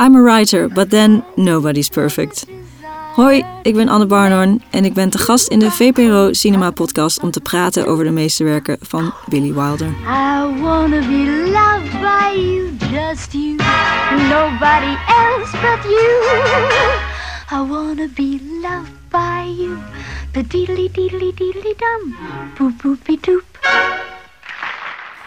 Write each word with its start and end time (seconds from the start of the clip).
I'm 0.00 0.16
a 0.16 0.22
writer, 0.22 0.66
but 0.68 0.90
then 0.90 1.22
nobody's 1.36 1.88
perfect. 1.88 2.46
Hoi, 3.14 3.44
ik 3.62 3.74
ben 3.74 3.88
Anne 3.88 4.06
Barnhorn 4.06 4.62
en 4.70 4.84
ik 4.84 4.94
ben 4.94 5.10
te 5.10 5.18
gast 5.18 5.48
in 5.48 5.58
de 5.58 5.70
VPRO 5.70 6.32
Cinema 6.32 6.70
Podcast 6.70 7.20
om 7.20 7.30
te 7.30 7.40
praten 7.40 7.86
over 7.86 8.04
de 8.04 8.10
meesterwerken 8.10 8.76
van 8.80 9.14
Billy 9.28 9.52
Wilder. 9.52 9.86
I 9.86 10.60
wanna 10.60 11.00
be 11.00 11.50
loved 11.52 12.00
by 12.00 12.40
you, 12.40 12.70
just 12.78 13.32
you, 13.32 13.56
nobody 14.28 14.96
else 15.08 15.50
but 15.50 15.84
you. 15.84 16.22
I 17.52 17.68
wanna 17.68 18.08
be 18.14 18.40
loved 18.62 18.92
by 19.08 19.54
you, 19.58 19.76
the 20.32 20.46
deedly 20.46 20.90
deedly 20.92 21.32
deedly 21.34 21.74
dum, 21.76 22.16
boop. 22.56 24.19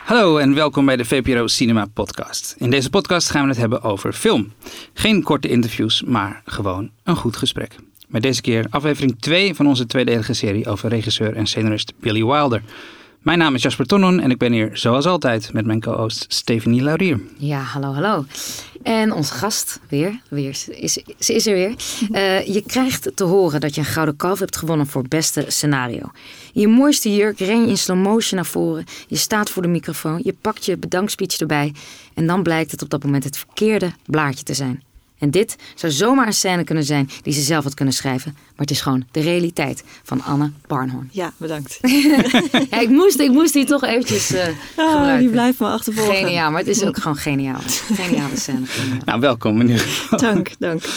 Hallo 0.04 0.38
en 0.38 0.54
welkom 0.54 0.86
bij 0.86 0.96
de 0.96 1.06
VPRO 1.06 1.48
Cinema 1.48 1.86
Podcast. 1.86 2.56
In 2.58 2.70
deze 2.70 2.90
podcast 2.90 3.30
gaan 3.30 3.42
we 3.44 3.48
het 3.50 3.58
hebben 3.58 3.82
over 3.82 4.14
film. 4.14 4.54
Geen 4.94 5.24
korte 5.24 5.48
interviews, 5.48 6.02
maar 6.02 6.42
gewoon 6.46 6.92
een 7.04 7.16
goed 7.16 7.36
gesprek. 7.38 7.76
Met 8.08 8.22
deze 8.22 8.42
keer 8.42 8.66
aflevering 8.70 9.20
2 9.20 9.54
van 9.54 9.68
onze 9.68 9.86
tweedelige 9.86 10.34
serie 10.34 10.68
over 10.68 10.90
regisseur 10.90 11.36
en 11.36 11.48
scenarist 11.48 11.94
Billy 12.00 12.24
Wilder. 12.24 12.62
Mijn 13.24 13.38
naam 13.38 13.56
is 13.56 13.62
Jasper 13.62 13.86
Tonnon 13.86 14.20
en 14.20 14.32
ik 14.32 14.38
ben 14.38 14.52
hier 14.52 14.70
zoals 14.74 15.06
altijd 15.06 15.54
met 15.54 15.66
mijn 15.66 15.80
co-host 15.80 16.26
Stephanie 16.28 16.82
Laurier. 16.82 17.20
Ja, 17.38 17.60
hallo, 17.60 17.94
hallo. 17.94 18.26
En 18.82 19.12
onze 19.12 19.34
gast, 19.34 19.80
weer, 19.90 20.22
weer 20.30 20.50
is, 20.70 20.94
ze 21.20 21.34
is 21.34 21.48
er 21.48 21.54
weer. 21.54 21.76
Uh, 22.12 22.46
je 22.56 22.64
krijgt 22.68 23.16
te 23.16 23.24
horen 23.24 23.60
dat 23.60 23.76
je 23.76 23.82
een 23.82 23.88
gouden 23.88 24.16
kalf 24.16 24.40
hebt 24.40 24.58
gewonnen 24.58 24.88
voor 24.88 25.08
beste 25.08 25.46
scenario. 25.48 26.02
In 26.54 26.62
je 26.62 26.68
mooiste 26.68 27.16
jurk 27.16 27.40
ren 27.40 27.62
je 27.62 27.68
in 27.68 27.78
slow 27.78 27.98
motion 27.98 28.36
naar 28.36 28.50
voren. 28.50 28.86
Je 29.08 29.16
staat 29.16 29.50
voor 29.50 29.62
de 29.62 29.68
microfoon, 29.68 30.20
je 30.24 30.36
pakt 30.42 30.66
je 30.66 30.78
bedankspeech 30.78 31.38
erbij. 31.38 31.74
En 32.14 32.28
dan 32.28 32.44
blijkt 32.44 32.72
het 32.72 32.82
op 32.82 32.90
dat 32.90 33.04
moment 33.04 33.24
het 33.24 33.38
verkeerde 33.38 33.92
blaadje 34.06 34.44
te 34.44 34.54
zijn. 34.54 34.84
En 35.24 35.32
dit 35.32 35.56
zou 35.76 35.92
zomaar 35.92 36.28
een 36.28 36.34
scène 36.34 36.64
kunnen 36.64 36.84
zijn 36.84 37.10
die 37.22 37.34
ze 37.34 37.42
zelf 37.42 37.64
had 37.64 37.74
kunnen 37.74 37.94
schrijven. 37.94 38.32
Maar 38.34 38.52
het 38.56 38.72
is 38.72 38.82
gewoon 38.82 39.04
de 39.12 39.22
realiteit 39.22 39.84
van 40.04 40.22
Anne 40.22 40.52
Barnhorn. 40.68 41.10
Ja, 41.12 41.32
bedankt. 41.38 41.80
ja, 42.70 42.80
ik, 42.80 42.90
moest, 42.90 43.20
ik 43.20 43.32
moest 43.32 43.54
die 43.54 43.66
toch 43.66 43.84
eventjes 43.84 44.32
uh, 44.32 44.40
oh, 44.40 44.46
gebruiken. 44.92 45.20
Die 45.20 45.30
blijft 45.30 45.60
me 45.60 45.68
achtervolgen. 45.68 46.16
Geniaal, 46.16 46.52
maar 46.52 46.60
het 46.60 46.70
is 46.70 46.84
ook 46.84 46.98
gewoon 46.98 47.18
geniaal. 47.18 47.60
Geniale 47.94 48.38
scène. 48.38 48.66
Nou, 49.06 49.20
welkom 49.20 49.58
meneer. 49.58 50.08
Dank, 50.10 50.52
dank. 50.60 50.84
Uh, 50.84 50.88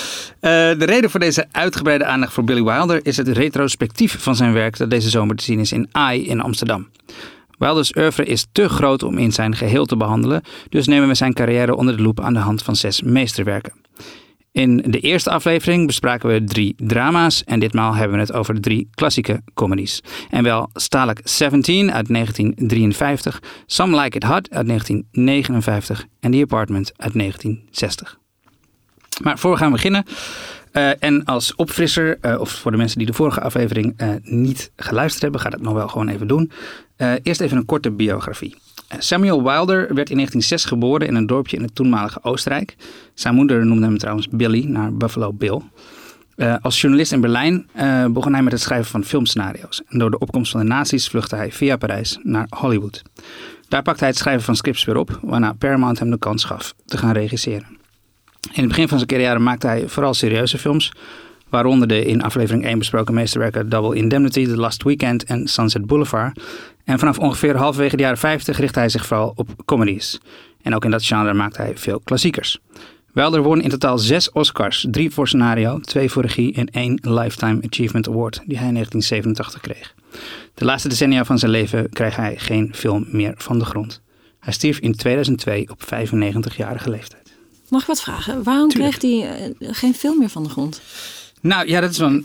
de 0.41 0.85
reden 0.85 1.11
voor 1.11 1.21
deze 1.21 1.47
uitgebreide 1.53 2.05
aandacht 2.05 2.33
voor 2.33 2.45
Billy 2.45 2.63
Wilder 2.63 3.01
is 3.03 3.17
het 3.17 3.29
retrospectief 3.29 4.23
van 4.23 4.37
zijn 4.37 4.53
werk 4.53 4.77
dat 4.77 4.91
deze 4.91 5.11
zomer 5.11 5.37
te 5.37 5.45
zien 5.45 5.59
is 5.59 5.73
in 5.73 5.89
AI 5.93 6.29
in 6.29 6.41
Amsterdam. 6.41 6.89
Wilders 7.59 7.97
oeuvre 7.97 8.25
is 8.25 8.47
te 8.53 8.69
groot 8.69 9.03
om 9.03 9.19
in 9.19 9.33
zijn 9.33 9.57
geheel 9.57 9.87
te 9.87 9.97
behandelen, 9.97 10.43
dus 10.69 10.87
nemen 10.87 11.09
we 11.09 11.15
zijn 11.15 11.35
carrière 11.35 11.77
onder 11.77 11.97
de 11.97 12.03
loep 12.03 12.21
aan 12.21 12.35
de 12.35 12.41
hand 12.41 12.63
van 12.63 12.77
zes 12.77 13.03
meesterwerken. 13.03 13.85
In 14.57 14.77
de 14.87 15.01
eerste 15.01 15.31
aflevering 15.31 15.87
bespraken 15.87 16.29
we 16.29 16.45
drie 16.45 16.75
drama's 16.77 17.45
en 17.45 17.61
ditmaal 17.61 17.95
hebben 17.95 18.17
we 18.17 18.23
het 18.23 18.33
over 18.33 18.61
drie 18.61 18.89
klassieke 18.95 19.43
comedies. 19.55 20.03
En 20.31 20.43
wel 20.43 20.71
Stalag 20.73 21.17
17 21.25 21.93
uit 21.93 22.09
1953, 22.09 23.43
Some 23.67 24.01
Like 24.01 24.17
It 24.17 24.23
Hot 24.23 24.51
uit 24.51 24.67
1959 24.67 26.07
en 26.21 26.31
The 26.31 26.43
Apartment 26.43 26.93
uit 26.97 27.13
1960. 27.13 28.19
Maar 29.23 29.39
voor 29.39 29.51
we 29.51 29.57
gaan 29.57 29.73
beginnen, 29.73 30.05
uh, 30.73 31.03
en 31.03 31.25
als 31.25 31.55
opfrisser, 31.55 32.19
uh, 32.23 32.41
of 32.41 32.51
voor 32.51 32.71
de 32.71 32.77
mensen 32.77 32.99
die 32.99 33.07
de 33.07 33.13
vorige 33.13 33.41
aflevering 33.41 34.03
uh, 34.03 34.09
niet 34.23 34.71
geluisterd 34.77 35.23
hebben, 35.23 35.41
ga 35.41 35.51
dat 35.51 35.61
nog 35.61 35.75
wel 35.75 35.89
gewoon 35.89 36.09
even 36.09 36.27
doen. 36.27 36.51
eerst 37.23 37.41
even 37.41 37.57
een 37.57 37.65
korte 37.65 37.91
biografie. 37.91 38.57
Samuel 38.99 39.43
Wilder 39.43 39.79
werd 39.79 40.11
in 40.11 40.17
1906 40.17 40.65
geboren 40.65 41.07
in 41.07 41.15
een 41.15 41.27
dorpje 41.27 41.57
in 41.57 41.63
het 41.63 41.75
toenmalige 41.75 42.23
Oostenrijk. 42.23 42.77
Zijn 43.15 43.35
moeder 43.35 43.67
noemde 43.67 43.87
hem 43.87 43.99
trouwens 43.99 44.29
Billy, 44.29 44.65
naar 44.65 44.95
Buffalo 44.95 45.33
Bill. 45.33 45.61
Uh, 46.37 46.55
als 46.61 46.81
journalist 46.81 47.13
in 47.13 47.21
Berlijn 47.21 47.69
uh, 47.77 48.07
begon 48.07 48.33
hij 48.33 48.43
met 48.43 48.53
het 48.53 48.63
schrijven 48.63 48.91
van 48.91 49.05
filmscenario's. 49.05 49.83
En 49.89 49.99
door 49.99 50.11
de 50.11 50.19
opkomst 50.19 50.51
van 50.51 50.61
de 50.61 50.67
nazi's 50.67 51.09
vluchtte 51.09 51.37
hij 51.37 51.53
via 51.53 51.77
Parijs 51.77 52.19
naar 52.23 52.47
Hollywood. 52.49 53.03
Daar 53.69 53.83
pakte 53.83 54.01
hij 54.01 54.09
het 54.09 54.19
schrijven 54.19 54.45
van 54.45 54.57
scripts 54.57 54.85
weer 54.85 54.97
op, 54.97 55.19
waarna 55.23 55.53
Paramount 55.53 55.99
hem 55.99 56.11
de 56.11 56.19
kans 56.19 56.45
gaf 56.45 56.75
te 56.85 56.99
gaan 56.99 57.13
regisseren. 57.13 57.67
In 58.53 58.63
het 58.63 58.69
begin 58.69 58.89
van 58.89 58.99
zijn 58.99 59.11
carrière 59.11 59.39
maakte 59.39 59.67
hij 59.67 59.89
vooral 59.89 60.15
serieuze 60.15 60.59
films, 60.59 60.93
waaronder 61.49 61.89
de 61.89 62.05
in 62.05 62.23
aflevering 62.23 62.65
1 62.65 62.79
besproken 62.79 63.15
meesterwerken 63.15 63.69
Double 63.69 63.97
Indemnity, 63.97 64.47
The 64.47 64.57
Last 64.57 64.83
Weekend 64.83 65.25
en 65.25 65.49
Sunset 65.49 65.87
Boulevard. 65.87 66.41
En 66.87 66.99
vanaf 66.99 67.19
ongeveer 67.19 67.57
halverwege 67.57 67.97
de 67.97 68.03
jaren 68.03 68.19
50 68.19 68.59
richtte 68.59 68.79
hij 68.79 68.89
zich 68.89 69.07
vooral 69.07 69.33
op 69.37 69.49
comedies. 69.65 70.21
En 70.63 70.75
ook 70.75 70.85
in 70.85 70.91
dat 70.91 71.05
genre 71.05 71.33
maakte 71.33 71.63
hij 71.63 71.77
veel 71.77 72.01
klassiekers. 72.01 72.59
Wilder 73.13 73.43
won 73.43 73.61
in 73.61 73.71
totaal 73.71 73.99
zes 73.99 74.33
Oscars, 74.33 74.87
drie 74.91 75.11
voor 75.11 75.29
scenario, 75.29 75.79
twee 75.79 76.11
voor 76.11 76.23
regie 76.23 76.55
en 76.55 76.67
één 76.67 76.99
Lifetime 77.03 77.63
Achievement 77.71 78.09
Award, 78.09 78.43
die 78.47 78.59
hij 78.59 78.67
in 78.67 78.75
1987 78.75 79.61
kreeg. 79.61 79.95
De 80.55 80.65
laatste 80.65 80.89
decennia 80.89 81.25
van 81.25 81.39
zijn 81.39 81.51
leven 81.51 81.91
kreeg 81.91 82.17
hij 82.17 82.37
geen 82.37 82.75
film 82.75 83.07
meer 83.11 83.35
van 83.37 83.59
de 83.59 83.65
grond. 83.65 84.01
Hij 84.41 84.53
stierf 84.53 84.79
in 84.79 84.97
2002 84.97 85.69
op 85.71 85.83
95-jarige 85.83 86.91
leeftijd. 86.91 87.33
Mag 87.69 87.81
ik 87.81 87.87
wat 87.87 88.03
vragen? 88.03 88.43
Waarom 88.43 88.69
Tuurlijk. 88.69 88.99
kreeg 88.99 89.21
hij 89.21 89.55
uh, 89.59 89.69
geen 89.73 89.95
film 89.95 90.19
meer 90.19 90.29
van 90.29 90.43
de 90.43 90.49
grond? 90.49 90.81
Nou 91.47 91.69
ja, 91.69 91.81
dat 91.81 91.91
is 91.91 91.99
wel. 91.99 92.11
Uh, 92.11 92.23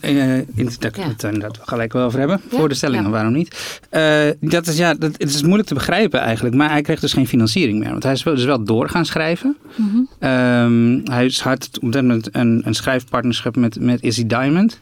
daar 0.79 0.91
kunnen 0.91 1.15
we 1.17 1.27
het 1.27 1.59
gelijk 1.65 1.93
wel 1.93 2.05
over 2.05 2.19
hebben. 2.19 2.41
Ja? 2.49 2.57
Voor 2.57 2.69
de 2.69 2.75
stellingen, 2.75 3.05
ja. 3.05 3.09
waarom 3.09 3.33
niet? 3.33 3.79
Uh, 3.91 4.29
dat 4.39 4.67
is, 4.67 4.77
ja, 4.77 4.93
dat, 4.93 5.11
het 5.11 5.29
is 5.29 5.41
moeilijk 5.41 5.67
te 5.67 5.73
begrijpen 5.73 6.19
eigenlijk. 6.19 6.55
Maar 6.55 6.69
hij 6.69 6.81
kreeg 6.81 6.99
dus 6.99 7.13
geen 7.13 7.27
financiering 7.27 7.79
meer. 7.79 7.89
Want 7.89 8.03
hij 8.03 8.11
is 8.11 8.23
wel, 8.23 8.35
dus 8.35 8.43
wel 8.43 8.63
door 8.63 8.89
gaan 8.89 9.05
schrijven. 9.05 9.57
Mm 9.75 9.89
-hmm. 9.89 10.29
um, 10.29 11.01
hij 11.03 11.31
had 11.43 11.69
op 11.81 11.91
dat 11.91 12.01
moment 12.01 12.29
een, 12.31 12.61
een 12.65 12.73
schrijfpartnerschap 12.73 13.55
met, 13.55 13.79
met 13.79 14.01
Izzy 14.01 14.27
Diamond. 14.27 14.79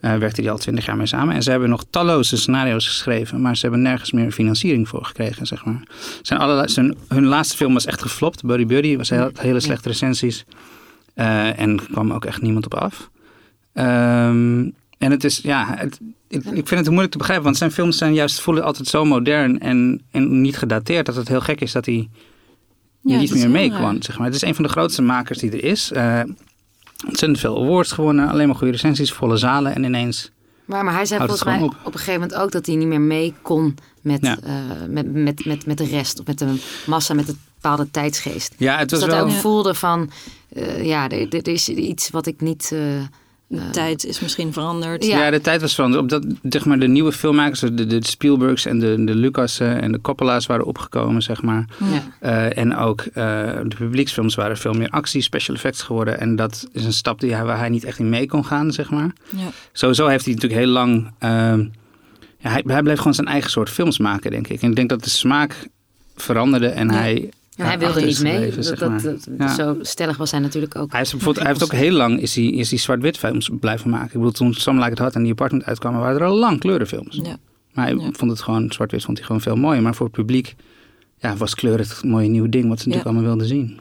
Uh, 0.00 0.16
werkte 0.16 0.40
hij 0.40 0.50
al 0.50 0.58
twintig 0.58 0.86
jaar 0.86 0.96
mee 0.96 1.06
samen. 1.06 1.34
En 1.34 1.42
ze 1.42 1.50
hebben 1.50 1.68
nog 1.68 1.84
talloze 1.90 2.36
scenario's 2.36 2.86
geschreven. 2.86 3.40
Maar 3.40 3.56
ze 3.56 3.62
hebben 3.62 3.82
nergens 3.82 4.12
meer 4.12 4.32
financiering 4.32 4.88
voor 4.88 5.04
gekregen, 5.04 5.46
zeg 5.46 5.64
maar. 5.64 5.82
Zijn 6.22 6.40
allerlei, 6.40 6.68
zijn, 6.68 6.94
hun 7.08 7.24
laatste 7.24 7.56
film 7.56 7.72
was 7.72 7.86
echt 7.86 8.02
geflopt. 8.02 8.44
Buddy 8.44 8.66
Buddy 8.66 8.96
was 8.96 9.10
heel, 9.10 9.30
hele 9.34 9.60
slechte 9.60 9.88
recensies. 9.88 10.44
en 11.14 11.78
er 11.78 11.86
kwam 11.90 12.12
ook 12.12 12.24
echt 12.24 12.42
niemand 12.42 12.64
op 12.64 12.74
af. 12.74 13.10
Um, 13.80 14.74
en 14.98 15.10
het 15.10 15.24
is, 15.24 15.38
ja, 15.42 15.74
het, 15.76 16.00
ik, 16.28 16.44
ik, 16.44 16.68
vind 16.68 16.70
het 16.80 16.88
moeilijk 16.88 17.10
te 17.10 17.18
begrijpen, 17.18 17.44
want 17.44 17.56
zijn 17.56 17.70
films 17.70 17.98
zijn 17.98 18.14
juist 18.14 18.40
voelen 18.40 18.64
altijd 18.64 18.88
zo 18.88 19.04
modern 19.04 19.60
en, 19.60 20.02
en 20.10 20.40
niet 20.40 20.56
gedateerd 20.56 21.06
dat 21.06 21.14
het 21.14 21.28
heel 21.28 21.40
gek 21.40 21.60
is 21.60 21.72
dat 21.72 21.86
hij 21.86 22.08
ja, 23.00 23.18
niet 23.18 23.34
meer 23.34 23.50
mee 23.50 23.70
kwam. 23.70 24.02
Zeg 24.02 24.18
maar. 24.18 24.26
Het 24.26 24.36
is 24.36 24.42
een 24.42 24.54
van 24.54 24.64
de 24.64 24.70
grootste 24.70 25.02
makers 25.02 25.38
die 25.38 25.50
er 25.50 25.64
is. 25.64 25.92
Uh, 25.92 26.20
ontzettend 27.06 27.40
veel 27.40 27.62
awards 27.62 27.92
gewonnen, 27.92 28.28
alleen 28.28 28.46
maar 28.46 28.56
goede 28.56 28.72
recensies, 28.72 29.12
volle 29.12 29.36
zalen 29.36 29.74
en 29.74 29.84
ineens. 29.84 30.30
Maar, 30.64 30.84
maar 30.84 30.94
hij 30.94 31.04
zei 31.04 31.20
volgens 31.20 31.44
mij 31.44 31.60
op. 31.60 31.74
op. 31.82 31.86
een 31.86 31.98
gegeven 31.98 32.20
moment 32.20 32.34
ook 32.34 32.52
dat 32.52 32.66
hij 32.66 32.74
niet 32.74 32.88
meer 32.88 33.00
mee 33.00 33.34
kon 33.42 33.76
met, 34.00 34.20
ja. 34.22 34.38
uh, 34.44 34.52
met, 34.88 35.12
met, 35.12 35.44
met, 35.44 35.66
met 35.66 35.78
de 35.78 35.86
rest, 35.86 36.20
of 36.20 36.26
met 36.26 36.38
de 36.38 36.54
massa, 36.86 37.14
met 37.14 37.26
de 37.26 37.34
bepaalde 37.54 37.90
tijdsgeest. 37.90 38.54
Ja, 38.56 38.78
het 38.78 38.90
was 38.90 39.00
dus 39.00 39.08
dat 39.08 39.18
wel... 39.18 39.26
hij 39.26 39.34
ook 39.34 39.40
voelde 39.40 39.74
van, 39.74 40.10
uh, 40.52 40.84
ja, 40.84 41.08
dit 41.08 41.48
is 41.48 41.68
iets 41.68 42.10
wat 42.10 42.26
ik 42.26 42.40
niet... 42.40 42.74
De 43.52 43.70
tijd 43.70 44.04
is 44.04 44.20
misschien 44.20 44.52
veranderd. 44.52 45.06
Ja. 45.06 45.18
ja, 45.24 45.30
de 45.30 45.40
tijd 45.40 45.60
was 45.60 45.74
veranderd. 45.74 46.02
Op 46.02 46.08
dat, 46.08 46.24
zeg 46.42 46.64
maar, 46.64 46.78
de 46.78 46.86
nieuwe 46.86 47.12
filmmakers, 47.12 47.60
de, 47.60 47.86
de 47.86 48.06
Spielbergs 48.06 48.66
en 48.66 48.78
de, 48.78 49.04
de 49.04 49.14
Lucas'en 49.14 49.80
en 49.80 49.92
de 49.92 50.00
Coppola's 50.00 50.46
waren 50.46 50.64
opgekomen, 50.64 51.22
zeg 51.22 51.42
maar. 51.42 51.64
Ja. 51.78 52.02
Uh, 52.30 52.58
en 52.58 52.76
ook 52.76 53.00
uh, 53.00 53.14
de 53.66 53.76
publieksfilms 53.78 54.34
waren 54.34 54.56
veel 54.56 54.72
meer 54.72 54.88
actie, 54.88 55.22
special 55.22 55.54
effects 55.54 55.82
geworden. 55.82 56.20
En 56.20 56.36
dat 56.36 56.68
is 56.72 56.84
een 56.84 56.92
stap 56.92 57.20
die 57.20 57.34
hij, 57.34 57.44
waar 57.44 57.58
hij 57.58 57.68
niet 57.68 57.84
echt 57.84 57.98
in 57.98 58.08
mee 58.08 58.26
kon 58.26 58.44
gaan, 58.44 58.72
zeg 58.72 58.90
maar. 58.90 59.12
Ja. 59.28 59.48
Sowieso 59.72 60.06
heeft 60.06 60.24
hij 60.24 60.34
natuurlijk 60.34 60.60
heel 60.60 60.70
lang... 60.72 61.04
Uh, 61.04 61.30
ja, 62.38 62.50
hij, 62.50 62.62
hij 62.66 62.82
bleef 62.82 62.98
gewoon 62.98 63.14
zijn 63.14 63.26
eigen 63.26 63.50
soort 63.50 63.70
films 63.70 63.98
maken, 63.98 64.30
denk 64.30 64.48
ik. 64.48 64.62
En 64.62 64.68
ik 64.68 64.76
denk 64.76 64.88
dat 64.88 65.04
de 65.04 65.10
smaak 65.10 65.68
veranderde 66.16 66.68
en 66.68 66.90
hij 66.90 67.30
ja, 67.60 67.66
hij 67.66 67.78
wilde 67.78 68.00
niet 68.00 68.22
mee. 68.22 68.38
Leven, 68.38 68.64
zeg 68.64 68.78
dat, 68.78 69.00
dat, 69.00 69.28
ja. 69.38 69.54
Zo 69.54 69.76
stellig 69.80 70.16
was 70.16 70.30
hij 70.30 70.40
natuurlijk 70.40 70.76
ook. 70.76 70.92
Hij, 70.92 71.00
is 71.00 71.12
hij 71.12 71.46
heeft 71.46 71.62
ook 71.62 71.72
heel 71.72 71.92
lang 71.92 72.20
is 72.20 72.34
hij, 72.34 72.44
is 72.44 72.70
hij 72.70 72.78
zwart-wit 72.78 73.18
films 73.18 73.50
blijven 73.60 73.90
maken. 73.90 74.06
Ik 74.06 74.12
bedoel, 74.12 74.30
toen 74.30 74.54
Some 74.54 74.78
Like 74.78 74.92
It 74.92 74.98
Hot 74.98 75.14
en 75.14 75.22
die 75.22 75.32
Apartment 75.32 75.64
uitkwamen, 75.64 76.00
waren 76.00 76.20
er 76.20 76.26
al 76.26 76.38
lang 76.38 76.60
kleurenfilms. 76.60 77.20
Ja. 77.22 77.36
Maar 77.72 77.86
hij 77.86 78.10
vond 78.12 78.30
het 78.30 78.40
gewoon, 78.40 78.72
zwart-wit 78.72 79.04
vond 79.04 79.16
hij 79.16 79.26
gewoon 79.26 79.42
veel 79.42 79.56
mooier. 79.56 79.82
Maar 79.82 79.94
voor 79.94 80.06
het 80.06 80.14
publiek 80.14 80.54
ja, 81.18 81.36
was 81.36 81.54
kleur 81.54 81.78
het 81.78 82.04
mooie 82.04 82.28
nieuwe 82.28 82.48
ding 82.48 82.68
wat 82.68 82.80
ze 82.80 82.88
natuurlijk 82.88 83.14
allemaal 83.14 83.36
wilden 83.36 83.46
zien. 83.46 83.80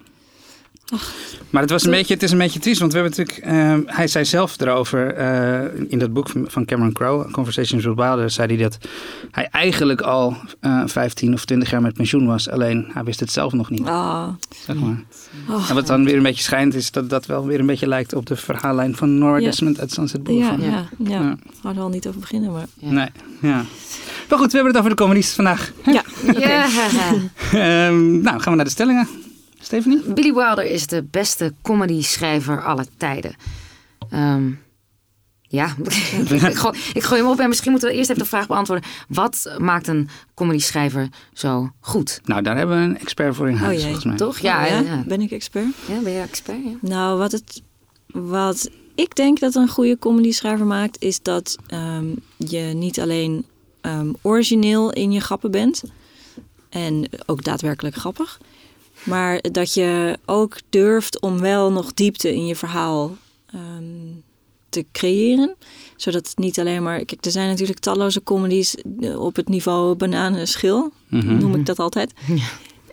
Maar 1.50 1.62
het, 1.62 1.71
was 1.71 1.83
een 1.83 1.91
beetje, 1.91 2.13
het 2.13 2.24
is 2.24 2.31
een 2.31 2.38
beetje 2.38 2.59
triest, 2.59 2.80
want 2.80 2.94
we 2.94 3.00
hebben 3.00 3.18
natuurlijk, 3.18 3.47
uh, 3.47 3.95
hij 3.95 4.07
zei 4.07 4.25
zelf 4.25 4.59
erover 4.59 5.18
uh, 5.18 5.91
in 5.91 6.00
dat 6.00 6.13
boek 6.13 6.30
van 6.45 6.65
Cameron 6.65 6.94
Crowe, 6.94 7.31
Conversations 7.31 7.86
with 7.86 7.95
Wilder, 7.95 8.30
zei 8.30 8.47
hij 8.47 8.63
dat 8.63 8.77
hij 9.31 9.47
eigenlijk 9.51 10.01
al 10.01 10.36
uh, 10.62 10.81
15 10.86 11.33
of 11.33 11.45
20 11.45 11.69
jaar 11.69 11.81
met 11.81 11.94
pensioen 11.94 12.27
was, 12.27 12.50
alleen 12.50 12.89
hij 12.94 13.03
wist 13.03 13.19
het 13.19 13.31
zelf 13.31 13.53
nog 13.53 13.69
niet. 13.69 13.88
Oh. 13.88 14.27
Zeg 14.65 14.75
maar. 14.75 15.03
Oh. 15.50 15.69
En 15.69 15.75
wat 15.75 15.88
dan 15.88 16.06
weer 16.06 16.15
een 16.15 16.24
beetje 16.24 16.44
schijnt, 16.44 16.74
is 16.74 16.91
dat 16.91 17.09
dat 17.09 17.25
wel 17.25 17.45
weer 17.45 17.59
een 17.59 17.65
beetje 17.65 17.88
lijkt 17.88 18.13
op 18.13 18.25
de 18.25 18.36
verhaallijn 18.36 18.95
van 18.95 19.18
Nora 19.18 19.38
ja. 19.38 19.45
Desmond 19.45 19.80
uit 19.80 19.91
Sunset 19.91 20.24
Boulevard. 20.24 20.62
Ja, 20.62 20.68
ja, 20.68 20.88
ja. 20.97 21.19
ja. 21.19 21.38
ja. 21.63 21.69
er 21.69 21.81
al 21.81 21.89
niet 21.89 22.07
over 22.07 22.19
beginnen, 22.19 22.51
maar... 22.51 22.65
Nee, 22.80 23.09
ja. 23.41 23.65
Maar 24.30 24.39
goed, 24.39 24.51
we 24.51 24.56
hebben 24.57 24.74
het 24.74 24.77
over 24.77 24.89
de 24.89 24.95
communisten 24.95 25.36
vandaag. 25.36 25.71
Ja. 25.86 26.03
ja. 26.39 26.65
um, 27.88 28.21
nou, 28.21 28.39
gaan 28.39 28.51
we 28.51 28.56
naar 28.56 28.65
de 28.65 28.71
stellingen. 28.71 29.07
Stephanie? 29.61 30.13
Billy 30.13 30.33
Wilder 30.33 30.65
is 30.65 30.88
de 30.88 31.03
beste 31.11 31.53
comedy-schrijver 31.61 32.63
aller 32.63 32.85
tijden. 32.97 33.35
Ehm, 34.09 34.51
ja, 35.41 35.75
ik, 36.29 36.56
gooi, 36.56 36.79
ik 36.94 37.03
gooi 37.03 37.21
hem 37.21 37.29
op 37.29 37.39
en 37.39 37.47
misschien 37.47 37.71
moeten 37.71 37.89
we 37.89 37.95
eerst 37.95 38.09
even 38.09 38.21
de 38.21 38.29
vraag 38.29 38.47
beantwoorden. 38.47 38.89
Wat 39.07 39.56
maakt 39.57 39.88
een 39.88 40.09
comedy-schrijver 40.33 41.09
zo 41.33 41.69
goed? 41.79 42.21
Nou, 42.23 42.41
daar 42.41 42.57
hebben 42.57 42.77
we 42.77 42.83
een 42.83 43.00
expert 43.00 43.35
voor 43.35 43.50
in 43.50 43.56
huis, 43.56 43.73
jee, 43.75 43.83
volgens 43.83 44.06
mij. 44.06 44.15
Toch? 44.15 44.39
Ja, 44.39 44.63
Oh, 44.63 44.69
ja. 44.69 44.79
ja. 44.79 45.03
Ben 45.07 45.21
ik 45.21 45.31
expert? 45.31 45.65
Ja, 45.88 46.00
ben 46.00 46.12
je 46.12 46.21
expert? 46.21 46.57
Ja. 46.63 46.71
Nou, 46.81 47.17
wat, 47.17 47.31
het, 47.31 47.62
wat 48.07 48.69
ik 48.95 49.15
denk 49.15 49.39
dat 49.39 49.55
een 49.55 49.67
goede 49.69 50.00
comedy 50.00 50.31
schrijver 50.31 50.65
maakt, 50.65 51.01
is 51.01 51.21
dat 51.21 51.57
ehm, 51.67 52.05
je 52.38 52.59
niet 52.59 53.00
alleen 53.00 53.45
ehm, 53.81 54.12
origineel 54.21 54.91
in 54.91 55.12
je 55.12 55.19
grappen 55.19 55.51
bent. 55.51 55.83
En 56.69 57.09
ook 57.25 57.44
daadwerkelijk 57.44 57.95
grappig. 57.95 58.39
Maar 59.04 59.42
dat 59.51 59.74
je 59.74 60.18
ook 60.25 60.57
durft 60.69 61.19
om 61.22 61.40
wel 61.40 61.72
nog 61.72 61.94
diepte 61.94 62.34
in 62.36 62.46
je 62.46 62.56
verhaal 62.56 63.16
ehm, 63.54 63.84
te 64.69 64.86
creëren. 64.92 65.56
Zodat 65.96 66.28
het 66.28 66.38
niet 66.38 66.60
alleen 66.60 66.84
maar. 66.84 67.06
Kijk, 67.06 67.25
er 67.25 67.31
zijn 67.31 67.48
natuurlijk 67.50 67.80
talloze 67.80 68.24
comedies 68.24 68.75
eh, 69.01 69.22
op 69.22 69.36
het 69.36 69.50
niveau 69.50 69.96
bananenschil. 69.96 70.92
Mhm. 71.07 71.38
Noem 71.38 71.56
ik 71.56 71.66
dat 71.66 71.80
altijd. 71.80 72.13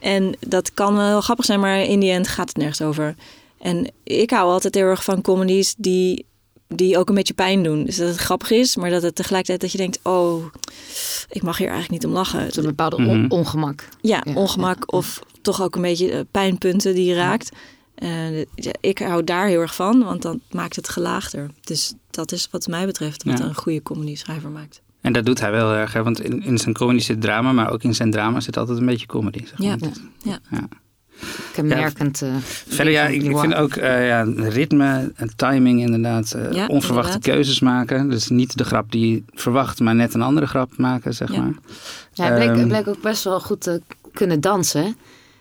En 0.00 0.36
dat 0.40 0.74
kan 0.74 0.96
wel 0.96 1.20
grappig 1.20 1.44
zijn, 1.44 1.60
maar 1.60 1.80
in 1.80 2.00
die 2.00 2.10
end 2.10 2.28
gaat 2.28 2.48
het 2.48 2.56
nergens 2.56 2.80
over. 2.82 3.14
En 3.58 3.92
ik 4.04 4.30
hou 4.30 4.50
altijd 4.50 4.74
heel 4.74 4.84
erg 4.84 5.04
van 5.04 5.20
comedies 5.22 5.74
die, 5.78 6.26
die 6.68 6.98
ook 6.98 7.08
een 7.08 7.14
beetje 7.14 7.34
pijn 7.34 7.62
doen. 7.62 7.84
Dus 7.84 7.96
dat 7.96 8.08
het 8.08 8.16
grappig 8.16 8.50
is, 8.50 8.76
maar 8.76 8.90
dat 8.90 9.02
het 9.02 9.14
tegelijkertijd 9.14 9.60
dat 9.60 9.72
je 9.72 9.78
denkt... 9.78 9.98
oh, 10.02 10.44
ik 11.28 11.42
mag 11.42 11.58
hier 11.58 11.68
eigenlijk 11.70 12.02
niet 12.02 12.10
om 12.12 12.16
lachen. 12.18 12.40
Het 12.40 12.50
is 12.50 12.56
een 12.56 12.62
bepaalde 12.62 12.96
on- 12.96 13.20
Mhm. 13.20 13.30
ongemak. 13.32 13.88
Ja, 14.00 14.22
Ja, 14.24 14.32
ongemak 14.34 14.92
of 14.92 15.20
toch 15.46 15.62
ook 15.62 15.74
een 15.76 15.82
beetje 15.82 16.10
eh, 16.10 16.20
pijnpunten 16.30 16.94
die 16.94 17.04
je 17.04 17.14
raakt. 17.14 17.50
Eh, 17.94 18.38
ja, 18.40 18.72
ik 18.80 18.98
hou 18.98 19.24
daar 19.24 19.46
heel 19.46 19.60
erg 19.60 19.74
van, 19.74 20.04
want 20.04 20.22
dan 20.22 20.40
maakt 20.50 20.76
het 20.76 20.88
gelaagder. 20.88 21.50
Dus 21.64 21.94
dat 22.10 22.32
is 22.32 22.48
wat 22.50 22.66
mij 22.66 22.86
betreft 22.86 23.22
wat 23.24 23.38
Ja. 23.38 23.44
een 23.44 23.54
goede 23.54 23.82
comedy 23.82 24.14
schrijver 24.16 24.50
maakt. 24.50 24.82
En 25.00 25.12
dat 25.12 25.24
doet 25.26 25.40
hij 25.40 25.50
wel 25.50 25.70
heel 25.70 25.78
erg, 25.78 25.92
hè? 25.92 26.02
want 26.02 26.20
in, 26.20 26.42
in 26.42 26.58
zijn 26.58 26.74
comedy 26.74 26.98
zit 26.98 27.20
drama, 27.20 27.52
maar 27.52 27.70
ook 27.70 27.82
in 27.82 27.94
zijn 27.94 28.10
drama 28.10 28.40
zit 28.40 28.56
altijd 28.56 28.78
een 28.78 28.86
beetje 28.86 29.06
comedy. 29.06 29.46
Zeg 29.46 29.58
maar. 29.58 29.66
Ja, 29.68 29.78
ja. 30.22 30.38
Ja. 30.50 30.68
Kenmerkend. 31.52 32.22
eh, 32.22 32.34
Verder, 32.68 32.92
ja, 32.92 33.06
ik, 33.06 33.38
vind 33.38 33.54
ook 33.54 33.74
eh, 33.74 34.06
ja, 34.08 34.24
timing 34.24 35.12
en 35.16 35.30
timing 35.36 35.80
inderdaad. 35.80 36.32
eh, 36.32 36.52
Ja, 36.52 36.66
onverwachte 36.66 37.12
inderdaad. 37.14 37.34
keuzes 37.34 37.60
maken. 37.60 38.10
Dus 38.10 38.28
niet 38.28 38.56
de 38.58 38.64
grap 38.64 38.92
die 38.92 39.10
je 39.14 39.22
verwacht, 39.34 39.80
maar 39.80 39.94
net 39.94 40.14
een 40.14 40.22
andere 40.22 40.46
grap 40.46 40.76
maken, 40.76 41.14
zeg 41.14 41.32
Ja. 41.32 41.40
maar. 41.40 41.54
Ja, 42.12 42.24
hij 42.24 42.34
bleek, 42.34 42.48
Ehm, 42.48 42.56
hij 42.58 42.66
bleek 42.66 42.88
ook 42.88 43.02
best 43.02 43.24
wel 43.24 43.40
goed 43.40 43.60
te 43.60 43.82
kunnen 44.12 44.40
dansen. 44.40 44.96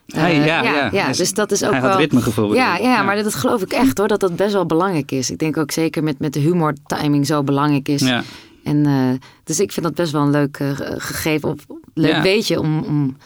Eh, 0.07 0.45
ja, 0.45 0.63
ja. 0.63 0.89
ja, 0.91 1.03
Hij- 1.03 1.13
dus 1.13 1.33
dat 1.33 1.51
is 1.51 1.63
ook 1.63 1.71
hij 1.71 1.81
wel... 1.81 1.89
had 1.89 1.99
ritmegevoel. 1.99 2.53
Ja, 2.53 2.77
ja, 2.77 3.03
maar 3.03 3.23
dat 3.23 3.35
geloof 3.35 3.61
ik 3.61 3.71
echt 3.71 3.97
hoor, 3.97 4.07
dat 4.07 4.19
dat 4.19 4.35
best 4.35 4.53
wel 4.53 4.65
belangrijk 4.65 5.11
is. 5.11 5.29
Ik 5.29 5.37
denk 5.37 5.57
ook 5.57 5.71
zeker 5.71 6.03
met, 6.03 6.19
met 6.19 6.33
de 6.33 6.39
humor 6.39 6.73
timing 6.85 7.25
zo 7.25 7.43
belangrijk 7.43 7.87
is. 7.87 8.01
Ja. 8.01 8.23
En, 8.63 8.85
eh, 8.85 9.27
dus 9.43 9.59
ik 9.59 9.71
vind 9.71 9.85
dat 9.85 9.95
best 9.95 10.11
wel 10.11 10.21
een 10.21 10.29
leuk 10.31 10.57
eh, 10.57 10.69
gegeven, 10.97 11.49
of 11.49 11.65
leuk 11.93 12.11
Ja. 12.11 12.21
weetje 12.21 12.59
om... 12.59 12.83
om 12.83 13.17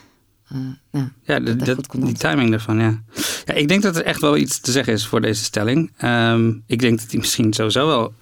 eh, 0.48 0.58
ja. 0.90 1.10
Ja, 1.22 1.40
de- 1.40 1.56
dat 1.56 1.86
die 1.98 2.12
timing 2.14 2.50
daarvan, 2.50 2.78
ja. 2.78 3.02
ja. 3.44 3.54
Ik 3.54 3.68
denk 3.68 3.82
dat 3.82 3.96
er 3.96 4.04
echt 4.04 4.20
wel 4.20 4.36
iets 4.36 4.60
te 4.60 4.72
zeggen 4.72 4.92
is 4.92 5.06
voor 5.06 5.20
deze 5.20 5.44
stelling. 5.44 5.92
Ehm, 5.96 6.52
ik 6.66 6.78
denk 6.78 6.98
dat 7.00 7.10
hij 7.10 7.18
misschien 7.18 7.52
sowieso 7.52 7.86
wel 7.86 8.12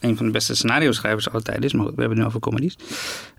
een 0.00 0.16
van 0.16 0.26
de 0.26 0.32
beste 0.32 0.54
scenario-schrijvers 0.54 1.30
altijd 1.30 1.64
is. 1.64 1.72
Maar 1.72 1.84
goed, 1.84 1.94
we 1.94 2.00
hebben 2.00 2.18
het 2.18 2.26
nu 2.26 2.34
over 2.34 2.40
comedies. 2.50 2.76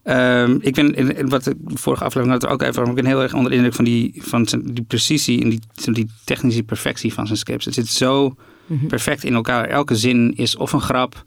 Ehm, 0.04 0.58
ik 0.62 0.74
ben, 0.76 0.96
in, 0.96 1.16
in 1.18 1.30
wat 1.30 1.44
de 1.44 1.56
vorige 1.66 2.04
aflevering 2.04 2.32
hadden 2.32 2.50
we 2.50 2.56
ook 2.56 2.70
even 2.70 2.82
over, 2.82 2.98
ik 2.98 3.02
ben 3.04 3.12
heel 3.12 3.22
erg 3.22 3.34
onder 3.34 3.50
de 3.50 3.56
indruk 3.56 3.76
van 3.76 3.86
die, 3.86 4.14
van 4.16 4.48
zijn, 4.48 4.64
die 4.74 4.84
precisie 4.84 5.42
en 5.42 5.50
die, 5.50 5.60
die 5.92 6.10
technische 6.26 6.64
perfectie 6.64 7.14
van 7.14 7.26
zijn 7.26 7.38
scripts. 7.40 7.66
Het 7.66 7.74
zit 7.74 7.88
zo 7.88 8.36
Mhm. 8.70 8.88
perfect 8.88 9.24
in 9.24 9.34
elkaar. 9.34 9.66
Elke 9.66 9.96
zin 9.96 10.34
is 10.36 10.56
of 10.56 10.74
een 10.74 10.82
grap, 10.82 11.24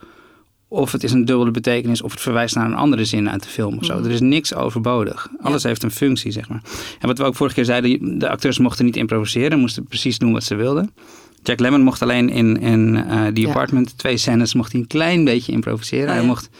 of 0.68 0.92
het 0.92 1.04
is 1.04 1.12
een 1.12 1.24
dubbele 1.24 1.50
betekenis, 1.50 2.02
of 2.02 2.10
het 2.12 2.20
verwijst 2.20 2.54
naar 2.54 2.66
een 2.66 2.74
andere 2.74 3.04
zin 3.04 3.30
uit 3.30 3.42
de 3.42 3.48
film 3.48 3.78
of 3.78 3.84
zo. 3.84 3.94
Mhm. 3.94 4.04
Er 4.04 4.10
is 4.10 4.20
niks 4.20 4.54
overbodig. 4.54 5.28
Alles 5.40 5.62
heeft 5.62 5.82
een 5.82 5.90
functie, 5.90 6.30
zeg 6.30 6.48
maar. 6.48 6.62
En 7.00 7.08
wat 7.08 7.18
we 7.18 7.24
ook 7.24 7.34
vorige 7.34 7.54
keer 7.54 7.64
zeiden, 7.64 8.18
de 8.18 8.28
acteurs 8.28 8.58
mochten 8.58 8.84
niet 8.84 8.96
improviseren, 8.96 9.58
mochten 9.58 9.84
precies 9.84 10.18
doen 10.18 10.32
wat 10.32 10.44
ze 10.44 10.54
wilden. 10.54 10.94
Jack 11.42 11.60
Lemmon 11.60 11.82
mocht 11.82 12.02
alleen 12.02 12.28
in, 12.28 12.60
in 12.60 12.96
eh 12.96 13.26
The 13.26 13.40
Ja. 13.40 13.48
Apartment, 13.48 13.98
twee 13.98 14.16
scènes, 14.16 14.54
mocht 14.54 14.72
hij 14.72 14.80
een 14.80 14.86
klein 14.86 15.24
beetje 15.24 15.52
improviseren. 15.52 16.08
Oh, 16.08 16.14
Hij 16.14 16.24
mocht 16.24 16.50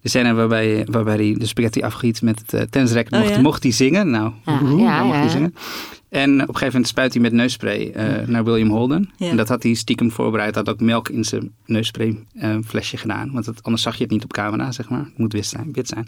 de 0.00 0.08
scène 0.08 0.32
waarbij, 0.32 0.86
waarbij 0.90 1.14
hij 1.16 1.34
de 1.38 1.46
spaghetti 1.46 1.82
afgiet 1.82 2.22
met 2.22 2.42
het 2.46 2.54
uh, 2.54 2.60
Oh, 3.10 3.20
mocht, 3.20 3.28
ja? 3.34 3.40
mocht 3.40 3.62
hij 3.62 3.72
zingen. 3.72 4.10
Nou, 4.10 4.32
mocht 5.04 5.16
hij 5.16 5.28
zingen. 5.28 5.54
En 6.08 6.32
op 6.32 6.38
een 6.40 6.44
gegeven 6.46 6.66
moment 6.66 6.88
spuit 6.88 7.12
hij 7.12 7.22
met 7.22 7.32
neusspray 7.32 7.90
eh, 7.90 8.26
naar 8.28 8.44
William 8.44 8.68
Holden. 8.68 9.10
En 9.18 9.36
dat 9.36 9.48
had 9.48 9.62
hij 9.62 9.74
stiekem 9.74 10.10
voorbereid. 10.10 10.54
Had 10.54 10.68
ook 10.68 10.80
melk 10.80 11.08
in 11.08 11.24
zijn 11.24 11.52
neusspray 11.66 12.18
flesje 12.66 12.96
gedaan. 12.96 13.30
Want 13.32 13.50
anders 13.62 13.82
zag 13.82 13.96
je 13.96 14.02
het 14.02 14.12
niet 14.12 14.24
op 14.24 14.32
camera, 14.32 14.72
zeg 14.72 14.88
maar. 14.88 15.04
Het 15.04 15.18
moet 15.18 15.32
wit 15.32 15.46
zijn. 15.46 15.68
Wit 15.72 15.88
zijn. 15.88 16.06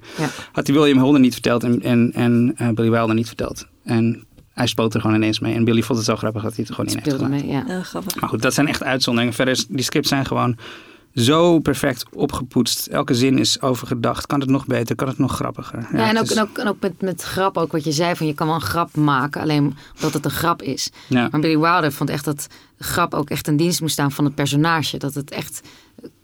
Had 0.53 0.67
hij 0.67 0.77
William 0.77 0.99
Holden 0.99 1.21
niet 1.21 1.33
verteld 1.33 1.65
en, 1.65 1.83
en, 1.83 2.13
en 2.57 2.75
Billy 2.75 2.91
Wilder 2.91 3.15
niet 3.15 3.27
verteld. 3.27 3.67
En 3.85 4.25
hij 4.55 4.67
spoot 4.67 4.95
er 4.95 5.01
gewoon 5.01 5.17
ineens 5.17 5.39
mee. 5.41 5.55
En 5.55 5.65
Billy 5.65 5.83
vond 5.83 5.99
het 5.99 6.09
zo 6.09 6.17
grappig 6.17 6.43
dat 6.43 6.57
hij 6.57 6.61
het 6.61 6.69
er 6.69 6.75
gewoon 6.75 6.91
in 6.91 6.99
heeft 7.03 7.17
gedaan. 7.17 7.31
mee, 7.31 7.47
ja. 7.47 7.83
Grappig. 7.83 8.21
Maar 8.21 8.29
goed, 8.29 8.43
dat 8.43 8.55
zijn 8.55 8.69
echt 8.69 8.83
uitzonderingen. 8.83 9.35
Verder, 9.37 9.55
is, 9.55 9.67
die 9.67 9.85
scripts 9.85 10.09
zijn 10.09 10.27
gewoon 10.27 10.57
zo 11.15 11.59
perfect 11.59 12.05
opgepoetst. 12.13 12.87
Elke 12.87 13.15
zin 13.15 13.39
is 13.39 13.61
overgedacht. 13.61 14.27
Kan 14.27 14.41
het 14.41 14.49
nog 14.49 14.67
beter? 14.67 14.97
Kan 14.97 15.09
het 15.09 15.19
nog 15.19 15.35
grappiger? 15.35 15.89
Ja, 15.93 15.99
en 15.99 16.07
het 16.09 16.19
ook, 16.19 16.25
is- 16.25 16.35
en 16.37 16.43
ook, 16.43 16.59
en 16.59 16.67
ook 16.69 16.81
met, 16.81 17.01
met 17.01 17.23
grap, 17.23 17.57
ook 17.57 17.73
wat 17.73 17.85
je 17.85 17.93
zei, 17.93 18.15
van 18.17 18.27
je 18.27 18.35
kan 18.35 18.47
wel 18.47 18.57
een 18.57 18.63
grap 18.63 18.97
maken, 18.97 19.41
alleen 19.41 19.77
omdat 19.95 20.13
het 20.13 20.25
een 20.25 20.31
grap 20.31 20.63
is. 20.63 20.91
ja. 21.09 21.29
Maar 21.31 21.41
Billy 21.41 21.59
Wilder 21.59 21.93
vond 21.93 22.11
echt 22.11 22.25
dat 22.25 22.47
grap 22.79 23.15
ook 23.15 23.31
echt 23.31 23.49
in 23.49 23.57
dienst 23.57 23.81
moest 23.81 23.93
staan 23.93 24.13
van 24.13 24.25
het 24.25 24.35
personage. 24.35 24.99
Dat 24.99 25.15
het 25.15 25.31
echt, 25.31 25.61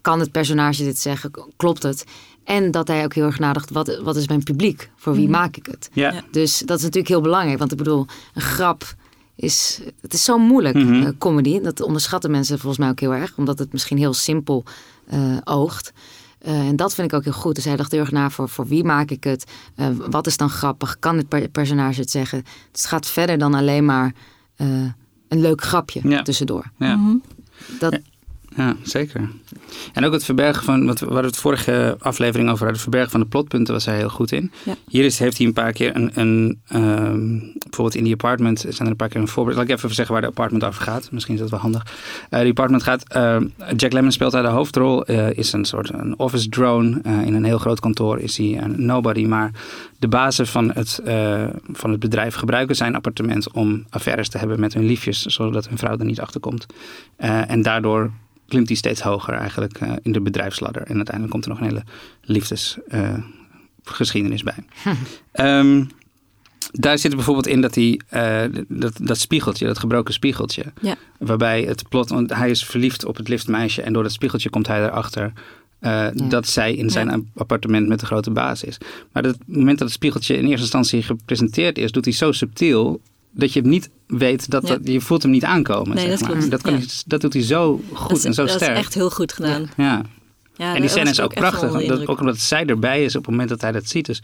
kan 0.00 0.20
het 0.20 0.32
personage 0.32 0.84
dit 0.84 0.98
zeggen, 0.98 1.30
klopt 1.56 1.82
het? 1.82 2.04
En 2.44 2.70
dat 2.70 2.88
hij 2.88 3.04
ook 3.04 3.14
heel 3.14 3.24
erg 3.24 3.38
nadacht, 3.38 3.70
wat, 3.70 4.00
wat 4.02 4.16
is 4.16 4.28
mijn 4.28 4.42
publiek? 4.42 4.90
Voor 4.96 5.14
wie 5.14 5.28
maak 5.28 5.56
ik 5.56 5.66
het? 5.66 5.90
Ja. 5.92 6.12
Ja. 6.12 6.22
Dus 6.30 6.58
dat 6.58 6.76
is 6.78 6.82
natuurlijk 6.82 7.08
heel 7.12 7.20
belangrijk. 7.20 7.58
Want 7.58 7.72
ik 7.72 7.78
bedoel, 7.78 8.06
een 8.34 8.42
grap 8.42 8.94
is... 9.36 9.80
Het 10.00 10.12
is 10.12 10.24
zo 10.24 10.38
moeilijk, 10.38 10.74
Mhm. 10.74 11.02
eh, 11.02 11.08
comedy. 11.18 11.60
Dat 11.60 11.80
onderschatten 11.80 12.30
mensen 12.30 12.58
volgens 12.58 12.78
mij 12.80 12.90
ook 12.90 13.00
heel 13.00 13.14
erg. 13.14 13.36
Omdat 13.36 13.58
het 13.58 13.72
misschien 13.72 13.98
heel 13.98 14.12
simpel 14.14 14.64
eh, 15.06 15.36
oogt. 15.44 15.92
Eh, 16.38 16.58
en 16.68 16.76
dat 16.76 16.94
vind 16.94 17.12
ik 17.12 17.18
ook 17.18 17.24
heel 17.24 17.32
goed. 17.32 17.54
Dus 17.54 17.64
hij 17.64 17.76
dacht 17.76 17.90
heel 17.92 18.00
erg 18.00 18.10
na 18.10 18.30
voor, 18.30 18.48
voor 18.48 18.66
wie 18.66 18.84
maak 18.84 19.10
ik 19.10 19.24
het? 19.24 19.44
Eh, 19.74 19.86
wat 20.10 20.26
is 20.26 20.36
dan 20.36 20.50
grappig? 20.50 20.98
Kan 20.98 21.16
dit 21.16 21.28
per- 21.28 21.48
personage 21.48 22.00
het 22.00 22.10
zeggen? 22.10 22.42
Dus 22.42 22.80
het 22.80 22.86
gaat 22.90 23.06
verder 23.06 23.38
dan 23.38 23.54
alleen 23.54 23.84
maar 23.84 24.14
eh, 24.56 24.66
een 25.28 25.40
leuk 25.40 25.62
grapje 25.62 26.08
Ja. 26.08 26.22
tussendoor. 26.22 26.70
Ja. 26.78 26.96
Mhm. 26.96 27.16
Dat, 27.78 27.98
Ja. 28.56 28.76
Zeker. 28.82 29.28
En 29.92 30.04
ook 30.04 30.12
het 30.12 30.24
verbergen 30.24 30.64
van, 30.64 30.86
wat 30.86 31.00
we 31.00 31.06
we 31.06 31.20
het 31.20 31.36
vorige 31.36 31.96
aflevering 31.98 32.48
over, 32.50 32.64
hadden, 32.64 32.72
het 32.72 32.82
verbergen 32.82 33.10
van 33.10 33.20
de 33.20 33.26
plotpunten 33.26 33.74
was 33.74 33.84
hij 33.84 33.96
heel 33.96 34.08
goed 34.08 34.32
in. 34.32 34.52
Ja. 34.64 34.74
Hier 34.88 35.04
is, 35.04 35.18
heeft 35.18 35.38
hij 35.38 35.46
een 35.46 35.52
paar 35.52 35.72
keer 35.72 35.96
een, 35.96 36.10
een 36.14 36.60
ehm, 36.68 37.38
bijvoorbeeld 37.58 37.94
in 37.94 38.04
die 38.04 38.12
apartment 38.12 38.58
zijn 38.60 38.78
er 38.78 38.86
een 38.86 38.96
paar 38.96 39.08
keer 39.08 39.20
een 39.20 39.28
voorbeeld. 39.28 39.56
Laat 39.56 39.68
ik 39.68 39.76
even 39.76 39.94
zeggen 39.94 40.14
waar 40.14 40.22
de 40.22 40.30
apartment 40.30 40.64
over 40.64 40.82
gaat. 40.82 41.08
Misschien 41.12 41.34
is 41.34 41.40
dat 41.40 41.50
wel 41.50 41.60
handig. 41.60 41.86
Eh 42.30 42.40
die 42.40 42.50
apartment 42.50 42.82
gaat, 42.82 43.08
ehm, 43.08 43.46
Jack 43.76 43.92
Lemmon 43.92 44.12
speelt 44.12 44.32
daar 44.32 44.42
de 44.42 44.48
hoofdrol, 44.48 45.04
eh, 45.04 45.30
is 45.30 45.52
een 45.52 45.64
soort 45.64 45.92
een 45.92 46.18
office 46.18 46.48
drone. 46.48 47.00
Eh, 47.02 47.20
in 47.22 47.34
een 47.34 47.44
heel 47.44 47.58
groot 47.58 47.80
kantoor 47.80 48.18
is 48.18 48.36
hij 48.36 48.58
een 48.62 48.86
nobody, 48.86 49.24
maar 49.24 49.50
de 49.98 50.08
bazen 50.08 50.46
van 50.46 50.70
het, 50.72 51.00
van 51.72 51.90
het 51.90 52.00
bedrijf 52.00 52.34
gebruiken 52.34 52.76
zijn 52.76 52.94
appartement 52.94 53.52
om 53.52 53.84
affaires 53.90 54.28
te 54.28 54.38
hebben 54.38 54.60
met 54.60 54.74
hun 54.74 54.84
liefjes, 54.84 55.22
zodat 55.22 55.68
hun 55.68 55.78
vrouw 55.78 55.98
er 55.98 56.04
niet 56.04 56.20
achter 56.20 56.40
komt. 56.40 56.66
En 57.16 57.62
daardoor 57.62 58.10
klimt 58.50 58.68
hij 58.68 58.76
steeds 58.76 59.00
hoger 59.00 59.34
eigenlijk 59.34 59.78
eh, 59.80 59.92
in 60.02 60.12
de 60.12 60.20
bedrijfsladder. 60.20 60.82
En 60.82 60.96
uiteindelijk 60.96 61.30
komt 61.30 61.44
er 61.44 61.50
nog 61.50 61.60
een 61.60 61.66
hele 61.66 61.82
liefdesgeschiedenis 62.22 64.42
bij. 64.42 64.54
Ehm, 65.32 65.84
daar 66.72 66.98
zit 66.98 67.14
bijvoorbeeld 67.14 67.46
in 67.46 67.60
dat 67.60 67.74
hij 67.74 68.00
eh, 68.08 68.42
dat, 68.68 68.92
dat 69.00 69.18
spiegeltje, 69.18 69.66
dat 69.66 69.78
gebroken 69.78 70.14
spiegeltje, 70.14 70.64
Ja. 70.80 70.94
waarbij 71.18 71.62
het 71.62 71.88
plot, 71.88 72.08
want 72.08 72.34
hij 72.34 72.50
is 72.50 72.64
verliefd 72.64 73.04
op 73.04 73.16
het 73.16 73.28
liftmeisje 73.28 73.82
en 73.82 73.92
door 73.92 74.02
dat 74.02 74.12
spiegeltje 74.12 74.50
komt 74.50 74.66
hij 74.66 74.84
erachter 74.84 75.32
eh, 75.78 76.06
dat 76.14 76.48
zij 76.48 76.74
in 76.74 76.90
zijn 76.90 77.08
Ja. 77.08 77.20
appartement 77.34 77.88
met 77.88 78.00
de 78.00 78.06
grote 78.06 78.30
baas 78.30 78.64
is. 78.64 78.78
Maar 79.12 79.22
het 79.22 79.38
moment 79.46 79.78
dat 79.78 79.86
het 79.86 79.96
spiegeltje 79.96 80.34
in 80.36 80.42
eerste 80.44 80.60
instantie 80.60 81.02
gepresenteerd 81.02 81.78
is, 81.78 81.92
doet 81.92 82.04
hij 82.04 82.14
zo 82.14 82.32
subtiel 82.32 83.00
dat 83.30 83.52
je 83.52 83.60
niet 83.62 83.90
weet 84.06 84.50
dat, 84.50 84.66
Ja. 84.68 84.74
dat 84.76 84.86
je 84.88 85.00
voelt 85.00 85.22
hem 85.22 85.30
niet 85.30 85.44
aankomen. 85.44 85.94
Nee, 85.96 86.06
zeg 86.08 86.18
dat 86.18 86.28
maar. 86.28 86.36
klopt. 86.36 86.50
Dat, 86.50 86.60
kan 86.60 86.72
Ja. 86.72 86.78
hij- 86.78 86.88
dat 87.06 87.20
doet 87.20 87.32
hij 87.32 87.42
zo 87.42 87.80
goed 87.92 88.08
dat 88.08 88.18
is, 88.18 88.24
en 88.24 88.34
zo 88.34 88.44
dat 88.44 88.54
sterk. 88.54 88.72
is 88.72 88.78
echt 88.78 88.94
heel 88.94 89.10
goed 89.10 89.32
gedaan. 89.32 89.70
Ja. 89.76 90.02
Ja, 90.56 90.74
en 90.74 90.80
die 90.80 90.90
scène 90.90 91.10
is 91.10 91.20
ook 91.20 91.34
prachtig. 91.34 91.86
Dat, 91.86 92.06
ook 92.06 92.20
omdat 92.20 92.38
zij 92.38 92.66
erbij 92.66 93.04
is 93.04 93.16
op 93.16 93.22
het 93.22 93.30
moment 93.30 93.48
dat 93.48 93.60
hij 93.60 93.72
dat 93.72 93.88
ziet. 93.88 94.06
Dus 94.06 94.22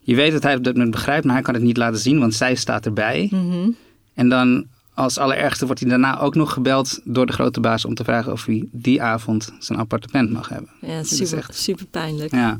je 0.00 0.14
weet 0.14 0.32
dat 0.32 0.42
hij 0.42 0.60
dat 0.60 0.76
het 0.76 0.90
begrijpt, 0.90 1.24
maar 1.24 1.34
hij 1.34 1.42
kan 1.42 1.54
het 1.54 1.62
niet 1.62 1.76
laten 1.76 2.00
zien, 2.00 2.18
want 2.18 2.34
zij 2.34 2.54
staat 2.54 2.86
erbij. 2.86 3.28
Mhm. 3.30 3.70
En 4.14 4.28
dan 4.28 4.66
als 4.94 5.18
allerergste 5.18 5.64
wordt 5.66 5.80
hij 5.80 5.88
daarna 5.88 6.20
ook 6.20 6.34
nog 6.34 6.52
gebeld 6.52 7.00
door 7.04 7.26
de 7.26 7.32
grote 7.32 7.60
baas 7.60 7.84
om 7.84 7.94
te 7.94 8.04
vragen 8.04 8.32
of 8.32 8.44
hij 8.44 8.68
die 8.72 9.02
avond 9.02 9.52
zijn 9.58 9.78
appartement 9.78 10.30
mag 10.30 10.48
hebben. 10.48 10.70
Ja, 10.80 10.88
het 10.88 11.10
is 11.10 11.16
super, 11.16 11.38
echt- 11.38 11.56
super 11.56 11.86
pijnlijk. 11.86 12.30
Ja. 12.32 12.58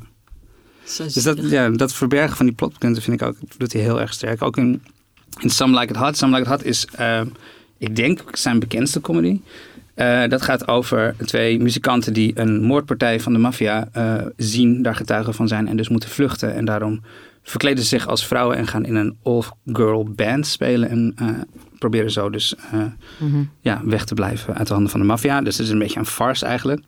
Zo 0.84 1.04
Dus 1.04 1.14
dat, 1.14 1.38
ja, 1.50 1.68
dat 1.68 1.92
verbergen 1.94 2.36
van 2.36 2.46
die 2.46 2.54
plotpunten 2.54 3.02
vind 3.02 3.20
ik 3.20 3.26
ook, 3.28 3.36
doet 3.56 3.72
hij 3.72 3.82
heel 3.82 4.00
erg 4.00 4.12
sterk. 4.12 4.42
Ook 4.42 4.56
in 4.56 4.82
In 5.40 5.50
Some 5.50 5.78
Like 5.78 5.92
It 5.92 5.98
Hot. 5.98 6.16
Some 6.16 6.36
Like 6.36 6.42
It 6.42 6.56
Hot 6.56 6.64
is, 6.64 6.86
eh, 6.86 7.20
ik 7.78 7.96
denk, 7.96 8.22
zijn 8.32 8.58
bekendste 8.58 9.00
comedy. 9.00 9.40
Eh, 9.94 10.28
dat 10.28 10.42
gaat 10.42 10.68
over 10.68 11.14
twee 11.24 11.60
muzikanten 11.60 12.12
die 12.12 12.32
een 12.34 12.62
moordpartij 12.62 13.20
van 13.20 13.32
de 13.32 13.38
maffia 13.38 13.88
eh, 13.92 14.14
zien, 14.36 14.82
daar 14.82 14.94
getuigen 14.96 15.34
van 15.34 15.48
zijn 15.48 15.68
en 15.68 15.76
dus 15.76 15.88
moeten 15.88 16.08
vluchten. 16.08 16.54
En 16.54 16.64
daarom 16.64 17.00
verkleden 17.42 17.82
ze 17.82 17.88
zich 17.88 18.06
als 18.06 18.26
vrouwen 18.26 18.56
en 18.56 18.66
gaan 18.66 18.84
in 18.84 18.94
een 18.94 19.16
all-girl 19.22 20.04
band 20.16 20.46
spelen. 20.46 20.88
En 20.88 21.14
proberen 21.78 22.10
zo 22.10 22.30
dus 22.30 22.54
Mhm. 23.18 23.42
ja, 23.60 23.80
weg 23.84 24.04
te 24.04 24.14
blijven 24.14 24.54
uit 24.54 24.66
de 24.66 24.72
handen 24.72 24.90
van 24.92 25.00
de 25.00 25.06
maffia. 25.06 25.40
Dus 25.40 25.56
het 25.56 25.66
is 25.66 25.72
een 25.72 25.78
beetje 25.78 25.98
een 25.98 26.06
farce 26.06 26.46
eigenlijk. 26.46 26.82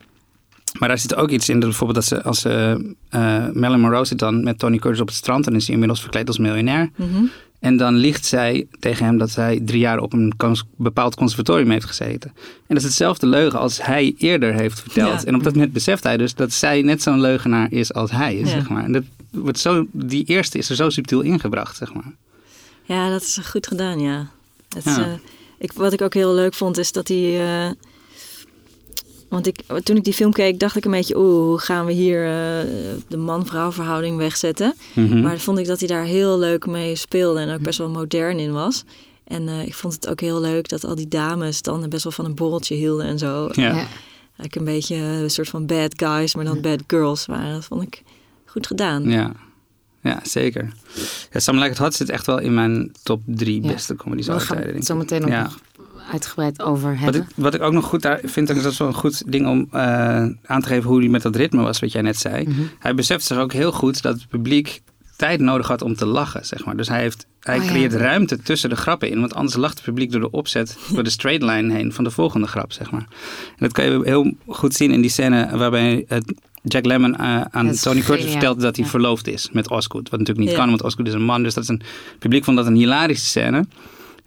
Maar 0.79 0.89
daar 0.89 0.99
zit 0.99 1.15
ook 1.15 1.31
iets 1.31 1.49
in, 1.49 1.61
dat 1.61 1.69
bijvoorbeeld 1.69 2.09
dat 2.09 2.19
ze 2.19 2.23
als 2.23 2.45
uh, 2.45 2.53
Marilyn 3.53 3.81
Monroe 3.81 4.05
zit 4.05 4.19
dan 4.19 4.43
met 4.45 4.59
Tony 4.59 4.79
Curtis 4.79 5.01
op 5.01 5.07
het 5.07 5.17
strand 5.17 5.47
en 5.47 5.55
is 5.55 5.65
hij 5.65 5.73
inmiddels 5.73 6.01
verkleed 6.01 6.29
als 6.29 6.39
miljonair. 6.39 6.91
Mhm. 6.97 7.25
En 7.65 7.77
dan 7.77 7.95
liegt 7.95 8.27
zij 8.27 8.67
tegen 8.81 9.05
hem 9.05 9.19
dat 9.19 9.31
zij 9.31 9.61
drie 9.65 9.79
jaar 9.81 9.99
op 9.99 10.13
een 10.13 10.33
cons- 10.37 10.65
bepaald 10.77 11.15
conservatorium 11.15 11.71
heeft 11.71 11.87
gezeten. 11.87 12.31
En 12.37 12.65
dat 12.75 12.77
is 12.77 12.85
hetzelfde 12.85 13.27
leugen 13.27 13.59
als 13.59 13.83
hij 13.83 14.15
eerder 14.19 14.55
heeft 14.55 14.81
verteld. 14.81 15.21
Ja. 15.21 15.27
En 15.27 15.35
op 15.35 15.43
dat 15.45 15.55
moment 15.55 15.73
beseft 15.73 16.03
hij 16.03 16.17
dus 16.17 16.35
dat 16.35 16.53
zij 16.53 16.83
net 16.83 17.03
zo'n 17.03 17.21
leugenaar 17.21 17.73
is 17.73 17.93
als 17.95 18.11
hij 18.11 18.37
is, 18.37 18.49
Ja. 18.49 18.55
zeg 18.55 18.69
maar. 18.69 18.85
En 18.85 18.93
dat 18.93 19.03
wordt 19.31 19.59
zo, 19.59 19.87
die 19.93 20.25
eerste 20.25 20.59
is 20.59 20.71
er 20.71 20.77
zo 20.77 20.91
subtiel 20.91 21.21
ingebracht, 21.21 21.77
zeg 21.77 21.95
maar. 21.95 22.13
Ja, 22.83 23.11
dat 23.11 23.23
is 23.23 23.39
goed 23.51 23.67
gedaan, 23.67 24.01
ja. 24.01 24.27
Het, 24.75 24.85
Ja. 24.85 24.99
eh, 24.99 25.13
ik, 25.59 25.73
wat 25.73 25.93
ik 25.93 26.03
ook 26.03 26.15
heel 26.15 26.35
leuk 26.35 26.55
vond, 26.55 26.79
is 26.79 26.93
dat 26.93 27.09
hij... 27.09 27.41
eh, 27.67 27.71
want 29.35 29.47
ik, 29.47 29.61
toen 29.83 29.97
ik 29.97 30.05
die 30.05 30.13
film 30.13 30.33
keek, 30.33 30.59
dacht 30.59 30.77
ik 30.77 30.85
een 30.85 30.91
beetje... 30.91 31.19
Oeh, 31.19 31.45
hoe 31.47 31.59
gaan 31.59 31.87
we 31.87 31.93
hier 31.93 32.25
eh, 32.25 32.65
de 33.09 33.17
man-vrouw 33.17 33.73
verhouding 33.73 34.17
wegzetten? 34.17 34.75
Mhm. 34.95 35.21
Maar 35.21 35.39
vond 35.39 35.59
ik 35.59 35.67
dat 35.67 35.79
hij 35.79 35.89
daar 35.89 36.05
heel 36.05 36.39
leuk 36.39 36.67
mee 36.67 36.97
speelde 36.97 37.41
en 37.41 37.55
ook 37.55 37.61
best 37.63 37.79
wel 37.79 37.89
modern 37.89 38.39
in 38.39 38.53
was. 38.53 38.85
En 39.25 39.49
eh, 39.49 39.63
ik 39.67 39.75
vond 39.75 39.93
het 39.95 40.09
ook 40.09 40.21
heel 40.21 40.41
leuk 40.41 40.69
dat 40.69 40.85
al 40.85 40.95
die 40.95 41.09
dames 41.09 41.63
dan 41.63 41.89
best 41.89 42.03
wel 42.05 42.13
van 42.13 42.25
een 42.25 42.35
borreltje 42.35 42.75
hielden 42.75 43.07
en 43.07 43.19
zo. 43.19 43.49
ja. 43.53 43.75
Ja. 43.77 43.87
Een 44.51 44.65
beetje 44.65 44.97
een 44.97 45.31
soort 45.31 45.49
van 45.49 45.67
bad 45.67 45.93
guys, 45.97 46.35
maar 46.35 46.45
dan 46.45 46.61
bad 46.61 46.83
girls 46.87 47.27
waren. 47.27 47.53
Dat 47.55 47.65
vond 47.65 47.83
ik 47.83 48.03
goed 48.47 48.67
gedaan. 48.67 49.03
Ja. 49.11 49.33
ja, 50.03 50.21
zeker. 50.23 50.73
Ja, 51.33 51.41
Some 51.41 51.59
Like 51.59 51.71
It 51.71 51.79
Hot 51.79 51.95
zit 51.95 52.11
echt 52.11 52.27
wel 52.27 52.39
in 52.39 52.55
mijn 52.55 52.93
top 53.03 53.21
drie 53.27 53.63
Ja. 53.63 53.73
beste 53.73 53.95
comedies 53.97 54.27
Daar 54.27 54.35
aller 54.35 54.47
gaan 54.47 54.57
we 54.57 54.63
tijden. 54.63 54.81
het 54.81 54.89
denk 54.89 55.09
zo 55.09 55.15
ik. 55.17 55.21
meteen 55.21 55.25
ook 55.25 55.47
Ja. 55.51 55.74
Uitgebreid 56.13 56.63
over 56.63 56.91
Wat 56.91 56.99
hebben. 56.99 57.21
ik, 57.21 57.27
wat 57.37 57.55
ik 57.55 57.63
ook 57.63 57.73
nog 57.73 57.85
goed 57.85 58.03
daar 58.03 58.21
vind, 58.25 58.47
dat 58.49 58.57
is 58.65 58.79
wel 58.79 58.89
een 58.89 58.95
goed 58.95 59.33
ding 59.33 59.47
om 59.47 59.67
eh, 59.71 59.81
aan 60.47 60.61
te 60.61 60.67
geven 60.67 60.91
hoe 60.91 60.99
hij 61.01 61.09
met 61.09 61.23
dat 61.23 61.37
ritme 61.37 61.63
was, 61.63 61.81
wat 61.81 61.93
jij 61.93 62.03
net 62.03 62.17
zei. 62.19 62.45
Mhm. 62.49 62.61
Hij 62.79 62.95
beseft 62.95 63.25
zich 63.25 63.39
ook 63.39 63.53
heel 63.53 63.73
goed 63.73 64.03
dat 64.03 64.15
het 64.15 64.29
publiek 64.29 64.83
tijd 65.17 65.41
nodig 65.41 65.69
had 65.69 65.83
om 65.83 65.95
te 65.97 66.07
lachen, 66.07 66.47
zeg 66.47 66.65
maar. 66.65 66.77
Dus 66.77 66.89
hij, 66.89 67.01
heeft, 67.01 67.27
hij 67.41 67.59
Oh 67.59 67.65
ja. 67.65 67.71
creëert 67.71 67.93
ruimte 67.95 68.39
tussen 68.43 68.69
de 68.71 68.77
grappen 68.77 69.11
in, 69.11 69.21
want 69.21 69.35
anders 69.35 69.57
lacht 69.57 69.75
het 69.75 69.85
publiek 69.85 70.11
door 70.13 70.21
de 70.21 70.31
opzet, 70.31 70.79
door 70.93 71.03
de 71.05 71.11
straight 71.11 71.43
line 71.43 71.73
heen 71.75 71.93
van 71.93 72.05
de 72.05 72.11
volgende 72.11 72.47
grap, 72.47 72.73
zeg 72.73 72.91
maar. 72.91 73.07
En 73.49 73.57
dat 73.59 73.73
kan 73.73 73.85
je 73.85 74.01
heel 74.05 74.33
goed 74.47 74.75
zien 74.75 74.91
in 74.91 75.01
die 75.01 75.11
scène 75.11 75.57
waarbij 75.57 76.05
eh, 76.09 76.19
Jack 76.63 76.85
Lemmon 76.85 77.17
eh, 77.17 77.41
aan 77.51 77.73
Tony 77.73 78.01
Curtis 78.01 78.07
geniaal. 78.07 78.31
vertelt 78.31 78.61
dat 78.61 78.77
hij 78.77 78.85
Ja. 78.85 78.91
verloofd 78.91 79.27
is 79.29 79.49
met 79.53 79.71
Osgood. 79.71 80.09
Wat 80.11 80.19
natuurlijk 80.19 80.47
niet 80.47 80.57
Ja. 80.57 80.61
kan, 80.63 80.69
want 80.69 80.83
Osgood 80.83 81.07
is 81.07 81.13
een 81.15 81.25
man. 81.25 81.43
Dus 81.43 81.55
dat 81.55 81.63
is 81.63 81.69
een, 81.69 81.83
het 82.11 82.19
publiek 82.19 82.45
vond 82.45 82.57
dat 82.57 82.67
een 82.67 82.75
hilarische 82.75 83.27
scène. 83.27 83.65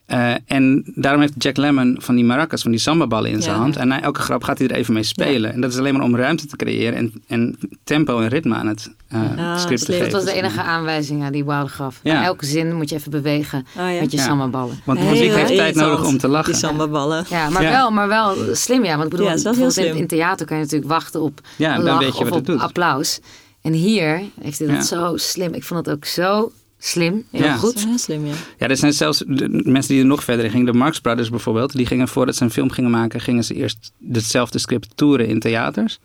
Eh, 0.08 0.34
en 0.46 0.84
daarom 0.96 1.22
heeft 1.22 1.34
Jack 1.38 1.58
Lemmon 1.58 1.96
van 2.00 2.16
die 2.16 2.24
maracas, 2.24 2.62
van 2.62 2.72
die 2.72 2.80
sambaballen 2.80 3.32
in 3.32 3.42
zijn 3.42 3.56
Ja. 3.56 3.62
hand. 3.62 3.76
En 3.76 3.88
na 3.88 4.02
elke 4.02 4.20
grap 4.22 4.44
gaat 4.44 4.58
hij 4.58 4.68
er 4.68 4.76
even 4.76 4.94
mee 4.94 5.04
spelen. 5.04 5.54
En 5.54 5.62
dat 5.62 5.72
is 5.72 5.78
alleen 5.78 5.94
maar 5.94 6.04
om 6.04 6.16
ruimte 6.16 6.46
te 6.48 6.56
creëren 6.56 6.98
en, 6.98 7.14
en 7.28 7.58
tempo 7.84 8.20
en 8.20 8.28
ritme 8.28 8.56
aan 8.56 8.68
het 8.68 8.92
eh, 9.08 9.22
Ja, 9.38 9.58
script 9.58 9.86
te 9.86 9.92
geven. 9.92 10.04
Dat 10.04 10.24
was 10.24 10.34
de 10.34 10.38
enige 10.40 10.62
aanwijzing 10.62 11.22
ja, 11.24 11.32
die 11.32 11.46
Wilder 11.46 11.70
gaf. 11.70 12.00
Ja. 12.04 12.14
Na 12.14 12.24
elke 12.24 12.46
zin 12.46 12.76
moet 12.76 12.90
je 12.90 12.96
even 12.96 13.12
bewegen 13.12 13.66
Oh 13.78 13.94
ja. 13.94 14.00
met 14.00 14.12
je 14.12 14.18
Ja. 14.18 14.24
sambaballen. 14.24 14.80
Want 14.86 15.00
de 15.00 15.06
Heel 15.06 15.14
muziek 15.16 15.34
heeft 15.36 15.56
tijd 15.56 15.76
nodig 15.76 16.06
om 16.06 16.18
te 16.18 16.28
lachen. 16.28 16.52
Die 16.52 16.62
sambaballen. 16.62 17.26
Ja, 17.30 17.50
maar, 17.50 17.62
Ja. 17.64 17.72
Wel, 17.72 17.92
maar 17.92 18.08
wel 18.08 18.36
slim, 18.56 18.84
ja. 18.84 18.92
Want 18.92 19.04
ik 19.04 19.10
bedoel, 19.10 19.28
bijvoorbeeld 19.28 19.78
in, 19.78 19.84
slim. 19.84 19.96
in 19.96 20.08
theater 20.08 20.46
kan 20.46 20.58
je 20.58 20.64
natuurlijk 20.64 20.92
wachten 20.92 21.22
op 21.22 21.42
Ja, 21.56 21.76
een 21.76 21.84
lach 21.84 22.00
weet 22.00 22.18
je 22.18 22.24
of 22.24 22.30
wat 22.30 22.50
op 22.50 22.60
applaus. 22.60 23.20
En 23.62 23.74
hier 23.74 24.22
heeft 24.42 24.60
hij 24.60 24.68
dat 24.68 24.76
Ja. 24.78 24.84
zo 24.84 25.18
slim. 25.18 25.54
Ik 25.54 25.64
vond 25.64 25.86
het 25.86 25.96
ook 25.96 26.06
zo 26.06 26.52
slim. 26.78 27.24
Heel 27.32 27.44
Ja. 27.46 27.56
Goed. 27.56 27.86
heel 27.86 27.98
slim, 27.98 28.26
ja. 28.26 28.34
Ja, 28.58 28.68
er 28.68 28.78
zijn 28.78 28.94
zelfs 28.94 29.24
de 29.28 29.50
mensen 29.64 29.94
die 29.94 30.02
er 30.02 30.08
nog 30.08 30.24
verder 30.24 30.46
in 30.46 30.52
gingen. 30.52 30.66
De 30.66 30.78
Marx 30.78 31.00
Brothers 31.00 31.30
bijvoorbeeld. 31.30 31.76
Die 31.76 31.86
gingen 31.86 32.08
voordat 32.08 32.36
ze 32.36 32.44
een 32.44 32.52
film 32.52 32.70
gingen 32.72 32.92
maken, 32.92 33.22
gingen 33.22 33.44
ze 33.44 33.54
eerst 33.54 33.92
hetzelfde 34.12 34.60
script 34.60 34.92
toeren 34.96 35.28
in 35.28 35.40
theaters. 35.40 36.00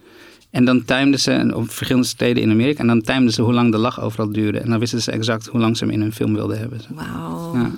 En 0.51 0.65
dan 0.65 0.85
timden 0.85 1.21
ze 1.21 1.53
op 1.55 1.71
verschillende 1.71 2.09
steden 2.09 2.43
in 2.43 2.51
Amerika. 2.51 2.81
En 2.81 2.87
dan 2.87 3.01
timden 3.01 3.33
ze 3.33 3.43
hoe 3.43 3.53
lang 3.53 3.73
de 3.73 3.79
lach 3.79 4.01
overal 4.01 4.33
duurde. 4.33 4.59
En 4.59 4.71
dan 4.71 4.79
wisten 4.79 5.03
ze 5.03 5.11
exact 5.11 5.47
hoe 5.47 5.61
lang 5.61 5.77
ze 5.77 5.85
hem 5.85 5.93
in 5.93 6.01
hun 6.01 6.13
film 6.13 6.35
wilden 6.35 6.59
hebben. 6.59 6.81
Wauw. 6.89 7.55
Ja. 7.55 7.71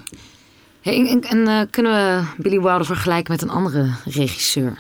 Hey, 0.81 1.09
en 1.09 1.23
en, 1.23 1.49
eh, 1.49 1.61
kunnen 1.71 1.93
we 1.93 2.43
Billy 2.43 2.61
Wilder 2.61 2.85
vergelijken 2.87 3.33
met 3.33 3.43
een 3.43 3.51
andere 3.51 3.91
regisseur? 4.05 4.79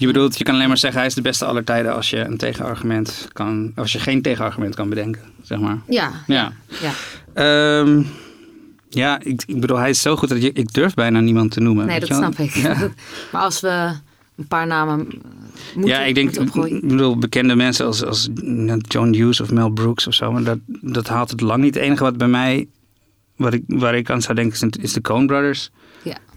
Je 0.00 0.06
bedoelt, 0.06 0.38
je 0.38 0.44
kan 0.44 0.54
alleen 0.54 0.68
maar 0.68 0.78
zeggen 0.78 0.98
hij 0.98 1.08
is 1.08 1.14
de 1.14 1.22
beste 1.22 1.44
aller 1.44 1.64
tijden 1.64 1.94
als 1.94 2.10
je 2.10 2.18
een 2.18 2.36
tegenargument 2.36 3.28
kan, 3.32 3.72
als 3.74 3.92
je 3.92 3.98
geen 3.98 4.22
tegenargument 4.22 4.74
kan 4.74 4.88
bedenken, 4.88 5.22
zeg 5.42 5.58
maar. 5.58 5.78
Ja. 5.88 6.10
Ja. 6.26 6.52
ja. 6.80 6.92
Ehm, 7.34 8.02
ja, 8.88 9.20
ik, 9.22 9.42
ik 9.46 9.60
bedoel, 9.60 9.76
hij 9.76 9.90
is 9.90 10.02
zo 10.02 10.16
goed 10.16 10.28
dat 10.28 10.42
je, 10.42 10.52
ik 10.52 10.72
durf 10.72 10.94
bijna 10.94 11.20
niemand 11.20 11.50
te 11.50 11.60
noemen. 11.60 11.86
Nee, 11.86 12.00
dat 12.00 12.08
snap 12.08 12.38
ik. 12.38 12.50
Ja. 12.54 12.76
maar 13.32 13.42
als 13.42 13.60
we 13.60 13.92
een 14.36 14.46
paar 14.48 14.66
namen 14.66 15.08
moeten, 15.74 15.94
ja, 15.94 16.00
ik 16.00 16.14
denk, 16.14 16.36
ik 16.36 16.88
bedoel, 16.88 17.18
bekende 17.18 17.54
mensen 17.54 17.86
als, 17.86 18.04
als 18.04 18.28
John 18.78 19.14
Hughes 19.14 19.40
of 19.40 19.50
Mel 19.50 19.70
Brooks 19.70 20.06
of 20.06 20.14
zo, 20.14 20.32
maar 20.32 20.42
dat, 20.42 20.58
dat 20.66 21.08
haalt 21.08 21.30
het 21.30 21.40
lang 21.40 21.62
niet. 21.62 21.74
Het 21.74 21.82
enige 21.82 22.04
wat 22.04 22.16
bij 22.16 22.28
mij, 22.28 22.68
wat 23.36 23.52
ik, 23.52 23.62
waar 23.66 23.94
ik 23.94 24.10
aan 24.10 24.22
zou 24.22 24.34
denken, 24.34 24.68
is, 24.68 24.82
is 24.82 24.92
de 24.92 25.00
Coen 25.00 25.26
Brothers. 25.26 25.70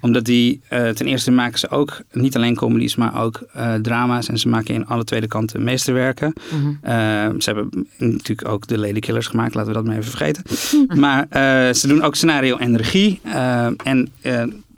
Omdat 0.03 0.25
die, 0.25 0.61
eh, 0.67 0.89
ten 0.89 1.07
eerste 1.07 1.31
maken 1.31 1.59
ze 1.59 1.69
ook 1.69 2.01
niet 2.11 2.35
alleen 2.35 2.55
comedies, 2.55 2.95
maar 2.95 3.21
ook 3.21 3.43
eh, 3.53 3.73
drama's. 3.73 4.27
En 4.27 4.37
ze 4.37 4.49
maken 4.49 4.73
in 4.73 4.87
alle 4.87 5.03
tweede 5.03 5.27
kanten 5.27 5.63
meesterwerken. 5.63 6.33
Mhm. 6.51 6.69
Eh, 6.81 6.93
ze 7.39 7.51
hebben 7.51 7.87
natuurlijk 7.97 8.47
ook 8.47 8.67
de 8.67 8.77
Lady 8.77 8.99
Killers 8.99 9.27
gemaakt, 9.27 9.53
laten 9.53 9.69
we 9.69 9.77
dat 9.77 9.85
maar 9.85 9.97
even 9.97 10.11
vergeten. 10.11 10.43
maar 11.01 11.27
ze 11.75 11.87
doen 11.87 12.01
ook 12.01 12.15
scenario 12.15 12.57
en 12.57 12.77
regie. 12.77 13.19
En 13.83 14.11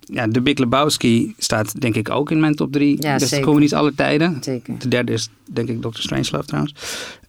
ja, 0.05 0.27
The 0.31 0.41
Big 0.41 0.57
Lebowski 0.57 1.33
staat 1.37 1.81
denk 1.81 1.95
ik 1.95 2.09
ook 2.09 2.31
in 2.31 2.39
mijn 2.39 2.55
top 2.55 2.71
drie 2.71 3.01
Ja, 3.01 3.13
beste 3.13 3.27
zeker. 3.27 3.45
comedies 3.45 3.73
aller 3.73 3.95
tijden. 3.95 4.37
Zeker. 4.41 4.79
De 4.79 4.87
derde 4.87 5.11
is 5.11 5.29
denk 5.45 5.69
ik 5.69 5.81
Dr. 5.81 6.01
Strangelove 6.01 6.45
trouwens. 6.45 6.73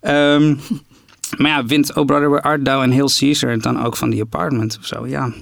Ehm, 0.01 0.55
maar 1.43 1.51
ja, 1.51 1.65
wint 1.65 1.95
Oh 1.95 2.05
Brother 2.05 2.31
Where 2.31 2.43
Art 2.43 2.65
Thou 2.65 2.83
en 2.83 2.91
Hill 2.91 3.09
Caesar 3.19 3.59
dan 3.59 3.85
ook 3.85 3.97
van 3.97 4.11
The 4.11 4.21
Apartment 4.21 4.79
of 4.81 4.87
zo? 4.87 5.07
Ja, 5.07 5.33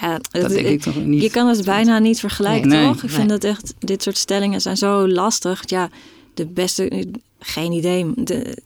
Ja, 0.00 0.18
dat 0.30 0.42
het- 0.42 0.52
denk 0.52 0.66
ik 0.66 0.80
toch 0.82 0.96
niet. 1.04 1.22
Je 1.22 1.30
kan 1.30 1.46
het 1.48 1.64
bijna 1.64 1.98
niet 1.98 2.20
vergelijken, 2.20 2.68
Nee. 2.68 2.86
toch? 2.86 2.96
Ik 2.96 3.02
Nee. 3.02 3.10
vind 3.12 3.28
dat 3.28 3.44
echt, 3.44 3.74
dit 3.78 4.02
soort 4.02 4.18
stellingen 4.18 4.60
zijn 4.60 4.76
zo 4.76 5.08
lastig. 5.08 5.62
Ja, 5.66 5.88
de 6.34 6.46
beste, 6.46 7.06
geen 7.40 7.72
idee. 7.72 8.06
De, 8.16 8.56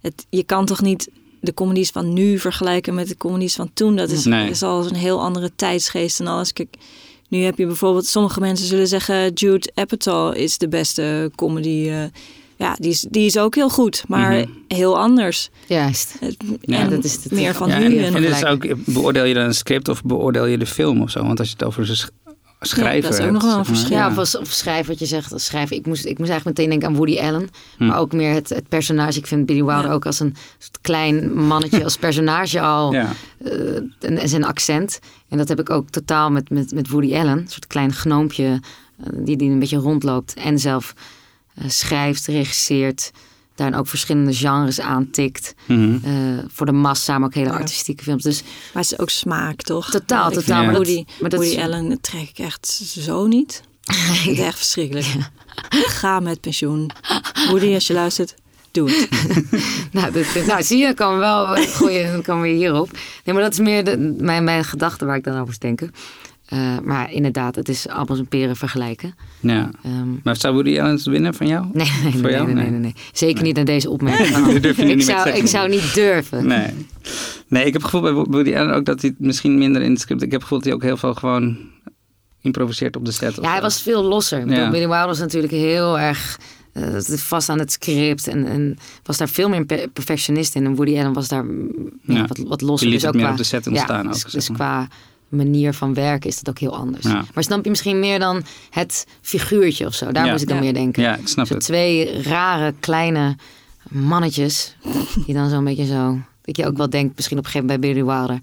het, 0.00 0.26
je 0.30 0.42
kan 0.44 0.66
toch 0.66 0.82
niet 0.82 1.08
de 1.40 1.54
comedies 1.54 1.90
van 1.90 2.12
nu 2.12 2.38
vergelijken 2.38 2.94
met 2.94 3.08
de 3.08 3.16
comedies 3.16 3.54
van 3.54 3.70
toen. 3.74 3.96
Dat 3.96 4.10
is, 4.10 4.26
is 4.26 4.62
al 4.62 4.86
een 4.86 4.94
heel 4.94 5.20
andere 5.20 5.50
tijdsgeest 5.56 6.20
en 6.20 6.26
alles. 6.26 6.52
Kijk, 6.52 6.74
nu 7.28 7.38
heb 7.42 7.58
je 7.58 7.66
bijvoorbeeld, 7.66 8.06
sommige 8.06 8.40
mensen 8.40 8.66
zullen 8.66 8.88
zeggen... 8.88 9.32
Jude 9.32 9.70
Apatow 9.74 10.36
is 10.36 10.58
de 10.58 10.68
beste 10.68 11.30
comedy. 11.34 11.88
eh, 11.88 12.02
ja, 12.64 12.76
die 12.78 12.90
is, 12.90 13.06
die 13.10 13.26
is 13.26 13.38
ook 13.38 13.54
heel 13.54 13.70
goed, 13.70 14.04
maar 14.08 14.32
Mhm. 14.32 14.48
heel 14.68 14.98
anders. 14.98 15.50
Juist. 15.66 16.14
Ja, 16.60 16.78
en 16.78 16.90
dat 16.90 17.04
is 17.04 17.12
het. 17.22 17.32
meer 17.32 17.54
van 17.54 17.68
ja, 17.68 17.78
nu. 17.78 17.84
en, 17.98 18.04
En, 18.04 18.14
en 18.14 18.22
dit 18.22 18.30
is 18.30 18.44
ook, 18.44 18.66
beoordeel 18.84 19.24
je 19.24 19.34
dan 19.34 19.44
een 19.44 19.54
script 19.54 19.88
of 19.88 20.02
beoordeel 20.02 20.46
je 20.46 20.58
de 20.58 20.66
film 20.66 21.02
of 21.02 21.10
zo? 21.10 21.22
Want 21.26 21.38
als 21.38 21.48
je 21.48 21.54
het 21.58 21.64
over 21.66 21.86
de 21.86 21.94
sch- 21.94 22.08
schrijver 22.60 23.02
dat 23.02 23.12
is 23.12 23.16
ook 23.18 23.22
hebt, 23.30 23.32
nog 23.32 23.42
wel 23.50 23.58
een 23.58 23.64
verschil. 23.64 23.96
Ja, 23.96 24.04
Ja. 24.04 24.10
of, 24.10 24.18
als, 24.18 24.38
of 24.38 24.48
schrijf 24.50 24.86
wat 24.86 24.98
je 24.98 25.06
zegt. 25.06 25.32
als 25.32 25.44
Schrijven. 25.44 25.76
Ik 25.76 25.86
moest, 25.86 26.04
ik 26.04 26.18
moest 26.18 26.30
eigenlijk 26.30 26.58
meteen 26.58 26.70
denken 26.70 26.88
aan 26.88 26.96
Woody 26.96 27.18
Allen. 27.20 27.48
Hm. 27.76 27.86
Maar 27.86 27.98
ook 27.98 28.12
meer 28.12 28.34
het, 28.34 28.48
het 28.48 28.68
personage. 28.68 29.18
Ik 29.18 29.26
vind 29.26 29.46
Billy 29.46 29.64
Wilder 29.64 29.84
Ja. 29.86 29.92
ook 29.92 30.06
als 30.06 30.20
een 30.20 30.34
soort 30.58 30.78
klein 30.80 31.34
mannetje 31.34 31.84
als 31.84 31.96
personage 31.96 32.60
al. 32.60 32.92
Ja. 32.94 33.12
eh, 33.44 33.76
en, 34.00 34.18
en 34.18 34.28
zijn 34.28 34.44
accent. 34.44 34.98
En 35.28 35.38
dat 35.38 35.48
heb 35.48 35.60
ik 35.60 35.70
ook 35.70 35.90
totaal 35.90 36.30
met, 36.30 36.50
met, 36.50 36.72
met 36.74 36.88
Woody 36.88 37.14
Allen. 37.14 37.38
Een 37.38 37.48
soort 37.48 37.66
klein 37.66 37.92
gnoompje 37.92 38.44
eh, 39.04 39.06
die, 39.14 39.36
die 39.36 39.50
een 39.50 39.58
beetje 39.58 39.76
rondloopt. 39.78 40.34
En 40.34 40.58
zelf 40.58 40.94
schrijft, 41.66 42.26
regisseert. 42.26 43.10
Daarin 43.54 43.76
ook 43.78 43.86
verschillende 43.88 44.34
genres 44.34 44.80
aantikt. 44.80 45.54
Eh, 45.66 45.78
voor 46.48 46.66
de 46.66 46.72
massa, 46.72 47.18
maar 47.18 47.28
ook 47.28 47.34
hele 47.34 47.48
Ja. 47.48 47.54
artistieke 47.54 48.02
films. 48.02 48.22
Dus 48.22 48.42
Maar 48.42 48.82
het 48.82 48.92
is 48.92 48.98
ook 48.98 49.10
smaak, 49.10 49.62
toch? 49.62 49.90
Totaal, 49.90 50.30
totaal, 50.30 50.64
maar 50.64 50.74
Woody, 50.74 51.04
maar 51.20 51.30
dat 51.30 51.40
Woody 51.44 51.60
Allen 51.60 52.00
trek 52.00 52.28
ik 52.28 52.38
echt 52.38 52.66
zo 52.98 53.26
niet. 53.26 53.62
Ik 54.28 54.38
echt 54.38 54.56
verschrikkelijk. 54.56 55.06
Ga 55.70 56.20
met 56.20 56.40
pensioen. 56.40 56.90
Woody, 57.48 57.74
als 57.74 57.86
je 57.86 57.92
luistert, 57.94 58.34
doe 58.70 58.90
het. 58.90 59.08
Nou, 59.92 60.12
dit, 60.12 60.46
nou 60.46 60.62
zie 60.62 60.78
je, 60.78 60.94
kan 60.94 61.12
we 61.12 61.18
wel 61.18 61.46
gooien, 61.46 62.12
dan 62.12 62.22
komen 62.22 62.42
we 62.42 62.48
hierop. 62.48 62.90
Nee, 63.24 63.34
maar 63.34 63.44
dat 63.44 63.52
is 63.52 63.58
meer 63.58 63.84
de, 63.84 64.14
mijn, 64.18 64.44
mijn 64.44 64.64
gedachte 64.64 65.04
waar 65.04 65.16
ik 65.16 65.24
dan 65.24 65.32
over 65.40 65.46
moest 65.46 65.60
Eh, 66.44 66.78
maar 66.82 67.12
inderdaad, 67.12 67.54
het 67.54 67.68
is 67.68 67.88
appels 67.88 68.18
en 68.18 68.26
peren 68.26 68.56
vergelijken. 68.56 69.14
Ja. 69.40 69.70
Ehm, 69.82 70.08
Maar 70.22 70.36
zou 70.36 70.54
Woody 70.54 70.80
Allen 70.80 70.92
het 70.92 71.04
winnen 71.04 71.34
van 71.34 71.46
jou? 71.46 71.66
nee, 71.72 71.90
nee, 72.02 72.12
Voor 72.12 72.20
nee, 72.22 72.30
jou? 72.32 72.44
nee, 72.46 72.54
nee, 72.54 72.62
Nee. 72.62 72.70
nee, 72.72 72.80
nee. 72.80 72.94
Zeker 73.12 73.42
niet 73.42 73.56
naar 73.56 73.64
deze 73.64 73.90
opmerking. 73.90 74.58
Durf 74.60 74.76
je 74.76 74.82
ik, 74.82 74.96
niet 74.96 75.04
zou, 75.04 75.28
ik 75.28 75.46
zou 75.46 75.68
niet 75.68 75.94
durven. 75.94 76.46
Nee. 76.46 76.66
Nee, 77.48 77.64
ik 77.64 77.72
heb 77.72 77.82
het 77.82 77.90
gevoel 77.90 78.00
bij 78.00 78.12
Woody 78.12 78.54
Allen 78.56 78.74
ook 78.74 78.84
dat 78.84 79.02
hij 79.02 79.14
misschien 79.18 79.58
minder 79.58 79.82
in 79.82 79.90
het 79.90 80.00
script... 80.00 80.22
Ik 80.22 80.30
heb 80.30 80.40
het 80.40 80.48
gevoel 80.48 80.58
dat 80.58 80.66
hij 80.66 80.76
ook 80.76 80.82
heel 80.82 80.96
veel 80.96 81.14
gewoon 81.14 81.56
improviseert 82.40 82.96
op 82.96 83.04
de 83.04 83.12
set. 83.12 83.38
Ja, 83.42 83.50
hij 83.50 83.60
was 83.60 83.82
veel 83.82 84.02
losser. 84.02 84.40
Bedoel, 84.40 84.56
Ja. 84.56 84.70
Billy 84.70 84.86
Wilder 84.88 85.06
was 85.06 85.18
natuurlijk 85.18 85.52
heel 85.52 85.98
erg 85.98 86.38
eh, 86.72 86.98
vast 87.00 87.48
aan 87.48 87.58
het 87.58 87.72
script. 87.72 88.26
En, 88.28 88.46
en 88.46 88.76
was 89.02 89.16
daar 89.16 89.28
veel 89.28 89.48
meer 89.48 89.64
per- 89.64 89.88
perfectionist 89.88 90.54
in. 90.54 90.64
En 90.64 90.74
Woody 90.74 90.98
Allen 90.98 91.12
was 91.12 91.28
daar 91.28 91.44
ja, 92.02 92.14
Ja. 92.14 92.26
wat, 92.26 92.38
wat 92.38 92.58
Die 92.58 92.68
losser. 92.68 92.88
liet 92.88 92.96
Dus 93.00 93.06
het 93.06 93.10
ook 93.10 93.14
meer 93.14 93.22
qua, 93.24 93.32
op 93.32 93.36
de 93.38 93.44
set 93.44 93.66
ontstaan 93.66 94.02
ja, 94.02 94.06
ook, 94.06 94.12
dus, 94.12 94.20
zeg 94.22 94.30
dus 94.30 94.50
qua 94.50 94.88
manier 95.34 95.72
van 95.74 95.94
werken 95.94 96.28
is 96.30 96.36
dat 96.40 96.48
ook 96.48 96.58
heel 96.58 96.76
anders. 96.76 97.04
Ja. 97.06 97.24
Maar 97.34 97.44
snap 97.44 97.64
je 97.64 97.70
misschien 97.70 97.98
meer 97.98 98.18
dan 98.18 98.42
het 98.70 99.06
figuurtje 99.20 99.86
of 99.86 99.94
zo? 99.94 100.12
Daar 100.12 100.24
Ja. 100.24 100.30
moest 100.30 100.42
ik 100.42 100.48
dan 100.48 100.56
Ja. 100.56 100.62
meer 100.62 100.74
denken. 100.74 101.02
Ja, 101.02 101.16
ik 101.16 101.28
snap 101.28 101.46
Zo 101.46 101.54
het. 101.54 101.62
twee 101.62 102.22
rare 102.22 102.74
kleine 102.80 103.36
mannetjes. 103.88 104.76
die 105.26 105.34
dan 105.34 105.48
zo'n 105.50 105.64
beetje 105.64 105.86
zo... 105.86 106.18
Dat 106.42 106.56
je 106.56 106.66
ook 106.66 106.76
wel 106.76 106.90
denkt, 106.90 107.16
misschien 107.16 107.38
op 107.38 107.44
een 107.44 107.50
gegeven 107.50 107.74
moment 107.76 107.94
bij 107.94 108.02
Billy 108.04 108.18
Wilder. 108.18 108.40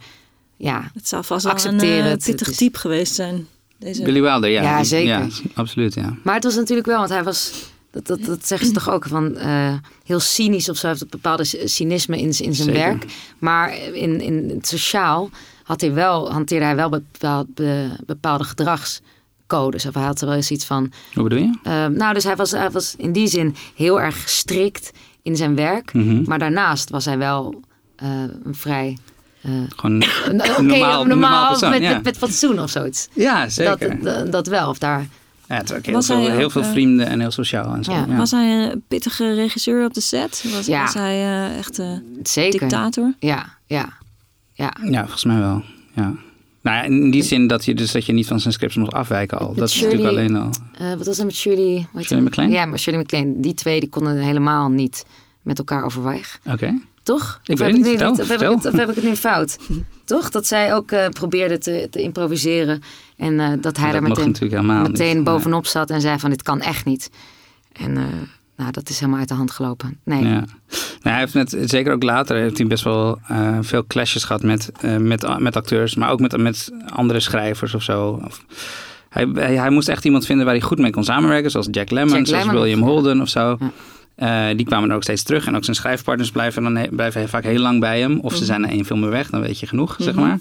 Ja, 0.57 0.91
Het 0.93 1.07
zou 1.07 1.23
vast 1.23 1.43
wel 1.45 1.53
een 1.73 1.79
het. 2.03 2.23
pittig 2.25 2.51
type 2.51 2.77
geweest 2.77 3.13
zijn. 3.15 3.47
Deze... 3.77 4.03
Billy 4.03 4.21
Wilder, 4.21 4.49
ja. 4.49 4.61
Ja, 4.61 4.83
zeker. 4.83 5.07
Ja, 5.07 5.27
absoluut, 5.53 5.93
ja. 5.93 6.15
Maar 6.23 6.33
het 6.35 6.43
was 6.43 6.55
natuurlijk 6.55 6.87
wel, 6.87 6.97
want 6.97 7.09
hij 7.09 7.23
was, 7.23 7.51
dat, 7.91 8.07
dat, 8.07 8.25
dat 8.25 8.47
zeggen 8.47 8.67
ze 8.67 8.73
toch 8.73 8.89
ook, 8.89 9.05
van 9.07 9.37
eh, 9.37 9.73
heel 10.05 10.19
cynisch 10.19 10.69
of 10.69 10.77
zo. 10.77 10.87
Heeft 10.87 11.09
bepaalde 11.09 11.43
cynisme 11.65 12.17
in, 12.17 12.23
in 12.25 12.33
zijn 12.33 12.53
Zeker. 12.55 12.73
werk. 12.73 13.05
Maar 13.39 13.77
in, 13.93 14.21
in 14.21 14.49
het 14.49 14.67
sociaal 14.67 15.29
had 15.63 15.81
hij 15.81 15.93
wel, 15.93 16.31
hanteerde 16.31 16.65
hij 16.65 16.75
wel 16.75 16.89
bepaald, 16.89 17.53
be- 17.55 17.95
bepaalde 18.05 18.43
gedragscodes. 18.43 19.85
Of 19.85 19.93
hij 19.93 20.03
had 20.03 20.21
er 20.21 20.27
wel 20.27 20.35
eens 20.35 20.51
iets 20.51 20.65
van. 20.65 20.91
Hoe 21.13 21.23
bedoel 21.23 21.39
je? 21.39 21.57
eh, 21.63 21.85
nou, 21.85 22.13
dus 22.13 22.23
hij 22.23 22.35
was, 22.35 22.51
hij 22.51 22.71
was 22.71 22.95
in 22.97 23.11
die 23.11 23.27
zin 23.27 23.55
heel 23.75 24.01
erg 24.01 24.29
strikt 24.29 24.91
in 25.21 25.35
zijn 25.35 25.55
werk. 25.55 25.93
Mhm. 25.93 26.23
Maar 26.25 26.39
daarnaast 26.39 26.89
was 26.89 27.05
hij 27.05 27.17
wel 27.17 27.61
eh, 27.95 28.07
een 28.43 28.55
vrij. 28.55 28.97
eh, 29.41 29.51
Gewoon 29.75 30.01
een- 30.01 30.35
normaal- 30.35 30.61
normaal, 30.63 31.05
normaal 31.05 31.49
persoon, 31.49 31.69
met, 31.69 31.81
ja. 31.81 31.93
met, 31.93 32.03
met 32.03 32.17
fatsoen 32.17 32.59
of 32.61 32.69
zoiets. 32.69 33.07
Ja, 33.13 33.49
zeker. 33.49 33.89
Dat, 33.89 34.03
dat, 34.03 34.31
dat 34.31 34.47
wel. 34.47 34.69
Of 34.69 34.77
daar, 34.77 35.07
ja, 35.51 35.57
het 35.57 35.69
is 35.71 35.75
ook 35.77 35.85
heel, 35.85 35.93
Was 35.93 36.05
veel, 36.05 36.21
hij 36.23 36.35
heel 36.35 36.45
ook, 36.45 36.51
veel 36.51 36.61
eh, 36.61 36.71
vrienden 36.71 37.07
en 37.07 37.19
heel 37.19 37.31
sociaal 37.31 37.73
en 37.75 37.83
zo. 37.83 37.91
Ja. 37.91 38.05
Ja. 38.09 38.15
Was 38.15 38.31
hij 38.31 38.71
een 38.71 38.83
pittige 38.87 39.33
regisseur 39.33 39.85
op 39.85 39.93
de 39.93 40.01
set? 40.01 40.45
Was, 40.53 40.65
Ja. 40.65 40.81
was 40.83 40.93
hij 40.93 41.13
eh, 41.21 41.57
echt 41.57 41.77
een 41.77 42.17
zeker. 42.23 42.59
dictator? 42.59 43.13
Ja, 43.19 43.57
ja, 43.65 43.89
ja. 44.53 44.73
Ja, 44.89 44.99
volgens 45.01 45.23
mij 45.25 45.39
wel. 45.39 45.63
Ja. 45.95 46.13
Nou 46.63 46.77
ja, 46.77 46.81
in 46.83 47.11
die 47.11 47.23
zin 47.23 47.47
dat 47.47 47.65
je 47.65 47.73
dus 47.73 47.91
dat 47.91 48.05
je 48.05 48.13
niet 48.13 48.27
van 48.27 48.39
zijn 48.39 48.53
scripts 48.53 48.75
mocht 48.75 48.93
afwijken 48.93 49.39
al. 49.39 49.53
Dat 49.53 49.69
is 49.69 49.81
natuurlijk 49.81 50.09
alleen 50.09 50.35
al. 50.35 50.49
Eh, 50.77 50.93
wat 50.93 51.05
was 51.05 51.19
er 51.19 51.25
met 51.25 51.35
Shirley? 51.35 51.87
Shirley? 52.01 52.23
MacLaine? 52.23 52.53
Ja, 52.53 52.65
maar 52.65 52.79
Shirley 52.79 53.01
MacLaine. 53.01 53.33
Die 53.39 53.53
twee 53.53 53.79
die 53.79 53.89
konden 53.89 54.17
helemaal 54.17 54.69
niet 54.69 55.05
met 55.41 55.57
elkaar 55.57 55.83
overweg. 55.83 56.39
Oké. 56.51 56.79
Toch? 57.03 57.39
Ik 57.43 57.53
Of 57.53 57.59
weet 57.59 57.67
heb 57.67 57.85
niet. 57.85 58.01
of 58.01 58.27
heb, 58.27 58.41
ik 58.41 58.49
het, 58.49 58.65
of 58.65 58.71
heb 58.71 58.89
ik 58.89 58.95
het 58.95 59.03
nu 59.03 59.15
fout? 59.15 59.57
Toch? 60.05 60.29
Dat 60.29 60.47
zij 60.47 60.73
ook 60.73 60.91
eh, 60.91 61.09
probeerde 61.09 61.57
te, 61.57 61.87
te 61.91 62.01
improviseren. 62.01 62.81
En 63.17 63.39
eh, 63.39 63.51
dat 63.61 63.77
hij 63.77 63.91
daar 63.91 64.01
meteen, 64.03 64.35
meteen 64.81 65.15
niet. 65.15 65.23
bovenop 65.23 65.65
zat 65.65 65.89
en 65.89 66.01
zei 66.01 66.19
van 66.19 66.29
dit 66.29 66.41
kan 66.43 66.61
echt 66.61 66.85
niet. 66.85 67.09
En 67.73 67.97
eh, 67.97 68.03
nou, 68.57 68.71
dat 68.71 68.89
is 68.89 68.99
helemaal 68.99 69.19
uit 69.19 69.29
de 69.29 69.33
hand 69.33 69.51
gelopen. 69.51 69.99
Nee. 70.03 70.23
Ja. 70.23 70.29
Nou, 70.29 70.45
hij 71.01 71.19
heeft 71.19 71.33
met, 71.33 71.57
zeker 71.61 71.93
ook 71.93 72.03
later 72.03 72.37
heeft 72.37 72.57
hij 72.57 72.67
best 72.67 72.83
wel 72.83 73.19
veel 73.61 73.87
clashes 73.87 74.23
gehad 74.23 74.43
met, 74.43 74.71
met, 74.99 75.39
met 75.39 75.55
acteurs, 75.55 75.95
maar 75.95 76.09
ook 76.09 76.19
met, 76.19 76.37
met 76.37 76.71
andere 76.89 77.19
schrijvers 77.19 77.73
of 77.73 77.83
zo. 77.83 78.21
Of, 78.25 78.45
hij, 79.09 79.29
hij, 79.33 79.55
hij 79.55 79.69
moest 79.69 79.89
echt 79.89 80.05
iemand 80.05 80.25
vinden 80.25 80.45
waar 80.45 80.55
hij 80.55 80.63
goed 80.63 80.79
mee 80.79 80.91
kon 80.91 81.03
samenwerken, 81.03 81.51
zoals 81.51 81.67
Jack 81.71 81.89
Lemmon, 81.89 82.17
Jack 82.17 82.25
zoals 82.25 82.43
Lemmon, 82.45 82.61
William. 82.61 82.81
Holden 82.81 83.21
of 83.21 83.29
zo. 83.29 83.57
Ja. 83.59 83.71
Eh, 84.21 84.47
die 84.55 84.65
kwamen 84.65 84.89
er 84.89 84.95
ook 84.95 85.03
steeds 85.03 85.23
terug. 85.23 85.45
En 85.47 85.55
ook 85.55 85.63
zijn 85.63 85.75
schrijfpartners 85.75 86.31
blijven, 86.31 86.63
dan 86.63 86.75
he- 86.75 86.87
blijven 86.91 87.29
vaak 87.29 87.43
heel 87.43 87.59
lang 87.59 87.79
bij 87.79 87.99
hem. 87.99 88.19
Of 88.19 88.35
ze 88.35 88.45
zijn 88.45 88.61
na 88.61 88.69
één 88.69 88.85
film 88.85 89.01
weer 89.01 89.09
weg, 89.09 89.29
dan 89.29 89.41
weet 89.41 89.59
je 89.59 89.67
genoeg, 89.67 89.95
zeg 89.99 90.15
maar. 90.15 90.39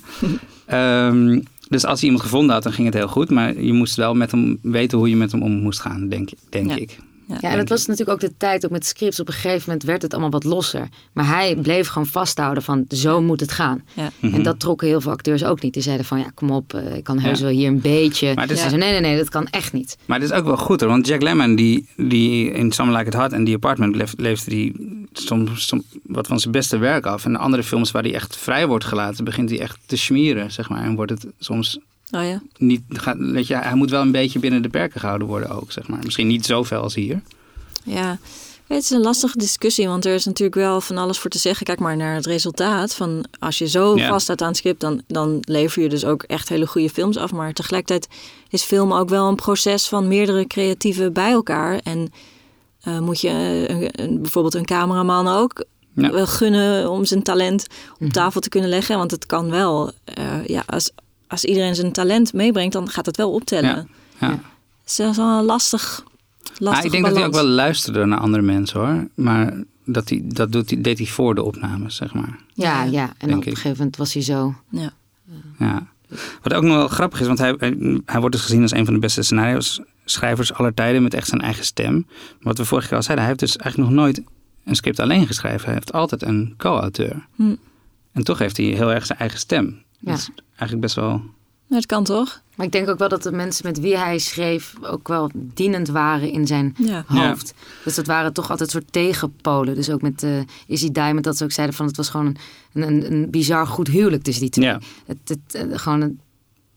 Ehm, 0.66 1.40
dus 1.68 1.84
als 1.84 1.98
hij 2.00 2.08
iemand 2.08 2.24
gevonden 2.24 2.54
had, 2.54 2.62
dan 2.62 2.72
ging 2.72 2.86
het 2.86 2.96
heel 2.96 3.08
goed. 3.08 3.30
Maar 3.30 3.60
je 3.60 3.72
moest 3.72 3.96
wel 3.96 4.14
met 4.14 4.30
hem 4.30 4.58
weten 4.62 4.98
hoe 4.98 5.08
je 5.08 5.16
met 5.16 5.32
hem 5.32 5.42
om 5.42 5.52
moest 5.52 5.80
gaan, 5.80 6.08
denk, 6.08 6.28
denk 6.50 6.70
Ja. 6.70 6.76
ik. 6.76 6.98
Ja, 7.40 7.50
en 7.50 7.56
dat 7.56 7.68
was 7.68 7.86
natuurlijk 7.86 8.22
ook 8.22 8.30
de 8.30 8.36
tijd 8.36 8.64
ook 8.64 8.70
met 8.70 8.86
scripts. 8.86 9.20
Op 9.20 9.28
een 9.28 9.34
gegeven 9.34 9.62
moment 9.66 9.82
werd 9.82 10.02
het 10.02 10.12
allemaal 10.12 10.30
wat 10.30 10.44
losser. 10.44 10.88
Maar 11.12 11.26
hij 11.26 11.56
bleef 11.56 11.88
gewoon 11.88 12.06
vasthouden 12.06 12.62
van 12.62 12.84
zo 12.88 13.22
moet 13.22 13.40
het 13.40 13.52
gaan. 13.52 13.82
Ja. 13.94 14.10
En 14.20 14.42
dat 14.42 14.60
trokken 14.60 14.86
heel 14.88 15.00
veel 15.00 15.10
acteurs 15.12 15.44
ook 15.44 15.62
niet. 15.62 15.74
Die 15.74 15.82
zeiden 15.82 16.06
van 16.06 16.18
ja, 16.18 16.30
kom 16.34 16.50
op, 16.50 16.74
eh, 16.74 16.96
ik 16.96 17.04
kan 17.04 17.18
heus 17.18 17.38
Ja. 17.38 17.44
wel 17.44 17.54
hier 17.54 17.68
een 17.68 17.80
beetje. 17.80 18.34
Maar 18.34 18.48
zei, 18.48 18.76
nee, 18.76 18.90
nee, 18.90 19.00
nee, 19.00 19.16
dat 19.16 19.28
kan 19.28 19.46
echt 19.46 19.72
niet. 19.72 19.96
Maar 20.06 20.20
het 20.20 20.30
is 20.30 20.36
ook 20.36 20.44
wel 20.44 20.56
goed 20.56 20.80
hoor, 20.80 20.88
want 20.90 21.06
Jack 21.06 21.22
Lemmon, 21.22 21.54
die, 21.56 21.88
die 21.96 22.50
in 22.52 22.72
Some 22.72 22.92
Like 22.96 23.06
It 23.06 23.14
Hot 23.14 23.32
en 23.32 23.44
die 23.44 23.54
Apartment 23.54 23.96
leef- 23.96 24.14
leefde 24.16 24.50
die 24.50 24.72
soms, 25.12 25.66
soms 25.66 25.82
wat 26.02 26.26
van 26.26 26.40
zijn 26.40 26.52
beste 26.52 26.78
werk 26.78 27.06
af. 27.06 27.24
En 27.24 27.32
de 27.32 27.38
andere 27.38 27.62
films 27.62 27.90
waar 27.90 28.02
hij 28.02 28.14
echt 28.14 28.36
vrij 28.36 28.66
wordt 28.66 28.84
gelaten, 28.84 29.24
begint 29.24 29.50
hij 29.50 29.60
echt 29.60 29.78
te 29.86 29.96
schmieren, 29.96 30.52
zeg 30.52 30.68
maar. 30.68 30.82
En 30.84 30.94
wordt 30.94 31.10
het 31.10 31.26
soms 31.38 31.78
Oh 32.10 32.24
ja. 32.24 32.42
niet, 32.58 32.82
gaat, 32.88 33.16
weet 33.18 33.46
je, 33.46 33.54
hij 33.56 33.74
moet 33.74 33.90
wel 33.90 34.00
een 34.00 34.12
beetje 34.12 34.38
binnen 34.38 34.62
de 34.62 34.68
perken 34.68 35.00
gehouden 35.00 35.28
worden 35.28 35.50
ook, 35.50 35.72
zeg 35.72 35.88
maar. 35.88 35.98
Misschien 36.04 36.26
niet 36.26 36.46
zoveel 36.46 36.80
als 36.82 36.94
hier. 36.94 37.22
Ja, 37.84 38.18
het 38.66 38.82
is 38.82 38.90
een 38.90 39.00
lastige 39.00 39.38
discussie, 39.38 39.88
want 39.88 40.04
er 40.04 40.14
is 40.14 40.24
natuurlijk 40.24 40.54
wel 40.56 40.80
van 40.80 40.98
alles 40.98 41.18
voor 41.18 41.30
te 41.30 41.38
zeggen. 41.38 41.66
Kijk 41.66 41.78
maar 41.78 41.96
naar 41.96 42.14
het 42.14 42.26
resultaat. 42.26 42.94
Van 42.94 43.24
als 43.38 43.58
je 43.58 43.68
zo 43.68 43.96
Ja. 43.96 44.08
vast 44.08 44.22
staat 44.22 44.40
aan 44.42 44.48
het 44.48 44.56
script, 44.56 44.80
dan, 44.80 45.02
dan 45.06 45.38
lever 45.40 45.82
je 45.82 45.88
dus 45.88 46.04
ook 46.04 46.22
echt 46.22 46.48
hele 46.48 46.66
goede 46.66 46.90
films 46.90 47.16
af. 47.16 47.32
Maar 47.32 47.52
tegelijkertijd 47.52 48.08
is 48.48 48.62
film 48.62 48.92
ook 48.92 49.08
wel 49.08 49.28
een 49.28 49.34
proces 49.36 49.88
van 49.88 50.08
meerdere 50.08 50.46
creatieven 50.46 51.12
bij 51.12 51.30
elkaar. 51.30 51.78
En 51.82 52.12
eh, 52.80 52.98
moet 52.98 53.20
je 53.20 53.64
eh, 53.68 54.04
een, 54.06 54.22
bijvoorbeeld 54.22 54.54
een 54.54 54.64
cameraman 54.64 55.28
ook 55.28 55.64
Ja. 55.94 56.24
gunnen 56.26 56.90
om 56.90 57.04
zijn 57.04 57.22
talent 57.22 57.66
op 57.92 58.00
Mhm. 58.00 58.10
tafel 58.10 58.40
te 58.40 58.48
kunnen 58.48 58.70
leggen. 58.70 58.96
Want 58.96 59.10
het 59.10 59.26
kan 59.26 59.50
wel, 59.50 59.90
eh, 60.04 60.46
ja, 60.46 60.62
als, 60.66 60.90
als 61.30 61.44
iedereen 61.44 61.74
zijn 61.74 61.92
talent 61.92 62.32
meebrengt, 62.32 62.72
dan 62.72 62.88
gaat 62.88 63.06
het 63.06 63.16
wel 63.16 63.32
optellen. 63.32 63.88
Ja. 64.18 64.28
Ja. 64.28 64.38
Dus 64.84 64.96
dat 64.96 65.10
is 65.10 65.16
wel 65.16 65.38
een 65.38 65.44
lastig, 65.44 66.04
lastig 66.56 66.78
Ah, 66.78 66.84
ik 66.84 66.90
denk 66.90 67.04
dat 67.04 67.14
hij 67.14 67.24
ook 67.24 67.32
wel 67.32 67.46
luisterde 67.46 68.04
naar 68.04 68.18
andere 68.18 68.42
mensen 68.42 68.80
hoor. 68.80 69.08
Maar 69.14 69.64
dat, 69.84 70.08
hij, 70.08 70.20
dat 70.24 70.52
doet 70.52 70.70
hij, 70.70 70.80
deed 70.80 70.98
hij 70.98 71.06
voor 71.06 71.34
de 71.34 71.42
opnames, 71.42 71.96
zeg 71.96 72.14
maar. 72.14 72.38
Ja, 72.54 72.84
Ja. 72.84 73.12
En 73.18 73.28
op 73.28 73.36
een 73.36 73.42
gegeven 73.42 73.76
moment 73.76 73.96
was 73.96 74.12
hij 74.12 74.22
zo. 74.22 74.54
Ja. 74.68 74.92
Ja. 75.58 75.86
Wat 76.42 76.54
ook 76.54 76.62
nog 76.62 76.76
wel 76.76 76.88
grappig 76.88 77.20
is, 77.20 77.26
want 77.26 77.38
hij, 77.38 77.54
hij, 77.58 78.00
hij 78.04 78.20
wordt 78.20 78.34
dus 78.34 78.44
gezien 78.44 78.62
als 78.62 78.72
een 78.72 78.84
van 78.84 78.94
de 78.94 79.00
beste 79.00 79.22
scenario's 79.22 79.80
schrijvers 80.04 80.52
aller 80.52 80.74
tijden 80.74 81.02
met 81.02 81.14
echt 81.14 81.28
zijn 81.28 81.40
eigen 81.40 81.64
stem. 81.64 82.06
Wat 82.40 82.58
we 82.58 82.64
vorige 82.64 82.88
keer 82.88 82.96
al 82.96 83.02
zeiden, 83.02 83.26
hij 83.26 83.34
heeft 83.34 83.52
dus 83.52 83.62
eigenlijk 83.62 83.92
nog 83.92 84.02
nooit 84.02 84.22
een 84.64 84.74
script 84.74 85.00
alleen 85.00 85.26
geschreven. 85.26 85.64
Hij 85.64 85.74
heeft 85.74 85.92
altijd 85.92 86.22
een 86.22 86.54
co-auteur. 86.56 87.26
Hm. 87.34 87.54
En 88.12 88.24
toch 88.24 88.38
heeft 88.38 88.56
hij 88.56 88.66
heel 88.66 88.92
erg 88.92 89.06
zijn 89.06 89.18
eigen 89.18 89.38
stem. 89.38 89.82
Ja. 90.00 90.10
Dat 90.10 90.18
is 90.18 90.30
eigenlijk 90.48 90.80
best 90.80 90.94
wel... 90.94 91.22
Dat 91.68 91.86
kan 91.86 92.04
toch? 92.04 92.42
Maar 92.56 92.66
ik 92.66 92.72
denk 92.72 92.88
ook 92.88 92.98
wel 92.98 93.08
dat 93.08 93.22
de 93.22 93.32
mensen 93.32 93.66
met 93.66 93.80
wie 93.80 93.96
hij 93.98 94.18
schreef 94.18 94.74
ook 94.82 95.08
wel 95.08 95.30
dienend 95.34 95.88
waren 95.88 96.30
in 96.32 96.46
zijn 96.46 96.74
Ja. 96.78 97.04
hoofd. 97.06 97.54
Dus 97.84 97.94
dat 97.94 98.06
waren 98.06 98.32
toch 98.32 98.50
altijd 98.50 98.70
soort 98.70 98.92
tegenpolen. 98.92 99.74
Dus 99.74 99.90
ook 99.90 100.02
met 100.02 100.22
eh 100.22 100.38
Izzy 100.66 100.90
Diamond 100.90 101.24
dat 101.24 101.36
ze 101.36 101.44
ook 101.44 101.52
zeiden 101.52 101.76
van 101.76 101.86
het 101.86 101.96
was 101.96 102.08
gewoon 102.08 102.36
een, 102.72 102.82
een, 102.82 103.12
een 103.12 103.30
bizar 103.30 103.66
goed 103.66 103.88
huwelijk 103.88 104.22
tussen 104.22 104.42
die 104.42 104.50
twee. 104.52 104.66
Ja, 104.66 104.80
Het, 105.06 105.18
het, 105.24 105.54
eh, 105.54 105.78
gewoon 105.78 106.00
het 106.00 106.12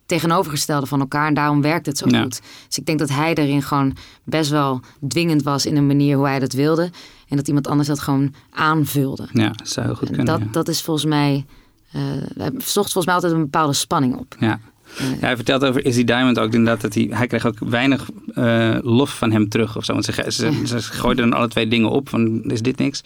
tegenovergestelde 0.06 0.86
van 0.86 1.00
elkaar 1.00 1.28
en 1.28 1.34
daarom 1.34 1.62
werkt 1.62 1.86
het 1.86 1.98
zo 1.98 2.06
Ja. 2.10 2.22
goed. 2.22 2.42
Dus 2.68 2.78
ik 2.78 2.86
denk 2.86 3.00
dat 3.00 3.10
hij 3.10 3.34
daarin 3.34 3.62
gewoon 3.62 3.96
best 4.24 4.50
wel 4.50 4.82
dwingend 5.08 5.44
was 5.44 5.66
in 5.66 5.76
een 5.78 5.88
manier 5.88 6.16
hoe 6.18 6.28
hij 6.28 6.40
dat 6.40 6.54
wilde. 6.54 6.90
En 7.28 7.38
dat 7.38 7.48
iemand 7.48 7.68
anders 7.68 7.88
dat 7.88 8.00
gewoon 8.00 8.34
aanvulde. 8.50 9.28
ja, 9.32 9.50
dat 9.50 9.68
zou 9.70 9.86
heel 9.86 9.96
goed 9.96 10.08
En 10.10 10.16
kunnen. 10.16 10.34
dat, 10.34 10.44
ja. 10.46 10.52
dat 10.52 10.68
is 10.68 10.82
volgens 10.82 11.06
mij... 11.06 11.46
eh 11.94 12.02
hij 12.38 12.52
zocht 12.58 12.92
volgens 12.92 13.06
mij 13.06 13.14
altijd 13.16 13.34
een 13.34 13.40
bepaalde 13.40 13.74
spanning 13.74 14.16
op. 14.16 14.36
Ja. 14.40 14.60
Ja, 14.98 15.06
hij 15.20 15.36
vertelt 15.36 15.64
over 15.66 15.86
Izzy 15.86 16.04
Diamond 16.04 16.40
ook 16.40 16.54
inderdaad 16.54 16.82
dat 16.82 16.94
hij, 16.94 17.08
hij 17.10 17.28
kreeg 17.28 17.46
ook 17.46 17.60
weinig 17.60 18.10
eh, 18.34 18.78
lof 18.82 19.18
van 19.18 19.32
hem 19.32 19.50
terug 19.50 19.78
of 19.78 19.86
zo. 19.86 19.94
Want 19.94 20.06
ze, 20.06 20.26
ze, 20.28 20.52
ze 20.66 20.82
gooiden 20.82 21.30
dan 21.30 21.40
alle 21.40 21.48
twee 21.48 21.68
dingen 21.68 21.90
op 21.90 22.10
van 22.10 22.44
is 22.44 22.62
dit 22.62 22.78
niks. 22.78 23.02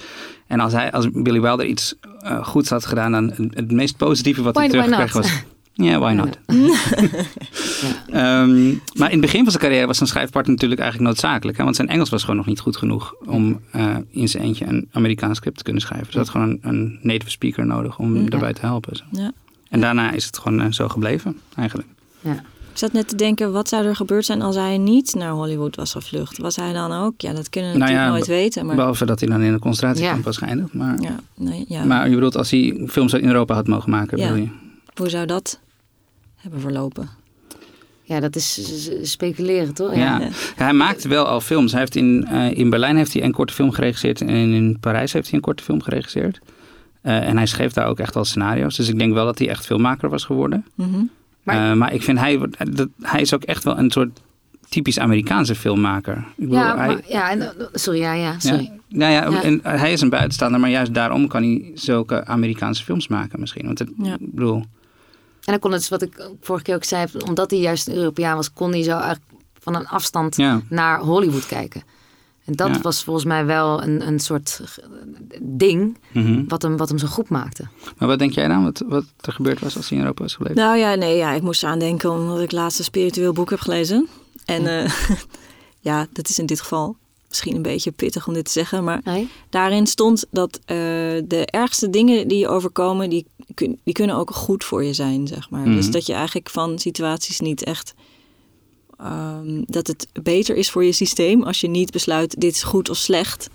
En 0.48 0.60
als, 0.60 0.74
hij, 0.74 0.92
als 0.92 1.08
Billy 1.12 1.42
Wilder 1.42 1.66
iets 1.66 1.96
eh, 2.20 2.46
goeds 2.46 2.70
had 2.70 2.86
gedaan, 2.86 3.12
dan 3.12 3.30
het, 3.30 3.38
het 3.54 3.72
meest 3.72 3.98
positieve 3.98 4.42
wat 4.42 4.56
hij 4.56 4.70
Why- 4.70 4.80
terugkreeg 4.80 5.14
was... 5.14 5.32
Ja, 5.84 6.00
why 6.00 6.12
not? 6.14 6.38
Ehm, 8.12 8.68
maar 8.94 9.12
in 9.12 9.18
het 9.18 9.22
begin 9.22 9.42
van 9.44 9.52
zijn 9.52 9.64
carrière 9.64 9.88
was 9.88 9.98
zijn 9.98 10.10
schrijfpartner 10.10 10.54
natuurlijk 10.54 10.82
eigenlijk 10.82 11.12
noodzakelijk. 11.12 11.58
Hè? 11.58 11.64
Want 11.64 11.76
zijn 11.76 11.88
Engels 11.88 12.10
was 12.10 12.22
gewoon 12.22 12.36
nog 12.36 12.46
niet 12.46 12.60
goed 12.60 12.78
genoeg 12.78 13.14
om 13.26 13.60
eh, 13.72 13.96
in 14.10 14.28
zijn 14.28 14.44
eentje 14.44 14.66
een 14.66 14.88
Amerikaans 14.92 15.38
script 15.38 15.58
te 15.58 15.64
kunnen 15.64 15.82
schrijven. 15.82 16.06
Dus 16.06 16.16
hij 16.16 16.24
had 16.24 16.32
gewoon 16.32 16.50
een, 16.50 16.60
een 16.62 17.00
native 17.02 17.32
speaker 17.32 17.66
nodig 17.66 18.00
om 18.00 18.30
daarbij 18.30 18.54
te 18.54 18.62
helpen. 18.62 18.96
Zo. 18.96 19.04
Ja. 19.12 19.32
En 19.70 19.82
daarna 19.82 20.12
is 20.12 20.26
het 20.26 20.38
gewoon 20.38 20.62
eh, 20.62 20.72
zo 20.72 20.88
gebleven, 20.88 21.38
eigenlijk. 21.56 21.90
Ja. 22.20 22.32
Ik 22.72 22.84
zat 22.84 22.92
net 22.94 23.08
te 23.08 23.16
denken, 23.16 23.52
wat 23.52 23.70
zou 23.70 23.86
er 23.86 23.96
gebeurd 23.96 24.26
zijn 24.26 24.42
als 24.42 24.56
hij 24.56 24.78
niet 24.78 25.16
naar 25.16 25.32
Hollywood 25.32 25.76
was 25.76 25.92
gevlucht? 25.92 26.38
Was 26.38 26.56
hij 26.56 26.74
dan 26.74 26.92
ook? 26.92 27.22
Ja, 27.22 27.34
dat 27.34 27.50
kunnen 27.50 27.72
we 27.72 27.78
Nou 27.78 27.92
natuurlijk 27.92 28.14
ja, 28.14 28.18
nooit 28.18 28.42
weten. 28.44 28.66
Maar, 28.66 28.76
Behalve 28.76 29.06
dat 29.06 29.20
hij 29.20 29.30
dan 29.30 29.42
in 29.42 29.54
een 29.54 29.60
concentratiekamp 29.60 30.18
Ja. 30.18 30.24
was 30.24 30.38
geëindigd. 30.38 30.74
Maar, 30.74 31.00
ja, 31.02 31.16
nee, 31.36 31.66
ja. 31.68 31.84
maar 31.84 32.10
je 32.10 32.14
bedoelt 32.16 32.38
als 32.38 32.52
hij 32.52 32.84
films 32.88 33.14
in 33.14 33.28
Europa 33.28 33.54
had 33.54 33.68
mogen 33.68 33.90
maken, 33.92 34.18
Ja. 34.18 34.28
bedoel 34.28 34.44
je? 34.44 34.50
hoe 34.96 35.10
zou 35.10 35.26
dat 35.26 35.60
hebben 36.52 36.62
verlopen? 36.62 37.10
Ja, 38.04 38.20
dat 38.20 38.36
is 38.36 38.90
speculeren, 39.02 39.74
toch? 39.74 39.96
Ja. 39.96 40.20
Ja, 40.20 40.30
hij 40.56 40.74
maakte 40.74 41.08
wel 41.08 41.26
al 41.28 41.42
films. 41.42 41.72
Hij 41.72 41.80
heeft 41.80 41.96
in, 41.96 42.26
eh, 42.30 42.58
in 42.58 42.70
Berlijn 42.70 42.96
heeft 42.98 43.14
hij 43.14 43.24
een 43.24 43.32
korte 43.32 43.54
film 43.54 43.72
geregisseerd 43.72 44.22
en 44.22 44.30
in 44.30 44.78
Parijs 44.80 45.14
heeft 45.14 45.26
hij 45.26 45.36
een 45.36 45.42
korte 45.46 45.64
film 45.64 45.82
geregisseerd. 45.82 46.40
Eh, 47.02 47.28
en 47.28 47.38
hij 47.38 47.46
schreef 47.46 47.74
daar 47.74 47.88
ook 47.88 48.00
echt 48.00 48.16
al 48.16 48.26
scenario's. 48.26 48.76
Dus 48.76 48.88
ik 48.88 48.98
denk 49.00 49.14
wel 49.14 49.26
dat 49.26 49.38
hij 49.40 49.50
echt 49.50 49.66
filmmaker 49.66 50.10
was 50.10 50.24
geworden. 50.24 50.66
Mhm. 50.76 50.90
Maar- 51.44 51.56
Maar, 51.56 51.78
maar 51.78 51.94
ik 51.94 52.02
vind 52.04 52.20
hij, 52.20 52.40
dat, 52.72 52.88
hij 53.02 53.22
is 53.22 53.34
ook 53.34 53.44
echt 53.44 53.64
wel 53.64 53.78
een 53.78 53.92
soort 53.92 54.20
typisch 54.70 55.00
Amerikaanse 55.00 55.56
filmmaker. 55.56 56.18
Ik 56.18 56.24
bedoel, 56.36 56.56
Ja, 56.56 56.78
hij, 56.78 56.88
maar, 56.88 57.02
ja, 57.08 57.32
en, 57.32 57.52
sorry, 57.74 58.00
ja, 58.00 58.14
ja, 58.14 58.40
sorry. 58.40 58.64
Ja, 58.88 58.98
nou 58.98 59.12
ja, 59.14 59.30
Ja. 59.30 59.44
En 59.44 59.60
hij 59.64 59.92
is 59.92 60.02
een 60.02 60.10
buitenstaander, 60.10 60.60
maar 60.60 60.70
juist 60.70 60.94
daarom 60.94 61.28
kan 61.28 61.44
hij 61.44 61.72
zulke 61.74 62.26
Amerikaanse 62.26 62.84
films 62.84 63.08
maken 63.08 63.40
misschien. 63.40 63.66
Want 63.66 63.80
het, 63.80 63.90
Ja. 63.98 64.14
ik 64.14 64.34
bedoel, 64.34 64.66
dan 65.54 65.60
kon 65.60 65.72
het, 65.72 65.88
wat 65.90 66.02
ik 66.02 66.30
vorige 66.42 66.64
keer 66.64 66.76
ook 66.76 66.84
zei, 66.84 67.06
omdat 67.28 67.52
hij 67.52 67.60
juist 67.60 67.88
een 67.88 67.96
Europeaan 67.96 68.36
was, 68.36 68.54
kon 68.54 68.72
hij 68.72 68.84
zo 68.84 68.92
eigenlijk 68.92 69.24
van 69.60 69.76
een 69.76 69.88
afstand 69.88 70.36
ja. 70.36 70.62
naar 70.70 71.00
Hollywood 71.00 71.46
kijken. 71.46 71.84
En 72.46 72.54
dat 72.54 72.68
Ja. 72.76 72.82
was 72.82 73.04
volgens 73.04 73.26
mij 73.26 73.46
wel 73.46 73.84
een, 73.84 74.08
een 74.08 74.20
soort 74.20 74.60
eh, 74.62 74.88
ding 75.42 75.98
Mhm. 76.12 76.44
wat 76.48 76.62
hem, 76.62 76.78
wat 76.78 76.90
hem 76.90 76.98
zo 76.98 77.08
goed 77.08 77.30
maakte. 77.30 77.68
Maar 77.98 78.08
wat 78.08 78.20
denk 78.20 78.32
jij 78.32 78.48
dan, 78.48 78.64
wat, 78.64 78.84
wat 78.88 79.04
er 79.22 79.34
gebeurd 79.34 79.60
was 79.60 79.76
als 79.76 79.90
hij 79.90 79.98
in 79.98 80.04
Europa 80.04 80.24
was 80.24 80.34
gebleven? 80.36 80.58
Nou 80.64 80.78
ja, 80.78 80.96
nee, 80.96 81.18
ja, 81.18 81.32
ik 81.34 81.42
moest 81.42 81.64
eraan 81.64 81.80
denken 81.80 82.12
omdat 82.12 82.42
ik 82.42 82.52
laatst 82.52 82.80
een 82.80 82.86
spiritueel 82.86 83.34
boek 83.34 83.50
heb 83.50 83.60
gelezen. 83.60 84.08
En 84.46 84.64
ja. 84.64 84.88
ja, 85.90 86.08
dat 86.14 86.30
is 86.30 86.40
in 86.40 86.46
dit 86.46 86.60
geval 86.60 86.96
misschien 87.28 87.56
een 87.56 87.62
beetje 87.62 87.92
pittig 87.92 88.28
om 88.28 88.34
dit 88.34 88.46
te 88.46 88.52
zeggen, 88.52 88.84
maar 88.84 89.02
Nee? 89.04 89.30
daarin 89.50 89.88
stond 89.88 90.26
dat 90.32 90.60
eh, 90.66 90.76
de 91.26 91.44
ergste 91.46 91.90
dingen 91.90 92.28
die 92.28 92.38
je 92.38 92.48
overkomen, 92.48 93.10
die, 93.10 93.26
die 93.56 93.94
kunnen 93.94 94.16
ook 94.16 94.32
goed 94.32 94.64
voor 94.64 94.84
je 94.84 94.94
zijn, 94.94 95.28
zeg 95.28 95.50
maar. 95.50 95.62
Mhm. 95.68 95.76
Dus 95.76 95.92
dat 95.92 96.06
je 96.06 96.14
eigenlijk 96.14 96.50
van 96.50 96.80
situaties 96.80 97.40
niet 97.40 97.64
echt... 97.64 97.94
ehm, 98.98 99.64
dat 99.66 99.88
het 99.88 100.08
beter 100.24 100.56
is 100.56 100.70
voor 100.70 100.84
je 100.84 100.92
systeem 100.92 101.44
als 101.44 101.62
je 101.62 101.68
niet 101.68 101.92
besluit 101.92 102.40
dit 102.40 102.54
is 102.56 102.64
goed 102.64 102.90
of 102.90 102.98
slecht. 102.98 103.50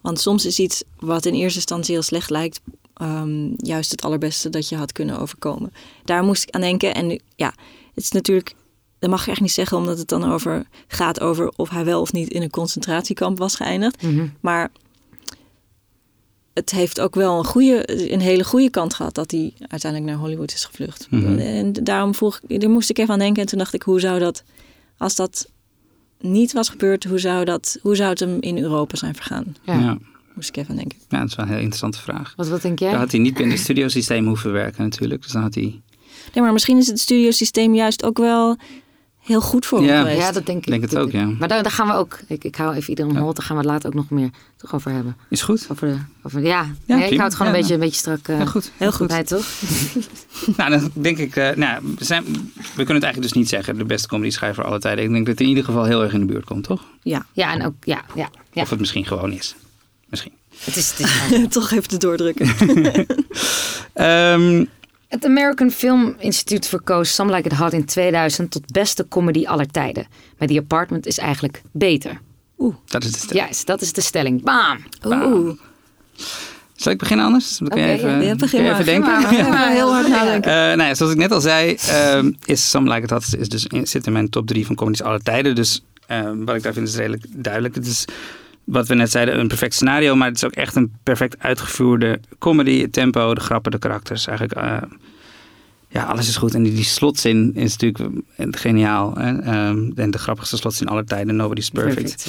Want 0.00 0.20
soms 0.20 0.46
is 0.46 0.58
iets 0.58 0.82
wat 0.98 1.26
in 1.26 1.34
eerste 1.34 1.58
instantie 1.58 1.94
heel 1.94 2.02
slecht 2.02 2.30
lijkt, 2.30 2.60
ehm, 2.94 3.50
juist 3.56 3.90
het 3.90 4.04
allerbeste 4.04 4.50
dat 4.50 4.68
je 4.68 4.76
had 4.76 4.92
kunnen 4.92 5.18
overkomen. 5.18 5.72
Daar 6.04 6.24
moest 6.24 6.42
ik 6.42 6.54
aan 6.54 6.60
denken. 6.60 6.94
En 6.94 7.20
ja, 7.36 7.54
het 7.94 8.04
is 8.04 8.10
natuurlijk, 8.10 8.54
dat 8.98 9.10
mag 9.10 9.24
je 9.24 9.30
echt 9.30 9.40
niet 9.40 9.52
zeggen, 9.52 9.76
omdat 9.76 9.98
het 9.98 10.08
dan 10.08 10.32
over 10.32 10.66
gaat 10.86 11.20
over 11.20 11.52
of 11.56 11.70
hij 11.70 11.84
wel 11.84 12.00
of 12.00 12.12
niet 12.12 12.28
in 12.28 12.42
een 12.42 12.50
concentratiekamp 12.50 13.38
was 13.38 13.56
geëindigd. 13.56 14.02
Mhm. 14.02 14.26
Maar 14.40 14.70
het 16.54 16.70
heeft 16.70 17.00
ook 17.00 17.14
wel 17.14 17.38
een, 17.38 17.44
goede, 17.44 18.12
een 18.12 18.20
hele 18.20 18.44
goede 18.44 18.70
kant 18.70 18.94
gehad 18.94 19.14
dat 19.14 19.30
hij 19.30 19.52
uiteindelijk 19.68 20.12
naar 20.12 20.20
Hollywood 20.20 20.52
is 20.52 20.64
gevlucht. 20.64 21.06
Mhm. 21.10 21.38
En 21.38 21.72
daarom 21.72 22.14
vroeg 22.14 22.40
ik, 22.46 22.60
daar 22.60 22.70
moest 22.70 22.90
ik 22.90 22.98
even 22.98 23.12
aan 23.12 23.18
denken. 23.18 23.42
En 23.42 23.48
toen 23.48 23.58
dacht 23.58 23.74
ik, 23.74 23.82
hoe 23.82 24.00
zou 24.00 24.18
dat, 24.18 24.44
als 24.96 25.14
dat 25.14 25.48
niet 26.20 26.52
was 26.52 26.68
gebeurd, 26.68 27.04
hoe 27.04 27.18
zou, 27.18 27.44
dat, 27.44 27.78
hoe 27.82 27.96
zou 27.96 28.10
het 28.10 28.20
hem 28.20 28.36
in 28.40 28.58
Europa 28.58 28.96
zijn 28.96 29.14
vergaan? 29.14 29.56
Ja. 29.62 29.78
Ja. 29.78 29.98
Moest 30.34 30.48
ik 30.48 30.56
even 30.56 30.70
aan 30.70 30.76
denken. 30.76 30.98
ja, 31.08 31.18
dat 31.18 31.28
is 31.28 31.34
wel 31.34 31.44
een 31.44 31.50
heel 31.50 31.60
interessante 31.60 31.98
vraag. 31.98 32.32
Wat, 32.36 32.48
wat 32.48 32.62
denk 32.62 32.78
jij? 32.78 32.90
Dan 32.90 32.98
had 32.98 33.10
hij 33.10 33.20
niet 33.20 33.34
binnen 33.34 33.54
het 33.54 33.62
studiosysteem 33.62 34.26
hoeven 34.26 34.52
werken 34.52 34.82
natuurlijk. 34.82 35.22
Dus 35.22 35.32
dan 35.32 35.42
had 35.42 35.54
hij... 35.54 35.80
Nee, 36.34 36.44
maar 36.44 36.52
misschien 36.52 36.78
is 36.78 36.86
het 36.86 37.00
studiosysteem 37.00 37.74
juist 37.74 38.04
ook 38.04 38.18
wel 38.18 38.56
heel 39.22 39.40
goed 39.40 39.66
voor 39.66 39.82
Ja. 39.82 39.98
geweest. 39.98 40.18
Ja, 40.20 40.32
dat 40.32 40.46
denk 40.46 40.58
ik. 40.58 40.66
denk 40.70 40.82
het 40.82 40.96
ook, 40.96 41.10
ja. 41.10 41.24
Maar 41.38 41.48
daar, 41.48 41.62
daar 41.62 41.72
gaan 41.72 41.86
we 41.86 41.92
ook. 41.94 42.18
Ik, 42.26 42.44
ik 42.44 42.56
hou 42.56 42.74
even 42.74 42.88
iedereen 42.88 43.16
hold. 43.16 43.36
Daar 43.36 43.44
gaan 43.46 43.56
we 43.56 43.62
het 43.62 43.70
later 43.70 43.88
ook 43.88 43.94
nog 43.94 44.10
meer 44.10 44.30
toch 44.56 44.74
over 44.74 44.90
hebben. 44.90 45.16
Is 45.28 45.42
goed? 45.42 45.66
Over 45.70 45.88
de, 45.88 45.96
over, 46.22 46.40
ja, 46.40 46.66
Ja, 46.86 46.96
nee, 46.96 47.04
ik 47.04 47.10
hou 47.12 47.22
het 47.22 47.34
gewoon 47.34 47.52
Ja, 47.52 47.54
een, 47.54 47.60
beetje, 47.60 47.74
een 47.74 47.80
beetje 47.80 47.96
strak. 47.98 48.28
eh 48.28 48.38
Ja, 48.38 48.44
goed. 48.46 48.72
Heel 48.76 48.92
goed. 48.92 49.06
bij, 49.08 49.24
toch? 49.24 49.46
Nou, 50.56 50.70
dan 50.70 50.90
denk 50.92 51.18
ik... 51.18 51.36
eh, 51.36 51.50
nou, 51.56 51.82
we, 51.98 52.04
zijn, 52.04 52.24
we 52.24 52.30
kunnen 52.74 52.94
het 52.94 53.02
eigenlijk 53.02 53.22
dus 53.22 53.32
niet 53.32 53.48
zeggen. 53.48 53.78
De 53.78 53.84
beste 53.84 54.08
comedy 54.08 54.30
schrijver 54.30 54.64
aller 54.64 54.80
tijden. 54.80 55.04
Ik 55.04 55.10
denk 55.10 55.26
dat 55.26 55.34
het 55.34 55.42
in 55.42 55.48
ieder 55.48 55.64
geval 55.64 55.84
heel 55.84 56.02
erg 56.02 56.12
in 56.12 56.20
de 56.20 56.26
buurt 56.26 56.44
komt, 56.44 56.64
toch? 56.64 56.82
Ja, 57.02 57.26
Ja, 57.32 57.52
en 57.52 57.66
ook. 57.66 57.74
Ja, 57.80 58.04
ja, 58.14 58.30
ja. 58.52 58.62
Of 58.62 58.70
het 58.70 58.78
misschien 58.80 59.06
gewoon 59.06 59.32
is. 59.32 59.54
Misschien. 60.08 60.32
Het 60.58 60.76
is, 60.76 60.90
het 60.96 61.00
is 61.32 61.48
toch 61.58 61.70
even 61.70 61.88
te 61.88 61.96
doordrukken. 61.96 62.46
Ehm, 63.92 64.64
Het 65.12 65.24
American 65.24 65.70
Film 65.70 66.14
Institute 66.18 66.68
verkoos 66.68 67.14
Some 67.14 67.34
Like 67.34 67.48
It 67.48 67.54
Hot 67.54 67.72
in 67.72 67.84
2000 67.84 68.50
tot 68.50 68.72
beste 68.72 69.08
comedy 69.08 69.46
aller 69.46 69.66
tijden. 69.66 70.06
Maar 70.38 70.48
The 70.48 70.58
Apartment 70.58 71.06
is 71.06 71.18
eigenlijk 71.18 71.62
beter. 71.72 72.20
dat 72.86 73.04
is 73.04 73.12
de 73.12 73.18
stelling. 73.18 73.44
Juist, 73.44 73.66
dat 73.66 73.80
is 73.80 73.92
de 73.92 74.00
stelling. 74.00 74.42
Bam! 74.42 74.78
Oeh, 75.06 75.58
Zal 76.74 76.92
ik 76.92 76.98
beginnen 76.98 77.26
anders? 77.26 77.58
Dan 77.58 77.68
kun 77.68 77.80
je 77.80 77.84
Oké, 77.84 77.92
even, 77.94 78.24
ja, 78.24 78.34
begin 78.34 78.62
maar. 78.62 78.72
even 78.72 78.84
denken. 78.84 79.10
Maar. 79.10 79.32
Ja, 79.34 79.68
heel 79.68 79.92
hard 79.92 80.08
nadenken. 80.08 80.50
Eh, 80.50 80.56
nou 80.56 80.82
ja, 80.82 80.94
zoals 80.94 81.12
ik 81.12 81.18
net 81.18 81.32
al 81.32 81.40
zei, 81.40 81.74
ehm, 81.74 82.32
is 82.44 82.70
Some 82.70 82.92
Like 82.92 83.02
It 83.02 83.10
Hot 83.10 83.34
is 83.38 83.48
dus 83.48 83.66
in, 83.66 83.86
zit 83.86 84.06
in 84.06 84.12
mijn 84.12 84.28
top 84.30 84.46
3 84.46 84.66
van 84.66 84.74
comedies 84.74 85.02
aller 85.02 85.22
tijden. 85.22 85.54
Dus 85.54 85.84
ehm, 86.06 86.44
wat 86.44 86.54
ik 86.54 86.62
daar 86.62 86.72
vind 86.72 86.88
is 86.88 86.96
redelijk 86.96 87.24
duidelijk. 87.28 87.74
Het 87.74 87.86
is 87.86 88.04
wat 88.64 88.88
we 88.88 88.94
net 88.94 89.10
zeiden, 89.10 89.38
een 89.38 89.48
perfect 89.48 89.74
scenario, 89.74 90.16
maar 90.16 90.28
het 90.28 90.36
is 90.36 90.44
ook 90.44 90.52
echt 90.52 90.76
een 90.76 90.92
perfect 91.02 91.38
uitgevoerde 91.38 92.20
comedy. 92.38 92.80
Het 92.80 92.92
tempo, 92.92 93.34
de 93.34 93.40
grappen, 93.40 93.70
de 93.70 93.78
karakters. 93.78 94.26
Eigenlijk, 94.26 94.58
eh, 94.58 94.82
ja, 95.88 96.04
alles 96.04 96.28
is 96.28 96.36
goed. 96.36 96.54
En 96.54 96.62
die, 96.62 96.74
die 96.74 96.84
slotzin 96.84 97.54
is 97.54 97.76
natuurlijk 97.76 98.14
eh, 98.36 98.46
geniaal. 98.50 99.14
Hè? 99.14 99.38
Ehm, 99.38 99.90
en 99.94 100.10
de 100.10 100.18
grappigste 100.18 100.56
slotzin 100.56 100.86
aller 100.86 101.04
tijden, 101.04 101.36
Nobody's 101.36 101.70
Perfect. 101.70 102.26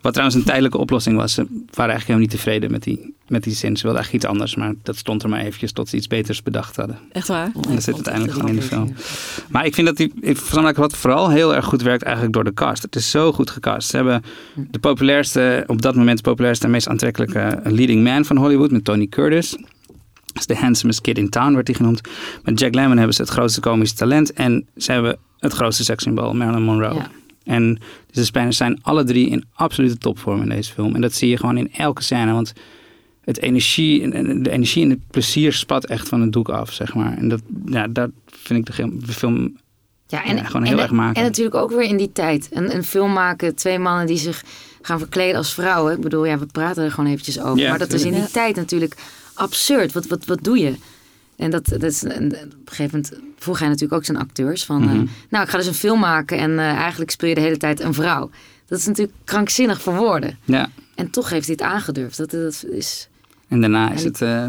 Wat 0.00 0.12
trouwens 0.12 0.38
een 0.38 0.44
tijdelijke 0.44 0.78
oplossing 0.78 1.16
was. 1.16 1.32
Ze 1.32 1.42
waren 1.42 1.94
eigenlijk 1.94 2.06
helemaal 2.06 2.20
niet 2.20 2.30
tevreden 2.30 2.70
met 2.70 2.82
die, 2.82 3.15
met 3.28 3.42
die 3.42 3.54
zin. 3.54 3.76
Ze 3.76 3.82
wilden 3.82 4.00
eigenlijk 4.00 4.24
iets 4.24 4.32
anders, 4.32 4.54
maar 4.54 4.74
dat 4.82 4.96
stond 4.96 5.22
er 5.22 5.28
maar 5.28 5.40
eventjes 5.40 5.72
tot 5.72 5.88
ze 5.88 5.96
iets 5.96 6.06
beters 6.06 6.42
bedacht 6.42 6.76
hadden. 6.76 6.98
echt 7.12 7.28
waar? 7.28 7.50
En 7.54 7.74
dat 7.74 7.82
zit 7.82 7.94
uiteindelijk 7.94 8.32
gewoon 8.34 8.48
in 8.48 8.56
de 8.56 8.62
film. 8.62 8.94
Maar 9.48 9.66
ik 9.66 9.74
vind 9.74 9.86
dat 9.86 9.96
die 9.96 10.12
ik 10.20 10.36
vond 10.36 10.76
wat 10.76 10.96
vooral 10.96 11.30
heel 11.30 11.54
erg 11.54 11.64
goed 11.64 11.82
werkt 11.82 12.02
eigenlijk 12.02 12.34
door 12.34 12.44
de 12.44 12.54
cast. 12.54 12.82
Het 12.82 12.96
is 12.96 13.10
zo 13.10 13.32
goed 13.32 13.50
gecast. 13.50 13.88
Ze 13.88 13.96
hebben 13.96 14.22
de 14.70 14.78
populairste, 14.78 15.64
op 15.66 15.82
dat 15.82 15.94
moment 15.94 16.16
de 16.16 16.22
populairste 16.22 16.64
en 16.64 16.70
meest 16.70 16.88
aantrekkelijke 16.88 17.60
leading 17.64 18.04
man 18.04 18.24
van 18.24 18.36
Hollywood 18.36 18.70
met 18.70 18.84
Tony 18.84 19.06
Curtis. 19.06 19.50
Dat 20.26 20.48
is 20.48 20.56
de 20.56 20.56
handsomest 20.56 21.00
kid 21.00 21.18
in 21.18 21.28
town, 21.28 21.54
werd 21.54 21.66
hij 21.66 21.76
genoemd. 21.76 22.00
Met 22.42 22.60
Jack 22.60 22.74
Lemmon 22.74 22.96
hebben 22.96 23.14
ze 23.14 23.22
het 23.22 23.30
grootste 23.30 23.60
komische 23.60 23.94
talent. 23.94 24.32
En 24.32 24.66
ze 24.76 24.92
hebben 24.92 25.18
het 25.38 25.52
grootste 25.52 25.84
sekssymbool, 25.84 26.34
Marilyn 26.34 26.62
Monroe. 26.62 26.94
Ja. 26.94 27.10
En 27.44 27.78
de 28.10 28.24
Spanish 28.24 28.56
zijn 28.56 28.78
alle 28.82 29.04
drie 29.04 29.28
in 29.28 29.44
absolute 29.54 29.98
topvorm 29.98 30.42
in 30.42 30.48
deze 30.48 30.72
film. 30.72 30.94
En 30.94 31.00
dat 31.00 31.12
zie 31.12 31.28
je 31.28 31.36
gewoon 31.36 31.56
in 31.56 31.72
elke 31.72 32.02
scène. 32.02 32.32
Want 32.32 32.52
het 33.26 33.40
energie, 33.40 34.02
en- 34.02 34.12
en 34.12 34.42
de 34.42 34.50
energie 34.50 34.82
en 34.84 34.90
het 34.90 35.10
plezier 35.10 35.52
spat 35.52 35.84
echt 35.86 36.08
van 36.08 36.20
het 36.20 36.32
doek 36.32 36.48
af, 36.48 36.72
zeg 36.72 36.94
maar. 36.94 37.16
En 37.18 37.28
dat, 37.28 37.40
ja, 37.66 37.86
dat 37.88 38.10
vind 38.26 38.68
ik 38.68 38.76
de 39.06 39.12
film 39.12 39.56
Ja, 40.08 40.24
en, 40.24 40.36
Ja, 40.36 40.44
gewoon 40.44 40.62
heel 40.66 40.76
en, 40.76 40.82
erg 40.82 40.90
maken. 40.92 41.16
En 41.22 41.22
natuurlijk 41.28 41.56
ook 41.56 41.70
weer 41.70 41.82
in 41.88 41.96
die 41.96 42.12
tijd. 42.12 42.48
Een, 42.50 42.74
een 42.74 42.84
film 42.84 43.12
maken, 43.12 43.54
twee 43.54 43.78
mannen 43.78 44.06
die 44.06 44.16
zich 44.18 44.42
gaan 44.82 44.98
verkleden 44.98 45.36
als 45.36 45.54
vrouwen. 45.54 45.92
Ik 45.94 46.00
bedoel, 46.00 46.24
ja, 46.24 46.38
we 46.38 46.46
praten 46.46 46.84
er 46.84 46.90
gewoon 46.90 47.10
eventjes 47.10 47.40
over. 47.40 47.58
Ja, 47.62 47.68
maar 47.70 47.78
dat 47.78 47.92
is 47.92 48.04
in 48.04 48.12
die 48.12 48.30
tijd 48.30 48.56
natuurlijk 48.56 48.94
absurd. 49.34 49.92
Wat, 49.92 50.06
wat, 50.06 50.24
wat 50.24 50.38
doe 50.44 50.58
je? 50.58 50.74
En 51.36 51.50
dat, 51.50 51.64
dat 51.68 51.82
is, 51.82 52.04
en 52.04 52.24
op 52.26 52.32
een 52.32 52.52
gegeven 52.64 53.00
moment 53.02 53.12
vroeg 53.38 53.58
hij 53.58 53.66
natuurlijk 53.68 53.94
ook 53.94 54.04
zijn 54.04 54.18
acteurs 54.18 54.64
van... 54.64 54.82
eh, 54.82 54.88
Mhm. 54.88 55.04
nou, 55.30 55.44
ik 55.44 55.50
ga 55.50 55.56
dus 55.56 55.66
een 55.66 55.74
film 55.74 56.00
maken 56.00 56.38
en 56.38 56.58
eh, 56.58 56.64
eigenlijk 56.64 57.10
speel 57.10 57.28
je 57.28 57.34
de 57.34 57.40
hele 57.40 57.56
tijd 57.56 57.80
een 57.80 57.94
vrouw. 57.94 58.30
Dat 58.66 58.78
is 58.78 58.86
natuurlijk 58.86 59.16
krankzinnig 59.24 59.80
voor 59.82 59.94
woorden. 59.96 60.38
Ja. 60.44 60.68
En 60.94 61.10
toch 61.10 61.30
heeft 61.30 61.46
hij 61.46 61.56
het 61.58 61.66
aangedurfd. 61.72 62.16
Dat, 62.16 62.30
dat 62.30 62.64
is... 62.70 63.08
En 63.48 63.60
daarna 63.60 63.92
is 63.92 64.04
het, 64.04 64.22
eh, 64.22 64.44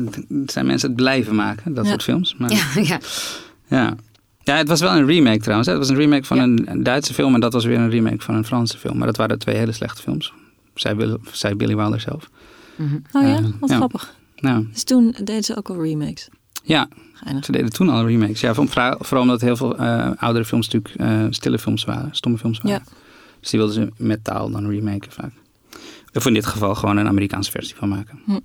zijn 0.45 0.65
mensen 0.65 0.87
het 0.87 0.95
blijven 0.97 1.35
maken, 1.35 1.73
dat 1.73 1.83
Ja. 1.83 1.89
soort 1.89 2.03
films. 2.03 2.35
Maar, 2.37 2.51
Ja, 2.51 2.65
ja. 2.81 2.99
ja. 3.67 3.95
ja, 4.43 4.55
het 4.55 4.67
was 4.67 4.79
wel 4.81 4.95
een 4.95 5.05
remake 5.05 5.39
trouwens. 5.39 5.67
hè. 5.67 5.73
Het 5.73 5.81
was 5.87 5.91
een 5.91 6.01
remake 6.01 6.23
van 6.23 6.37
Ja. 6.37 6.43
een, 6.43 6.83
Duitse 6.83 7.13
film 7.13 7.33
en 7.33 7.39
dat 7.39 7.53
was 7.53 7.65
weer 7.65 7.77
een 7.79 7.89
remake 7.89 8.19
van 8.23 8.35
een 8.35 8.45
Franse 8.45 8.77
film. 8.77 8.97
Maar 8.97 9.07
dat 9.07 9.17
waren 9.17 9.39
twee 9.39 9.55
hele 9.55 9.71
slechte 9.71 10.01
films. 10.01 10.33
Bill, 10.97 11.17
zei 11.31 11.55
Billy 11.55 11.75
Wilder 11.75 11.99
zelf. 11.99 12.29
Mhm. 12.75 12.95
Oh 13.11 13.21
ja, 13.23 13.35
Eh, 13.35 13.45
wat 13.59 13.71
grappig. 13.71 14.15
Nou, 14.35 14.67
Dus 14.71 14.83
toen 14.83 15.11
deden 15.23 15.43
ze 15.43 15.57
ook 15.57 15.69
al 15.69 15.83
remakes. 15.83 16.29
ja, 16.63 16.87
Geinig. 17.13 17.45
ze 17.45 17.51
deden 17.51 17.69
toen 17.69 17.89
al 17.89 18.07
remakes. 18.07 18.41
Ja, 18.41 18.53
vooral 18.53 18.95
vooral 18.99 19.21
omdat 19.21 19.41
heel 19.41 19.55
veel 19.55 19.77
eh, 19.77 20.11
oudere 20.17 20.45
films 20.45 20.69
natuurlijk 20.69 20.95
eh, 20.95 21.25
stille 21.29 21.59
films 21.59 21.83
waren, 21.85 22.09
stomme 22.11 22.37
films 22.37 22.59
waren. 22.61 22.83
Dus 23.39 23.49
die 23.49 23.59
wilden 23.59 23.75
ze 23.75 24.03
met 24.03 24.23
taal 24.23 24.49
dan 24.49 24.69
remaken 24.69 25.11
vaak. 25.11 25.31
Of 26.17 26.25
in 26.25 26.33
dit 26.33 26.45
geval 26.45 26.75
gewoon 26.75 26.97
een 26.97 27.07
Amerikaanse 27.07 27.51
versie 27.51 27.75
van 27.75 27.89
maken. 27.89 28.19
Hm. 28.25 28.39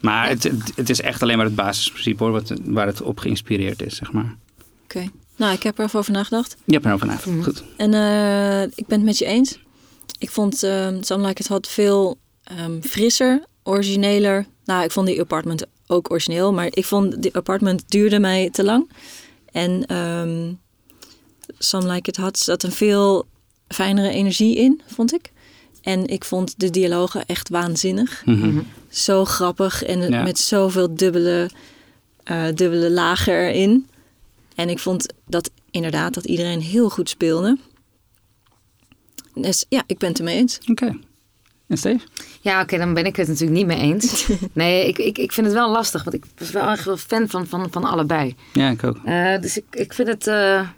Maar 0.00 0.28
het, 0.28 0.42
het, 0.42 0.72
het 0.74 0.90
is 0.90 1.00
echt 1.00 1.22
alleen 1.22 1.36
maar 1.36 1.46
het 1.46 1.54
basisprincipe 1.54 2.22
hoor, 2.22 2.32
wat, 2.32 2.52
waar 2.64 2.86
het 2.86 3.02
op 3.02 3.18
geïnspireerd 3.18 3.82
is, 3.82 3.96
zeg 3.96 4.12
maar. 4.12 4.36
Oké. 4.84 5.08
Nou, 5.36 5.52
ik 5.52 5.62
heb 5.62 5.78
er 5.78 5.84
even 5.84 5.98
over 5.98 6.12
nagedacht. 6.12 6.56
Je 6.64 6.72
hebt 6.72 6.84
erover 6.84 7.06
nagedacht. 7.06 7.36
Mhm. 7.36 7.44
Goed. 7.44 7.64
En 7.76 7.94
eh, 7.94 8.62
ik 8.62 8.86
ben 8.86 8.98
het 8.98 9.04
met 9.04 9.18
je 9.18 9.24
eens. 9.24 9.58
Ik 10.18 10.30
vond 10.30 10.64
uh, 10.64 10.88
Some 11.00 11.26
Like 11.26 11.42
It 11.42 11.48
Hot 11.48 11.68
veel 11.68 12.18
ehm, 12.42 12.80
frisser, 12.80 13.44
origineler. 13.62 14.46
Nou, 14.64 14.84
ik 14.84 14.90
vond 14.90 15.06
die 15.06 15.20
apartment 15.20 15.66
ook 15.86 16.10
origineel, 16.10 16.52
maar 16.52 16.68
ik 16.70 16.84
vond 16.84 17.22
die 17.22 17.36
apartment 17.36 17.90
duurde 17.90 18.18
mij 18.18 18.50
te 18.50 18.64
lang. 18.64 18.90
En 19.52 19.86
ehm 19.86 20.52
Some 21.58 21.92
Like 21.92 22.10
It 22.10 22.16
Hot 22.16 22.38
zat 22.38 22.62
een 22.62 22.72
veel 22.72 23.26
fijnere 23.68 24.10
energie 24.10 24.56
in, 24.56 24.80
vond 24.86 25.14
ik. 25.14 25.32
En 25.88 26.06
ik 26.06 26.24
vond 26.24 26.54
de 26.58 26.70
dialogen 26.70 27.26
echt 27.26 27.48
waanzinnig. 27.48 28.22
Mhm. 28.24 28.48
Mhm. 28.48 28.60
Zo 28.88 29.24
grappig 29.24 29.82
en 29.84 30.10
Ja. 30.10 30.22
met 30.22 30.38
zoveel 30.38 30.94
dubbele, 30.94 31.50
eh, 32.24 32.44
dubbele 32.54 32.90
lagen 32.90 33.32
erin. 33.34 33.86
En 34.54 34.68
ik 34.68 34.78
vond 34.78 35.06
dat 35.26 35.50
inderdaad 35.70 36.14
dat 36.14 36.24
iedereen 36.24 36.60
heel 36.60 36.90
goed 36.90 37.08
speelde. 37.08 37.58
Dus 39.34 39.64
ja, 39.68 39.82
ik 39.86 39.98
ben 39.98 40.08
het 40.08 40.18
ermee 40.18 40.36
eens. 40.36 40.58
Oké. 40.70 40.98
En 41.66 41.76
Steve? 41.78 42.04
Ja, 42.40 42.60
oké, 42.62 42.78
dan 42.78 42.94
ben 42.94 43.04
ik 43.06 43.16
het 43.16 43.28
natuurlijk 43.28 43.56
niet 43.56 43.66
mee 43.66 43.78
eens. 43.80 44.26
Nee, 44.52 44.88
ik, 44.88 44.98
ik, 44.98 45.18
ik 45.18 45.32
vind 45.32 45.46
het 45.46 45.54
wel 45.54 45.70
lastig, 45.70 46.04
want 46.04 46.16
ik 46.16 46.24
was 46.38 46.50
wel 46.50 46.68
echt 46.68 46.84
wel 46.84 46.96
fan 46.96 47.28
van, 47.28 47.46
van, 47.46 47.66
van 47.70 47.84
allebei. 47.84 48.34
Ja, 48.52 48.70
ik 48.70 48.84
ook. 48.84 48.96
Eh, 49.04 49.38
dus 49.40 49.56
ik, 49.56 49.64
ik 49.70 49.92
vind 49.92 50.08
het. 50.08 50.26
eh, 50.26 50.68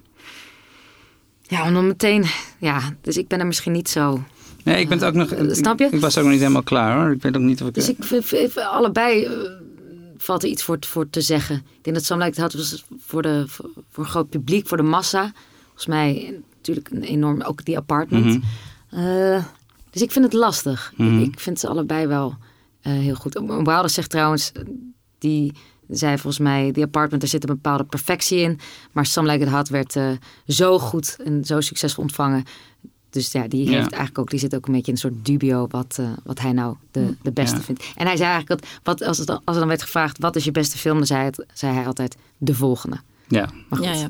ja, 1.41 1.67
om 1.67 1.73
dan 1.73 1.87
meteen. 1.87 2.25
Ja, 2.59 2.95
dus 3.01 3.17
ik 3.17 3.27
ben 3.27 3.39
er 3.39 3.45
misschien 3.47 3.71
niet 3.71 3.89
zo. 3.89 4.23
Nee, 4.63 4.79
ik 4.79 4.89
ben 4.89 4.97
het 4.97 5.07
ook 5.07 5.13
nog... 5.13 5.31
Eh, 5.31 5.53
snap 5.53 5.79
je? 5.79 5.85
Ik 5.91 5.99
was 5.99 6.17
ook 6.17 6.23
nog 6.23 6.31
niet 6.31 6.41
helemaal 6.41 6.63
klaar 6.63 7.01
hoor. 7.01 7.11
Ik 7.11 7.21
weet 7.21 7.35
ook 7.35 7.41
niet 7.41 7.61
of 7.61 7.67
ik... 7.67 7.73
Dus 7.73 7.89
ik 7.89 8.03
vind 8.03 8.57
allebei 8.57 9.23
eh, 9.25 9.31
valt 10.17 10.43
er 10.43 10.49
iets 10.49 10.63
voor, 10.63 10.77
voor 10.79 11.09
te 11.09 11.21
zeggen. 11.21 11.55
Ik 11.55 11.83
denk 11.83 11.95
dat 11.95 12.05
Sam 12.05 12.17
Lijkt 12.17 12.37
had 12.37 12.53
was 12.53 12.83
voor, 12.99 13.21
de, 13.21 13.45
voor, 13.89 14.05
groot 14.05 14.29
publiek, 14.29 14.67
voor 14.67 14.77
de 14.77 14.83
massa. 14.83 15.31
Volgens 15.65 15.85
mij 15.85 16.39
natuurlijk 16.55 16.89
een 16.89 17.03
enorm, 17.03 17.41
ook 17.41 17.65
die 17.65 17.77
apartment. 17.77 18.25
Mhm. 18.25 18.39
Eh, 18.89 19.43
dus 19.89 20.01
ik 20.01 20.11
vind 20.11 20.25
het 20.25 20.33
lastig. 20.33 20.93
Mhm. 20.97 21.19
ik, 21.19 21.33
ik 21.33 21.39
vind 21.39 21.59
ze 21.59 21.67
allebei 21.67 22.07
wel 22.07 22.37
heel 22.81 23.15
goed. 23.15 23.33
Wilder 23.33 23.89
zegt 23.89 24.09
trouwens, 24.09 24.51
die 25.17 25.53
zei 25.87 26.17
volgens 26.17 26.43
mij, 26.43 26.71
die 26.71 26.83
apartment, 26.83 27.21
daar 27.21 27.31
zit 27.31 27.43
een 27.49 27.55
bepaalde 27.55 27.83
perfectie 27.83 28.39
in. 28.39 28.59
Maar 28.91 29.05
Sam 29.05 29.29
It 29.29 29.49
Hot 29.49 29.69
werd 29.69 29.97
zo 30.47 30.79
goed 30.79 31.17
en 31.23 31.45
zo 31.45 31.61
succesvol 31.61 32.03
ontvangen. 32.03 32.43
Dus 33.11 33.31
ja, 33.31 33.47
die 33.47 33.63
Ja. 33.65 33.69
heeft 33.71 33.91
eigenlijk 33.91 34.17
ook, 34.19 34.29
die 34.29 34.39
zit 34.39 34.55
ook 34.55 34.65
een 34.67 34.71
beetje 34.73 34.87
in 34.87 34.93
een 34.93 34.99
soort 34.99 35.25
dubio 35.25 35.67
wat, 35.69 35.97
eh, 35.99 36.09
wat 36.23 36.39
hij 36.39 36.51
nou 36.51 36.75
de, 36.91 37.15
de 37.21 37.31
beste 37.31 37.55
Ja. 37.57 37.61
vindt. 37.61 37.83
En 37.95 38.05
hij 38.07 38.17
zei 38.17 38.29
eigenlijk 38.29 38.61
dat, 38.61 38.69
wat, 38.83 39.07
als, 39.07 39.17
het, 39.17 39.29
als 39.29 39.39
er 39.45 39.53
dan 39.59 39.67
werd 39.67 39.81
gevraagd, 39.81 40.17
wat 40.19 40.35
is 40.35 40.43
je 40.43 40.51
beste 40.51 40.77
film? 40.77 40.97
Dan 40.97 41.05
zei, 41.05 41.23
het, 41.23 41.45
zei 41.53 41.73
hij 41.73 41.85
altijd, 41.85 42.15
de 42.37 42.53
volgende. 42.55 42.97
Ja. 43.31 43.49
Maar 43.69 43.79
goed, 43.79 43.87
Ja, 43.87 43.93
ja. 43.93 44.09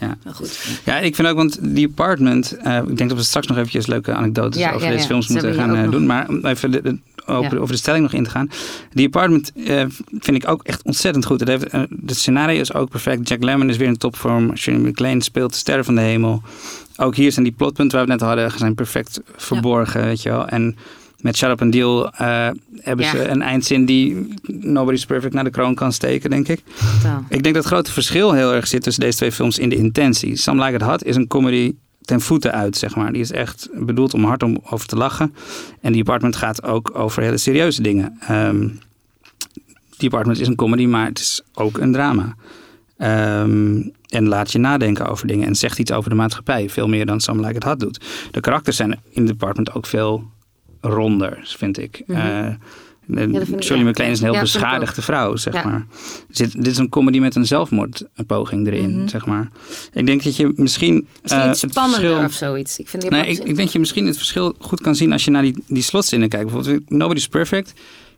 ja. 0.00 0.16
ja. 0.24 0.32
Goed. 0.32 0.80
Ja, 0.84 0.98
ik 0.98 1.14
vind 1.14 1.28
ook, 1.28 1.36
want 1.36 1.58
die 1.74 1.88
apartment, 1.88 2.52
eh, 2.56 2.76
ik 2.76 2.96
denk 2.96 3.08
dat 3.08 3.18
we 3.18 3.24
straks 3.24 3.46
nog 3.46 3.56
eventjes 3.56 3.86
leuke 3.86 4.12
anekdotes 4.14 4.60
Ja, 4.60 4.68
over 4.72 4.80
ja, 4.82 4.88
deze 4.88 5.00
ja. 5.02 5.06
films 5.08 5.28
moeten 5.28 5.54
gaan 5.54 5.76
eh, 5.76 5.82
doen. 5.82 5.90
nog- 5.90 6.02
Maar 6.02 6.28
om 6.28 6.46
even 6.46 6.70
de, 6.70 6.82
de- 6.82 6.98
over, 7.26 7.54
Ja. 7.54 7.58
over 7.60 7.74
de 7.74 7.80
stelling 7.80 8.02
nog 8.02 8.12
in 8.12 8.24
te 8.24 8.30
gaan. 8.30 8.50
Die 8.92 9.06
apartment 9.06 9.52
eh, 9.52 9.84
vind 10.18 10.36
ik 10.42 10.48
ook 10.48 10.62
echt 10.62 10.82
ontzettend 10.82 11.24
goed. 11.24 11.40
Het, 11.40 11.48
heeft, 11.48 11.72
het 11.72 11.90
scenario 12.16 12.60
is 12.60 12.72
ook 12.74 12.90
perfect. 12.90 13.28
Jack 13.28 13.42
Lemmon 13.42 13.68
is 13.70 13.76
weer 13.76 13.88
in 13.88 13.96
topvorm. 13.96 14.56
Shirley 14.56 14.82
MacLaine 14.82 15.22
speelt 15.22 15.52
de 15.52 15.58
sterren 15.58 15.84
van 15.84 15.94
de 15.94 16.00
hemel. 16.00 16.42
Ook 16.96 17.14
hier 17.16 17.32
zijn 17.32 17.44
die 17.44 17.54
plotpunten 17.54 17.96
waar 17.98 18.06
we 18.06 18.12
het 18.12 18.20
net 18.20 18.28
hadden, 18.30 18.58
zijn 18.58 18.74
perfect 18.74 19.20
verborgen, 19.36 20.02
weet 20.04 20.22
je 20.22 20.28
wel. 20.28 20.48
En 20.48 20.76
met 21.20 21.36
Shut 21.36 21.50
Up 21.50 21.62
and 21.62 21.72
Deal 21.72 22.10
eh, 22.10 22.48
hebben 22.80 23.04
Ja. 23.04 23.10
ze 23.10 23.28
een 23.28 23.42
eindzin 23.42 23.84
die 23.84 24.34
Nobody's 24.46 25.06
Perfect 25.06 25.34
naar 25.34 25.44
de 25.44 25.50
kroon 25.50 25.74
kan 25.74 25.92
steken, 25.92 26.30
denk 26.30 26.48
ik. 26.48 26.62
Totaal. 27.02 27.24
Ik 27.28 27.42
denk 27.42 27.54
dat 27.54 27.64
het 27.64 27.72
grote 27.72 27.92
verschil 27.92 28.32
heel 28.32 28.52
erg 28.54 28.66
zit 28.66 28.82
tussen 28.82 29.02
deze 29.02 29.16
twee 29.16 29.32
films 29.32 29.58
in 29.58 29.68
de 29.68 29.76
intentie. 29.76 30.36
Some 30.36 30.64
Like 30.64 30.74
It 30.76 30.82
Hot 30.82 31.04
is 31.04 31.16
een 31.16 31.26
comedy 31.26 31.74
ten 32.00 32.20
voeten 32.20 32.52
uit, 32.52 32.76
zeg 32.76 32.96
maar. 32.96 33.12
Die 33.12 33.22
is 33.22 33.32
echt 33.32 33.68
bedoeld 33.74 34.14
om 34.14 34.24
hard 34.24 34.42
om 34.42 34.58
over 34.70 34.86
te 34.86 34.96
lachen. 34.96 35.34
En 35.80 35.92
die 35.92 36.00
Apartment 36.00 36.36
gaat 36.36 36.62
ook 36.62 36.98
over 36.98 37.22
hele 37.22 37.36
serieuze 37.38 37.82
dingen. 37.82 38.16
Ehm 38.20 38.68
die 39.96 40.08
Apartment 40.08 40.40
is 40.40 40.46
een 40.46 40.54
comedy, 40.56 40.86
maar 40.86 41.06
het 41.06 41.18
is 41.18 41.42
ook 41.54 41.78
een 41.78 41.92
drama. 41.92 42.34
Ehm, 42.96 43.82
en 44.08 44.28
laat 44.28 44.52
je 44.52 44.58
nadenken 44.58 45.06
over 45.06 45.26
dingen 45.26 45.46
en 45.46 45.54
zegt 45.54 45.78
iets 45.78 45.92
over 45.92 46.10
de 46.10 46.16
maatschappij. 46.16 46.70
Veel 46.70 46.88
meer 46.88 47.06
dan 47.06 47.20
Some 47.20 47.40
Like 47.40 47.54
It 47.54 47.62
Hot 47.62 47.80
doet. 47.80 48.04
De 48.30 48.40
karakters 48.40 48.76
zijn 48.76 49.00
in 49.10 49.26
The 49.26 49.32
Apartment 49.32 49.74
ook 49.74 49.86
veel 49.86 50.24
ronder, 50.88 51.54
vind 51.56 51.78
ik. 51.78 52.02
Eh, 52.06 52.48
dat 53.06 53.28
Shirley 53.62 53.78
ja. 53.78 53.84
MacLaine 53.84 54.14
is 54.14 54.18
een 54.18 54.24
heel 54.24 54.34
Ja, 54.34 54.40
beschadigde 54.40 55.02
vrouw, 55.02 55.36
zeg 55.36 55.54
Ja. 55.54 55.64
maar. 55.64 55.86
Zit, 56.30 56.52
dit 56.52 56.66
is 56.66 56.78
een 56.78 56.88
comedy 56.88 57.18
met 57.18 57.34
een 57.34 57.46
zelfmoordpoging 57.46 58.66
erin, 58.66 58.98
Mhm. 58.98 59.08
zeg 59.08 59.26
maar. 59.26 59.48
Ik 59.92 60.06
denk 60.06 60.22
dat 60.24 60.36
je 60.36 60.52
misschien, 60.56 61.06
Misschien 61.22 61.42
eh, 61.42 61.48
het 61.48 61.58
spannender 61.58 62.00
verschil... 62.00 62.24
of 62.24 62.32
zoiets. 62.32 62.78
Ik 62.78 62.88
vind 62.88 63.02
die 63.02 63.10
Nee, 63.10 63.20
apart- 63.20 63.38
ik, 63.38 63.44
ik 63.44 63.56
denk 63.56 63.68
je 63.68 63.78
misschien 63.78 64.06
het 64.06 64.16
verschil 64.16 64.54
goed 64.58 64.80
kan 64.80 64.94
zien 64.94 65.12
als 65.12 65.24
je 65.24 65.30
naar 65.30 65.42
die, 65.42 65.64
die 65.68 65.82
slotzinnen 65.82 66.28
kijkt. 66.28 66.50
Bijvoorbeeld 66.52 66.90
Nobody's 66.90 67.28
Perfect 67.28 67.72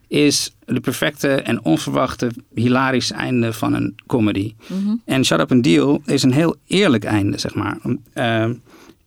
is 0.07 0.55
de 0.65 0.79
perfecte 0.79 1.27
en 1.29 1.63
onverwachte 1.65 2.29
hilarisch 2.53 3.11
einde 3.11 3.53
van 3.53 3.73
een 3.73 3.95
comedy. 4.07 4.53
Mhm. 4.67 4.95
En 5.05 5.25
Shut 5.25 5.39
Up 5.39 5.51
and 5.51 5.63
Deal 5.63 6.01
is 6.05 6.23
een 6.23 6.33
heel 6.33 6.55
eerlijk 6.67 7.03
einde, 7.03 7.37
zeg 7.37 7.53
maar. 7.55 7.77
Ehm, 8.13 8.53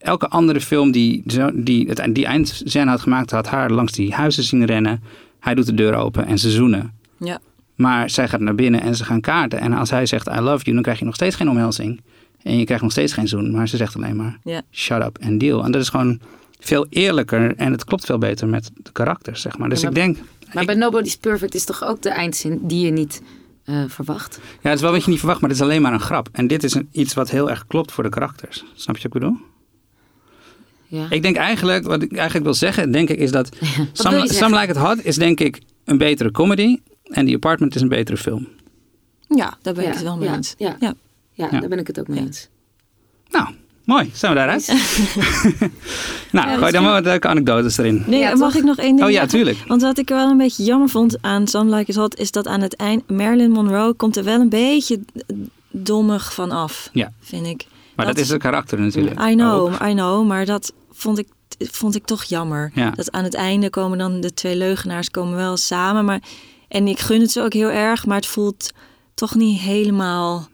elke 0.03 0.29
andere 0.29 0.61
film 0.61 0.91
die, 0.93 1.23
die 1.55 1.89
het, 1.89 2.15
die 2.15 2.27
eindscène 2.27 2.91
had 2.91 3.01
gemaakt, 3.01 3.31
had 3.31 3.47
haar 3.49 3.71
langs 3.71 3.93
die 3.93 4.15
huizen 4.15 4.43
zien 4.43 4.65
rennen. 4.65 5.03
Hij 5.41 5.55
doet 5.55 5.67
de 5.67 5.75
deur 5.75 5.95
open 5.95 6.27
en 6.27 6.39
ze 6.39 6.51
zoenen. 6.51 6.93
Ja. 7.19 7.39
Maar 7.75 8.11
zij 8.11 8.29
gaat 8.29 8.41
naar 8.41 8.55
binnen 8.55 8.81
en 8.83 8.95
ze 8.97 9.05
gaan 9.05 9.21
kaarten. 9.21 9.61
En 9.61 9.73
als 9.73 9.91
hij 9.91 10.07
zegt 10.07 10.29
I 10.29 10.41
love 10.41 10.63
you, 10.63 10.75
dan 10.75 10.83
krijg 10.83 10.99
je 10.99 11.05
nog 11.05 11.15
steeds 11.15 11.37
geen 11.37 11.49
omhelzing. 11.51 12.01
En 12.43 12.59
je 12.59 12.65
krijgt 12.65 12.83
nog 12.83 12.93
steeds 12.93 13.13
geen 13.13 13.29
zoen. 13.29 13.51
Maar 13.51 13.69
ze 13.69 13.77
zegt 13.77 13.97
alleen 13.97 14.17
maar 14.17 14.39
Ja. 14.45 14.63
shut 14.71 15.03
up 15.03 15.19
and 15.25 15.41
deal. 15.41 15.65
En 15.65 15.73
dat 15.73 15.81
is 15.81 15.89
gewoon 15.89 16.21
veel 16.61 16.87
eerlijker 16.89 17.57
en 17.57 17.73
het 17.73 17.85
klopt 17.85 18.05
veel 18.05 18.19
beter 18.19 18.49
met 18.49 18.71
de 18.83 18.93
karakters, 18.93 19.41
zeg 19.41 19.59
maar. 19.59 19.69
Dus 19.69 19.81
Ja, 19.81 19.89
ik 19.89 19.95
maar- 19.95 20.05
denk... 20.05 20.17
Maar 20.53 20.63
ik- 20.63 20.69
bij 20.69 20.77
Nobody's 20.77 21.17
Perfect 21.17 21.55
is 21.55 21.65
toch 21.65 21.85
ook 21.85 22.03
de 22.03 22.11
eindzin 22.11 22.61
die 22.63 22.85
je 22.87 22.91
niet 22.93 23.23
eh, 23.65 23.83
verwacht? 23.89 24.39
Ja, 24.63 24.69
het 24.69 24.75
is 24.75 24.81
wel 24.81 24.91
wat 24.93 25.05
je 25.05 25.11
niet 25.11 25.19
verwacht, 25.19 25.41
maar 25.41 25.51
het 25.51 25.59
is 25.59 25.65
alleen 25.65 25.83
maar 25.83 25.93
een 25.93 26.01
grap. 26.01 26.29
En 26.33 26.47
dit 26.47 26.65
is 26.65 26.75
een, 26.75 26.89
iets 26.93 27.15
wat 27.15 27.31
heel 27.31 27.51
erg 27.51 27.67
klopt 27.67 27.93
voor 27.93 28.05
de 28.05 28.11
karakters. 28.11 28.65
Snap 28.75 28.97
je 28.97 29.03
wat 29.09 29.15
ik 29.15 29.21
bedoel? 29.21 29.37
Ja. 30.93 31.07
Ik 31.09 31.23
denk 31.23 31.37
eigenlijk, 31.37 31.85
wat 31.87 32.03
ik 32.03 32.13
eigenlijk 32.13 32.45
wil 32.45 32.55
zeggen, 32.55 32.91
denk 32.91 33.09
ik, 33.09 33.19
is 33.19 33.31
dat 33.31 33.49
Some, 33.93 34.17
Like 34.61 34.67
It 34.71 34.77
Hot 34.77 35.05
is 35.05 35.17
denk 35.17 35.41
ik 35.41 35.61
een 35.85 35.99
betere 35.99 36.31
comedy. 36.31 36.79
En 37.05 37.27
The 37.27 37.35
Apartment 37.35 37.75
is 37.75 37.81
een 37.81 37.89
betere 37.89 38.17
film. 38.17 38.49
Ja, 39.29 39.55
daar 39.63 39.75
ben 39.75 39.85
ik 39.87 39.93
het 39.93 40.03
wel 40.03 40.17
mee 40.17 40.29
ja, 40.29 40.35
eens. 40.35 40.55
Ja, 40.59 40.77
Ja. 40.81 40.95
ja. 41.33 41.49
Ja. 41.51 41.61
daar 41.61 41.69
ben 41.69 41.79
ik 41.79 41.87
het 41.87 42.01
ook 42.01 42.09
mee 42.09 42.19
Ja. 42.19 42.25
eens. 42.25 42.49
Nou, 43.31 43.49
mooi. 43.85 44.11
Zijn 44.15 44.33
we 44.33 44.39
daaruit? 44.39 44.67
nou, 46.33 46.49
Ja, 46.49 46.57
gooi 46.57 46.73
dan 46.73 46.83
maar 46.83 46.93
wat 46.93 47.05
leuke 47.05 47.29
anekdotes 47.29 47.79
erin. 47.79 48.03
Nee, 48.07 48.21
Ja, 48.21 48.35
mag 48.35 48.53
toch? 48.53 48.61
ik 48.61 48.67
nog 48.67 48.77
één 48.77 48.97
ding 48.97 49.03
Oh 49.07 49.11
ja, 49.13 49.21
zeggen? 49.21 49.29
tuurlijk. 49.39 49.59
Want 49.67 49.83
wat 49.83 49.99
ik 49.99 50.09
wel 50.09 50.31
een 50.31 50.37
beetje 50.37 50.65
jammer 50.65 50.89
vond 50.89 51.17
aan 51.21 51.47
Some 51.49 51.77
Like 51.77 51.91
It 51.91 51.97
Hot... 51.97 52.19
is 52.19 52.31
dat 52.31 52.47
aan 52.47 52.61
het 52.61 52.77
eind 52.77 53.11
Marilyn 53.11 53.51
Monroe 53.51 53.95
komt 53.95 54.17
er 54.17 54.25
wel 54.25 54.41
een 54.41 54.49
beetje 54.49 55.01
dommig 55.71 56.35
van 56.35 56.51
af, 56.51 56.89
Ja. 56.93 57.13
vind 57.21 57.47
ik. 57.47 57.67
Maar 57.97 58.07
dat, 58.07 58.15
Dat- 58.15 58.25
is 58.25 58.31
de 58.31 58.39
karakter 58.39 58.81
natuurlijk. 58.81 59.21
I 59.21 59.35
know, 59.35 59.61
Ook. 59.63 59.73
I 59.89 59.93
know, 59.93 60.27
maar 60.27 60.47
dat 60.47 60.73
vond 61.03 61.19
ik, 61.19 61.29
vond 61.59 61.95
ik 61.95 62.05
toch 62.05 62.25
jammer. 62.25 62.71
Ja. 62.75 62.91
Dat 62.91 63.13
aan 63.13 63.25
het 63.25 63.35
einde 63.35 63.71
komen 63.71 63.99
dan 63.99 64.21
de 64.21 64.35
twee 64.35 64.57
leugenaars 64.57 65.11
komen 65.11 65.37
wel 65.37 65.57
samen. 65.57 66.05
Maar, 66.05 66.21
en 66.69 66.87
ik 66.89 66.99
gun 66.99 67.21
het 67.21 67.31
ze 67.31 67.43
ook 67.43 67.53
heel 67.53 67.71
erg, 67.71 68.07
maar 68.07 68.17
het 68.17 68.27
voelt 68.27 68.73
toch 69.15 69.35
niet 69.35 69.61
helemaal 69.61 70.51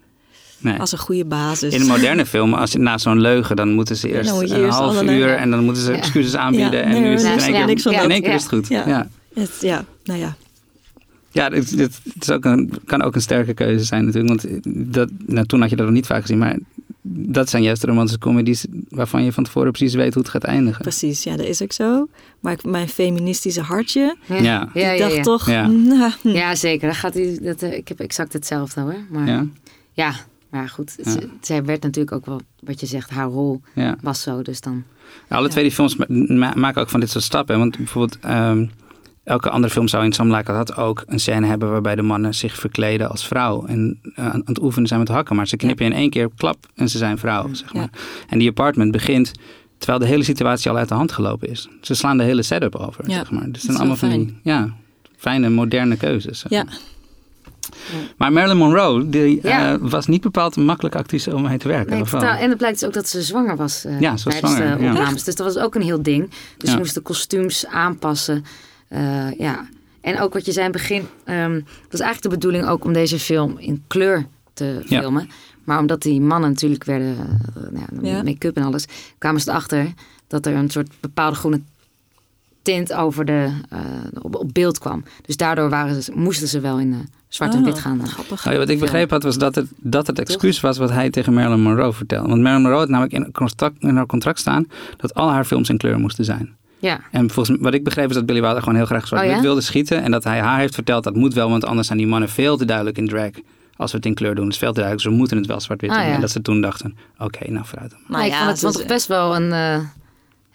Nee. 0.60 0.78
als 0.78 0.92
een 0.92 0.98
goede 0.98 1.24
basis. 1.24 1.74
In 1.74 1.80
een 1.80 1.86
moderne 1.86 2.26
film, 2.26 2.54
als 2.54 2.72
je 2.72 2.78
na 2.78 2.98
zo'n 2.98 3.20
leugen, 3.20 3.56
dan 3.56 3.72
moeten 3.72 3.96
ze 3.96 4.08
eerst 4.08 4.32
moet 4.32 4.50
een 4.50 4.64
eerst 4.64 4.78
half 4.78 4.94
uur 4.96 5.02
leugen- 5.02 5.38
en 5.38 5.50
dan 5.50 5.64
moeten 5.64 5.82
ze 5.82 5.92
excuses 5.92 6.36
aanbieden. 6.36 6.82
En 6.84 7.02
nu 7.02 7.12
is 7.12 7.22
het 7.22 7.32
in 7.32 7.54
één 7.54 7.76
keer, 7.76 8.02
in 8.02 8.10
één 8.10 8.22
keer 8.22 8.34
is 8.34 8.42
het 8.42 8.52
goed. 8.52 8.68
Ja. 8.68 9.08
Ja. 9.60 9.84
Nou 10.04 10.20
ja. 10.20 10.36
Ja, 11.32 11.48
dit, 11.48 12.00
is 12.20 12.30
ook 12.30 12.44
een, 12.44 12.72
kan 12.84 13.02
ook 13.02 13.14
een 13.14 13.20
sterke 13.20 13.54
keuze 13.54 13.84
zijn 13.84 14.04
natuurlijk. 14.04 14.42
Want 14.42 14.62
dat, 14.92 15.08
nou, 15.26 15.46
toen 15.46 15.60
had 15.60 15.70
je 15.70 15.76
dat 15.76 15.86
nog 15.86 15.94
niet 15.94 16.06
vaak 16.06 16.20
gezien. 16.20 16.38
Maar 16.38 16.58
dat 17.10 17.48
zijn 17.50 17.62
juist 17.62 17.80
de 17.80 17.86
romantische 17.86 18.18
comedies 18.20 18.66
waarvan 18.88 19.24
je 19.24 19.32
van 19.32 19.44
tevoren 19.44 19.72
precies 19.72 19.94
weet 19.94 20.14
hoe 20.14 20.22
het 20.22 20.30
gaat 20.32 20.44
eindigen. 20.44 20.80
Precies, 20.82 21.22
ja, 21.22 21.36
dat 21.36 21.46
is 21.46 21.62
ook 21.62 21.72
zo. 21.72 22.08
Maar 22.40 22.52
ik- 22.52 22.64
mijn 22.64 22.88
feministische 22.88 23.60
hartje, 23.60 24.16
Ja, 24.26 24.34
Ja. 24.36 24.42
ja, 24.42 24.68
ja, 24.74 24.90
ik 24.92 24.98
dacht 24.98 25.14
ja. 25.14 25.22
toch... 25.22 25.50
Ja. 25.50 25.66
nou. 25.92 26.12
Ja, 26.22 26.54
zeker. 26.54 26.88
Dat 26.88 26.96
gaat, 26.96 27.12
die- 27.12 27.40
dat, 27.40 27.62
eh, 27.62 27.76
ik 27.76 27.88
heb 27.88 28.00
exact 28.00 28.32
hetzelfde 28.32 28.80
hoor. 28.80 28.96
Maar 29.10 29.26
ja, 29.26 29.46
Ja, 29.92 30.14
maar 30.50 30.68
goed. 30.68 30.94
Ja. 31.02 31.10
Ze- 31.10 31.28
zij 31.40 31.64
werd 31.64 31.82
natuurlijk 31.82 32.16
ook 32.16 32.26
wel, 32.26 32.40
wat 32.60 32.80
je 32.80 32.86
zegt, 32.86 33.10
haar 33.10 33.26
rol 33.28 33.60
ja. 33.74 33.96
was 34.02 34.22
zo. 34.22 34.42
Dus 34.42 34.60
dan... 34.60 34.84
Alle 35.28 35.42
Ja. 35.44 35.48
twee 35.48 35.64
die 35.64 35.72
films 35.72 35.96
ma- 35.96 36.06
ma- 36.08 36.52
maken 36.56 36.82
ook 36.82 36.88
van 36.88 37.00
dit 37.00 37.10
soort 37.10 37.24
stappen. 37.24 37.58
Want 37.58 37.76
bijvoorbeeld 37.76 38.18
ehm, 38.20 38.66
elke 39.28 39.50
andere 39.50 39.72
film 39.72 39.88
zou 39.88 40.04
in 40.04 40.12
Some 40.12 40.36
Like 40.36 40.52
Hot 40.52 40.76
ook 40.76 41.02
een 41.06 41.20
scène 41.20 41.46
hebben 41.46 41.70
waarbij 41.70 41.94
de 41.94 42.02
mannen 42.02 42.34
zich 42.34 42.54
verkleden 42.54 43.10
als 43.10 43.26
vrouw. 43.26 43.66
En 43.66 44.00
eh, 44.14 44.26
aan 44.28 44.42
het 44.44 44.62
oefenen 44.62 44.88
zijn 44.88 45.00
met 45.00 45.08
hakken. 45.08 45.36
Maar 45.36 45.48
ze 45.48 45.56
knippen 45.56 45.86
in 45.86 45.92
één 45.92 46.10
keer 46.10 46.28
klap 46.36 46.56
en 46.74 46.88
ze 46.88 46.98
zijn 46.98 47.18
vrouw. 47.18 47.48
Zeg 47.54 47.74
maar. 47.74 47.90
En 48.28 48.38
die 48.38 48.48
apartment 48.48 48.92
begint 48.92 49.32
terwijl 49.78 49.98
de 49.98 50.06
hele 50.06 50.22
situatie 50.22 50.70
al 50.70 50.76
uit 50.76 50.88
de 50.88 50.94
hand 50.94 51.12
gelopen 51.12 51.48
is. 51.48 51.68
Ze 51.80 51.94
slaan 51.94 52.16
de 52.18 52.24
hele 52.24 52.42
setup 52.42 52.74
over. 52.76 53.04
Zeg 53.06 53.30
maar. 53.30 53.40
Dus 53.44 53.46
het 53.46 53.56
is 53.56 53.62
zijn 53.62 53.76
allemaal 53.76 53.96
van 53.96 54.08
die 54.10 54.36
ja, 54.42 54.74
fijne, 55.16 55.48
moderne 55.48 55.96
keuzes. 55.96 56.38
zeg 56.38 56.50
Ja. 56.50 56.64
maar. 56.64 56.78
Maar 58.16 58.32
Marilyn 58.32 58.56
Monroe 58.56 59.08
die, 59.08 59.38
Ja. 59.42 59.72
eh, 59.72 59.78
was 59.80 60.06
niet 60.06 60.20
bepaald 60.20 60.56
een 60.56 60.64
makkelijke 60.64 60.98
actrice 60.98 61.34
om 61.34 61.42
mee 61.42 61.58
te 61.58 61.68
werken. 61.68 61.92
Nee, 61.92 62.02
totaal. 62.04 62.36
En 62.38 62.48
het 62.48 62.58
blijkt 62.58 62.78
dus 62.78 62.88
ook 62.88 62.94
dat 62.94 63.08
ze 63.08 63.22
zwanger 63.22 63.56
was 63.56 63.84
eh 63.84 64.00
Ja, 64.00 64.16
ze 64.16 64.24
was 64.24 64.32
tijdens 64.32 64.54
zwanger, 64.56 64.76
de 64.78 64.84
ja. 64.84 64.90
opnames. 64.92 65.24
Dus 65.24 65.34
dat 65.34 65.54
was 65.54 65.62
ook 65.64 65.74
een 65.74 65.82
heel 65.82 66.02
ding. 66.02 66.30
Dus 66.56 66.70
ze 66.70 66.76
moesten 66.76 67.02
kostuums 67.02 67.66
aanpassen. 67.66 68.44
Eh, 68.88 69.32
ja. 69.38 69.68
En 70.00 70.20
ook 70.20 70.32
wat 70.32 70.44
je 70.44 70.52
zei 70.52 70.66
in 70.66 70.72
het 70.72 70.80
begin. 70.80 71.06
ehm 71.24 71.52
het 71.54 71.90
was 71.90 72.00
eigenlijk 72.00 72.22
de 72.22 72.28
bedoeling 72.28 72.66
ook 72.68 72.84
om 72.84 72.92
deze 72.92 73.18
film 73.18 73.58
in 73.58 73.82
kleur 73.86 74.26
te 74.52 74.82
Ja. 74.86 75.00
filmen. 75.00 75.28
Maar 75.64 75.78
omdat 75.78 76.02
die 76.02 76.20
mannen 76.20 76.50
natuurlijk 76.50 76.84
werden, 76.84 77.16
eh, 77.54 77.62
nou 77.90 78.06
ja, 78.06 78.22
make-up 78.22 78.56
en 78.56 78.62
alles, 78.62 78.84
kwamen 79.18 79.40
ze 79.40 79.50
erachter 79.50 79.92
dat 80.26 80.46
er 80.46 80.54
een 80.54 80.70
soort 80.70 80.88
bepaalde 81.00 81.36
groene 81.36 81.60
tint 82.62 82.92
over 82.94 83.24
de, 83.24 83.50
eh, 83.68 83.80
op, 84.22 84.34
op 84.34 84.50
beeld 84.52 84.78
kwam. 84.78 85.04
Dus 85.26 85.36
daardoor 85.36 85.70
waren 85.70 86.02
ze, 86.02 86.12
moesten 86.14 86.48
ze 86.48 86.60
wel 86.60 86.78
in 86.78 86.90
de 86.90 86.98
zwart 87.28 87.52
en 87.54 87.58
Oh, 87.58 87.64
wit 87.64 87.78
gaan. 87.78 88.00
eh. 88.00 88.06
Grappig. 88.06 88.46
Oh 88.46 88.52
ja, 88.52 88.58
wat 88.58 88.68
ik 88.68 88.78
begrepen 88.80 89.10
had, 89.14 89.22
was 89.22 89.38
dat 89.38 89.54
het, 89.54 89.66
dat 89.76 90.06
het 90.06 90.18
excuus 90.18 90.60
was 90.60 90.78
wat 90.78 90.90
hij 90.90 91.10
tegen 91.10 91.32
Marilyn 91.34 91.60
Monroe 91.60 91.92
vertelde. 91.92 92.28
Want 92.28 92.40
Marilyn 92.40 92.62
Monroe 92.62 92.80
had 92.80 92.88
namelijk 92.88 93.14
in, 93.14 93.22
een 93.24 93.32
contract, 93.32 93.76
in 93.82 93.96
haar 93.96 94.06
contract 94.06 94.38
staan 94.38 94.66
dat 94.96 95.14
al 95.14 95.30
haar 95.30 95.44
films 95.44 95.68
in 95.68 95.76
kleur 95.78 95.98
moesten 95.98 96.24
zijn. 96.24 96.56
Ja, 96.80 97.00
En 97.10 97.30
volgens 97.30 97.48
mij, 97.48 97.58
wat 97.64 97.74
ik 97.74 97.84
begreep 97.84 98.08
is 98.08 98.14
dat 98.14 98.26
Billy 98.26 98.40
Wilder 98.40 98.58
gewoon 98.62 98.74
heel 98.74 98.86
graag 98.86 99.06
zwart-wit 99.06 99.30
Oh 99.30 99.36
ja? 99.36 99.42
wilde 99.42 99.60
schieten. 99.60 100.02
En 100.02 100.10
dat 100.10 100.24
hij 100.24 100.40
haar 100.40 100.58
heeft 100.58 100.74
verteld 100.74 101.04
dat 101.04 101.14
moet 101.14 101.34
wel, 101.34 101.50
want 101.50 101.64
anders 101.64 101.86
zijn 101.86 101.98
die 101.98 102.06
mannen 102.06 102.28
veel 102.28 102.56
te 102.56 102.64
duidelijk 102.64 102.98
in 102.98 103.08
drag. 103.08 103.30
Als 103.76 103.90
we 103.90 103.96
het 103.96 104.06
in 104.06 104.14
kleur 104.14 104.34
doen, 104.34 104.44
is 104.44 104.50
het 104.54 104.58
veel 104.58 104.72
te 104.72 104.80
duidelijk. 104.80 105.02
Dus 105.04 105.12
we 105.12 105.18
moeten 105.18 105.36
het 105.36 105.46
wel 105.46 105.60
zwart-wit 105.60 105.90
Ah, 105.90 105.96
doen. 105.96 106.06
ja. 106.06 106.14
En 106.14 106.20
dat 106.20 106.30
ze 106.30 106.42
toen 106.42 106.60
dachten, 106.60 106.96
oké, 107.18 107.50
nou 107.50 107.66
vooruit 107.66 107.90
dan. 107.90 107.98
maar 108.06 108.26
ik 108.26 108.32
vond 108.32 108.42
het, 108.44 108.50
dus, 108.54 108.60
vond 108.60 108.78
het 108.78 108.86
best 108.86 109.06
wel 109.06 109.36
een... 109.36 109.52
eh, 109.52 109.78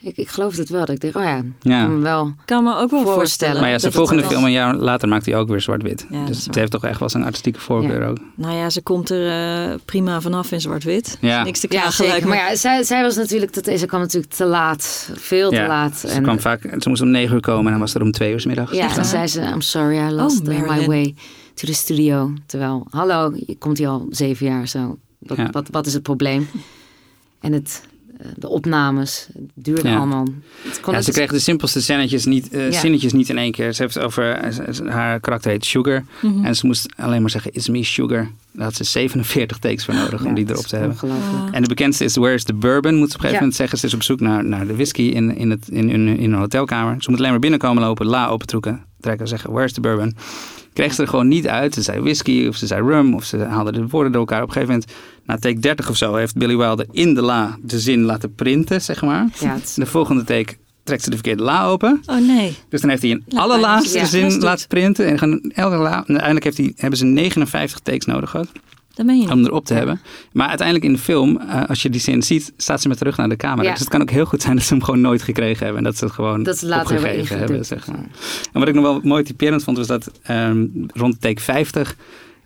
ik, 0.03 0.17
ik 0.17 0.27
geloof 0.29 0.57
het 0.57 0.69
wel. 0.69 0.85
Dat 0.85 0.89
ik 0.89 1.01
dacht, 1.01 1.15
oh 1.15 1.23
ja, 1.23 1.37
ik 1.37 1.43
Ja. 1.61 1.81
kan 1.83 1.95
me 1.95 2.01
wel... 2.01 2.33
kan 2.45 2.63
me 2.63 2.69
ook 2.69 2.75
wel 2.77 2.87
voorstellen. 2.87 3.13
voorstellen. 3.15 3.61
Maar 3.61 3.69
ja, 3.69 3.79
zijn 3.79 3.91
dat 3.91 4.01
volgende 4.01 4.23
film 4.29 4.43
een 4.43 4.51
jaar 4.51 4.75
later 4.75 5.07
maakt 5.07 5.25
hij 5.25 5.35
ook 5.35 5.47
weer 5.47 5.61
zwart-wit. 5.61 6.05
Ja, 6.09 6.17
dat 6.17 6.27
dus 6.27 6.45
het 6.45 6.55
heeft 6.55 6.71
toch 6.71 6.83
echt 6.85 6.99
wel 6.99 7.09
zijn 7.09 7.23
artistieke 7.23 7.59
voorkeur 7.59 8.07
ook. 8.07 8.17
Nou 8.35 8.55
ja, 8.55 8.69
ze 8.69 8.81
komt 8.81 9.09
er 9.09 9.27
eh, 9.71 9.75
prima 9.85 10.21
vanaf 10.21 10.51
in 10.51 10.61
zwart-wit. 10.61 11.17
Ja. 11.21 11.43
Niks 11.43 11.59
te 11.59 11.67
Ja, 11.69 11.79
klagen 11.81 12.05
me. 12.23 12.27
Maar 12.27 12.37
ja, 12.37 12.55
zij, 12.55 12.83
zij 12.83 13.01
was 13.01 13.15
natuurlijk... 13.15 13.51
te- 13.51 13.77
Ze 13.77 13.85
kwam 13.85 13.99
natuurlijk 14.01 14.33
te 14.33 14.45
laat. 14.45 15.09
Veel 15.13 15.49
te 15.49 15.55
Ja, 15.55 15.67
laat. 15.67 15.97
Ze, 15.97 16.07
En- 16.07 16.23
kwam 16.23 16.39
vaak, 16.39 16.61
ze 16.79 16.89
moest 16.89 17.01
om 17.01 17.09
negen 17.09 17.33
uur 17.35 17.41
komen 17.41 17.65
en 17.65 17.71
dan 17.71 17.79
was 17.79 17.93
er 17.93 18.01
om 18.01 18.11
twee 18.11 18.31
uur 18.31 18.39
's 18.39 18.45
middags. 18.45 18.71
Ja, 18.71 18.95
dan 18.95 19.05
zei 19.05 19.27
ze, 19.27 19.41
I'm 19.41 19.61
sorry, 19.61 19.97
I 19.97 20.11
lost 20.11 20.47
Oh, 20.47 20.53
uh, 20.53 20.69
my 20.69 20.85
way 20.85 21.15
to 21.53 21.67
the 21.67 21.73
studio. 21.73 22.33
Terwijl, 22.45 22.87
hallo, 22.89 23.33
je 23.45 23.55
komt 23.57 23.77
hier 23.77 23.87
al 23.87 24.05
zeven 24.09 24.45
jaar 24.45 24.67
zo. 24.67 24.97
Wat, 25.19 25.37
Ja. 25.37 25.49
wat, 25.51 25.67
wat 25.71 25.85
is 25.85 25.93
het 25.93 26.03
probleem? 26.03 26.47
En 27.39 27.53
het, 27.53 27.83
de 28.35 28.47
opnames, 28.49 29.27
het 29.33 29.43
duurde 29.53 29.87
Ja. 29.89 29.95
allemaal. 29.97 30.27
Het 30.61 30.79
kon 30.79 30.91
Ja, 30.91 30.97
het- 30.97 31.05
ze 31.07 31.11
kreeg 31.11 31.31
de 31.31 31.39
simpelste 31.39 31.79
zinnetjes 31.79 32.25
niet, 32.25 32.49
eh, 32.49 32.71
Ja. 32.71 32.79
zinnetjes 32.79 33.13
niet 33.13 33.29
in 33.29 33.37
één 33.37 33.51
keer. 33.51 33.73
Ze 33.73 33.81
heeft 33.81 33.99
over, 33.99 34.31
eh, 34.31 34.77
haar 34.87 35.19
karakter 35.19 35.51
heet 35.51 35.65
Sugar. 35.65 36.03
Mhm. 36.21 36.45
En 36.45 36.55
ze 36.55 36.65
moest 36.65 36.93
alleen 36.97 37.21
maar 37.21 37.29
zeggen, 37.29 37.51
it's 37.53 37.67
me 37.69 37.83
Sugar. 37.83 38.29
Daar 38.51 38.63
had 38.65 38.75
ze 38.75 38.83
47 38.83 39.57
takes 39.57 39.85
voor 39.85 39.93
nodig 39.93 40.25
om 40.25 40.33
die 40.33 40.45
erop 40.45 40.63
is 40.63 40.69
te 40.69 40.75
hebben. 40.75 40.97
En 41.51 41.61
de 41.61 41.67
bekendste 41.67 42.03
is 42.03 42.15
Where's 42.15 42.43
the 42.43 42.53
Bourbon, 42.53 42.95
moet 42.95 43.09
ze 43.09 43.15
op 43.15 43.23
een 43.23 43.29
gegeven 43.29 43.37
moment 43.39 43.55
zeggen. 43.55 43.77
Ze 43.77 43.85
is 43.85 43.93
op 43.93 44.03
zoek 44.03 44.19
naar, 44.19 44.45
naar 44.45 44.67
de 44.67 44.73
whisky 44.75 45.01
in, 45.01 45.35
in, 45.37 45.49
het, 45.49 45.67
in, 45.69 45.89
in, 45.89 46.07
in 46.07 46.31
een 46.33 46.39
hotelkamer. 46.39 46.95
Ze 47.03 47.09
moet 47.09 47.19
alleen 47.19 47.31
maar 47.31 47.39
binnenkomen 47.39 47.83
lopen, 47.83 48.05
la 48.05 48.27
opentroeken, 48.27 48.81
trekken, 48.99 49.27
zeggen 49.27 49.51
Where's 49.51 49.73
the 49.73 49.81
Bourbon. 49.81 50.15
Kreeg 50.73 50.93
ze 50.93 51.01
er 51.01 51.07
gewoon 51.07 51.27
niet 51.27 51.47
uit. 51.47 51.73
Ze 51.73 51.81
zei 51.81 51.99
whisky 52.01 52.45
of 52.47 52.55
ze 52.55 52.67
zei 52.67 52.81
rum 52.87 53.13
of 53.15 53.23
ze 53.23 53.37
haalde 53.37 53.71
de 53.71 53.87
woorden 53.87 54.11
door 54.11 54.21
elkaar. 54.21 54.41
Op 54.41 54.47
een 54.47 54.53
gegeven 54.53 54.73
moment, 54.73 54.91
na 55.25 55.37
take 55.37 55.59
30 55.59 55.89
of 55.89 55.97
zo, 55.97 56.15
heeft 56.15 56.35
Billy 56.37 56.57
Wilder 56.57 56.85
in 56.91 57.13
de 57.13 57.21
la 57.21 57.57
de 57.61 57.79
zin 57.79 58.01
laten 58.01 58.35
printen, 58.35 58.81
zeg 58.81 59.01
maar. 59.01 59.27
Ja, 59.39 59.55
is- 59.63 59.73
De 59.73 59.85
volgende 59.85 60.23
take 60.23 60.55
trekt 60.83 61.03
ze 61.03 61.09
de 61.09 61.15
verkeerde 61.15 61.43
la 61.43 61.65
open. 61.65 62.01
Oh 62.05 62.27
nee. 62.27 62.55
Dus 62.69 62.81
dan 62.81 62.89
heeft 62.89 63.01
hij 63.01 63.11
een 63.11 63.23
Laat 63.27 63.43
allerlaatste 63.43 64.05
zin 64.05 64.37
laten 64.39 64.67
printen. 64.67 65.05
En 65.07 65.17
gaan 65.17 65.39
elke 65.55 65.75
la, 65.75 65.91
en 65.93 66.03
uiteindelijk 66.07 66.43
heeft 66.43 66.57
hij, 66.57 66.73
hebben 66.75 66.99
ze 66.99 67.05
59 67.05 67.79
takes 67.79 68.05
nodig 68.05 68.29
gehad 68.29 68.47
Dat 68.93 69.05
ben 69.05 69.19
je 69.19 69.31
om 69.31 69.45
erop 69.45 69.65
te 69.65 69.73
hebben. 69.73 70.01
Maar 70.31 70.47
uiteindelijk 70.47 70.87
in 70.87 70.93
de 70.93 70.99
film, 70.99 71.37
eh, 71.37 71.63
als 71.69 71.81
je 71.81 71.89
die 71.89 72.01
zin 72.01 72.23
ziet, 72.23 72.53
staat 72.57 72.81
ze 72.81 72.87
met 72.87 72.97
de 72.97 73.03
rug 73.03 73.17
naar 73.17 73.29
de 73.29 73.35
camera. 73.35 73.63
Ja. 73.63 73.69
Dus 73.71 73.79
het 73.79 73.89
kan 73.89 74.01
ook 74.01 74.09
heel 74.09 74.25
goed 74.25 74.41
zijn 74.41 74.55
dat 74.55 74.65
ze 74.65 74.73
hem 74.73 74.83
gewoon 74.83 75.01
nooit 75.01 75.21
gekregen 75.21 75.65
hebben. 75.65 75.77
En 75.77 75.83
dat 75.83 75.97
ze 75.97 76.05
het 76.05 76.13
gewoon 76.13 76.43
dat 76.43 76.57
ze 76.57 76.67
later 76.67 76.95
opgegeven 76.97 77.37
hebben. 77.37 77.65
Zeg 77.65 77.87
maar. 77.87 78.05
En 78.53 78.59
wat 78.59 78.67
ik 78.67 78.73
nog 78.73 78.83
wel 78.83 78.99
mooi 79.03 79.23
typerend 79.23 79.63
vond, 79.63 79.77
was 79.77 79.87
dat 79.87 80.11
ehm, 80.23 80.65
rond 80.93 81.21
take 81.21 81.41
50... 81.41 81.95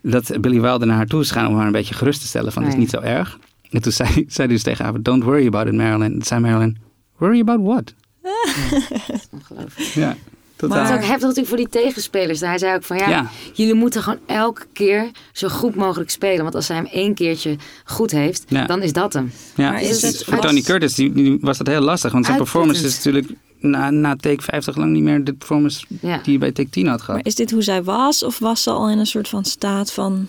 dat 0.02 0.40
Billy 0.40 0.60
Wilder 0.60 0.86
naar 0.86 0.96
haar 0.96 1.06
toe 1.06 1.20
is 1.20 1.30
gegaan 1.30 1.48
om 1.48 1.56
haar 1.56 1.66
een 1.66 1.72
beetje 1.72 1.94
gerust 1.94 2.20
te 2.20 2.26
stellen. 2.26 2.52
Van, 2.52 2.62
het 2.62 2.72
is 2.72 2.78
niet 2.78 2.90
zo 2.90 3.00
erg. 3.00 3.38
En 3.70 3.82
toen 3.82 3.92
zei, 3.92 4.08
zei 4.14 4.26
hij 4.34 4.46
dus 4.46 4.62
tegen 4.62 4.84
haar, 4.84 5.02
don't 5.02 5.22
worry 5.22 5.46
about 5.46 5.66
it, 5.66 5.74
Marilyn. 5.74 6.12
Toen 6.12 6.22
zei 6.22 6.40
Marilyn, 6.40 6.78
worry 7.16 7.40
about 7.40 7.60
what? 7.62 7.94
Ongelooflijk. 9.32 9.88
Ja, 9.94 10.16
totaal. 10.58 10.76
Het 10.78 10.84
is 10.86 10.90
Maar- 10.92 10.98
ook 11.02 11.08
heftig 11.08 11.28
natuurlijk 11.28 11.48
voor 11.48 11.56
die 11.56 11.68
tegenspelers. 11.68 12.40
Hij 12.40 12.58
zei 12.58 12.74
ook 12.74 12.82
van 12.84 12.96
ja, 12.96 13.08
Ja. 13.08 13.30
jullie 13.52 13.74
moeten 13.74 14.02
gewoon 14.02 14.18
elke 14.26 14.66
keer 14.72 15.10
zo 15.32 15.48
goed 15.48 15.74
mogelijk 15.74 16.10
spelen. 16.10 16.42
Want 16.42 16.54
als 16.54 16.68
hij 16.68 16.76
hem 16.76 16.86
één 16.86 17.14
keertje 17.14 17.56
goed 17.84 18.10
heeft, 18.10 18.44
Ja. 18.48 18.66
dan 18.66 18.82
is 18.82 18.92
dat 18.92 19.12
hem. 19.12 19.32
Ja, 19.54 19.70
Maar 19.70 19.82
is 19.82 20.02
het- 20.02 20.24
voor 20.24 20.38
Tony 20.38 20.60
Curtis 20.60 20.94
die, 20.94 21.12
die 21.12 21.38
was 21.40 21.58
dat 21.58 21.66
heel 21.66 21.80
lastig. 21.80 22.12
Want 22.12 22.24
zijn 22.26 22.36
performance 22.38 22.86
is 22.86 22.96
natuurlijk 22.96 23.26
na, 23.60 23.90
na 23.90 24.16
take 24.16 24.42
50 24.42 24.76
lang 24.76 24.92
niet 24.92 25.02
meer 25.02 25.24
de 25.24 25.32
performance 25.32 25.84
Ja. 26.00 26.20
die 26.22 26.32
je 26.32 26.38
bij 26.38 26.52
take 26.52 26.68
10 26.70 26.86
had 26.86 27.00
gehad. 27.00 27.14
Maar 27.16 27.26
is 27.26 27.34
dit 27.34 27.50
hoe 27.50 27.62
zij 27.62 27.82
was? 27.82 28.22
Of 28.22 28.38
was 28.38 28.62
ze 28.62 28.70
al 28.70 28.90
in 28.90 28.98
een 28.98 29.06
soort 29.06 29.28
van 29.28 29.44
staat 29.44 29.92
van... 29.92 30.28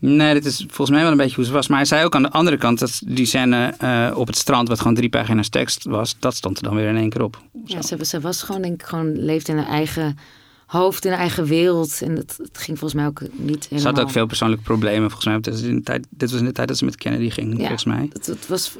Nee, 0.00 0.34
dit 0.34 0.44
is 0.44 0.56
volgens 0.66 0.90
mij 0.90 1.02
wel 1.02 1.10
een 1.10 1.16
beetje 1.16 1.34
hoe 1.36 1.44
ze 1.44 1.52
was. 1.52 1.68
Maar 1.68 1.76
hij 1.78 1.86
zei 1.86 2.04
ook 2.04 2.14
aan 2.14 2.22
de 2.22 2.30
andere 2.30 2.56
kant 2.56 2.78
dat 2.78 3.00
die 3.06 3.26
scène 3.26 3.74
eh, 3.78 4.10
op 4.14 4.26
het 4.26 4.36
strand, 4.36 4.68
wat 4.68 4.78
gewoon 4.78 4.94
drie 4.94 5.08
pagina's 5.08 5.48
tekst 5.48 5.84
was, 5.84 6.16
dat 6.18 6.34
stond 6.34 6.56
er 6.56 6.62
dan 6.62 6.74
weer 6.74 6.88
in 6.88 6.96
één 6.96 7.10
keer 7.10 7.22
op. 7.22 7.42
Ja, 7.64 7.82
ze, 7.82 8.04
ze 8.04 8.20
was 8.20 8.42
gewoon, 8.42 8.62
denk 8.62 8.74
ik, 8.80 8.86
gewoon 8.86 9.16
leefde 9.24 9.52
in 9.52 9.58
haar 9.58 9.68
eigen 9.68 10.18
hoofd, 10.66 11.04
in 11.04 11.10
haar 11.10 11.20
eigen 11.20 11.44
wereld. 11.44 12.00
En 12.02 12.16
het, 12.16 12.38
het 12.42 12.58
ging 12.58 12.78
volgens 12.78 12.94
mij 13.00 13.06
ook 13.06 13.20
niet 13.32 13.62
Ze 13.64 13.68
helemaal... 13.74 13.92
had 13.94 14.02
ook 14.02 14.10
veel 14.10 14.26
persoonlijke 14.26 14.64
problemen. 14.64 15.10
Volgens 15.10 15.24
mij, 15.26 15.40
dit 15.40 15.52
was 15.54 15.62
in 15.62 15.76
de 15.76 15.82
tijd, 15.82 16.06
dit 16.10 16.30
was 16.30 16.40
in 16.40 16.46
de 16.46 16.52
tijd 16.52 16.68
dat 16.68 16.76
ze 16.78 16.84
met 16.84 16.96
Kennedy 16.96 17.30
ging, 17.30 17.50
Ja. 17.52 17.58
volgens 17.58 17.84
mij. 17.84 18.08
Het, 18.12 18.26
het 18.26 18.46
was... 18.46 18.72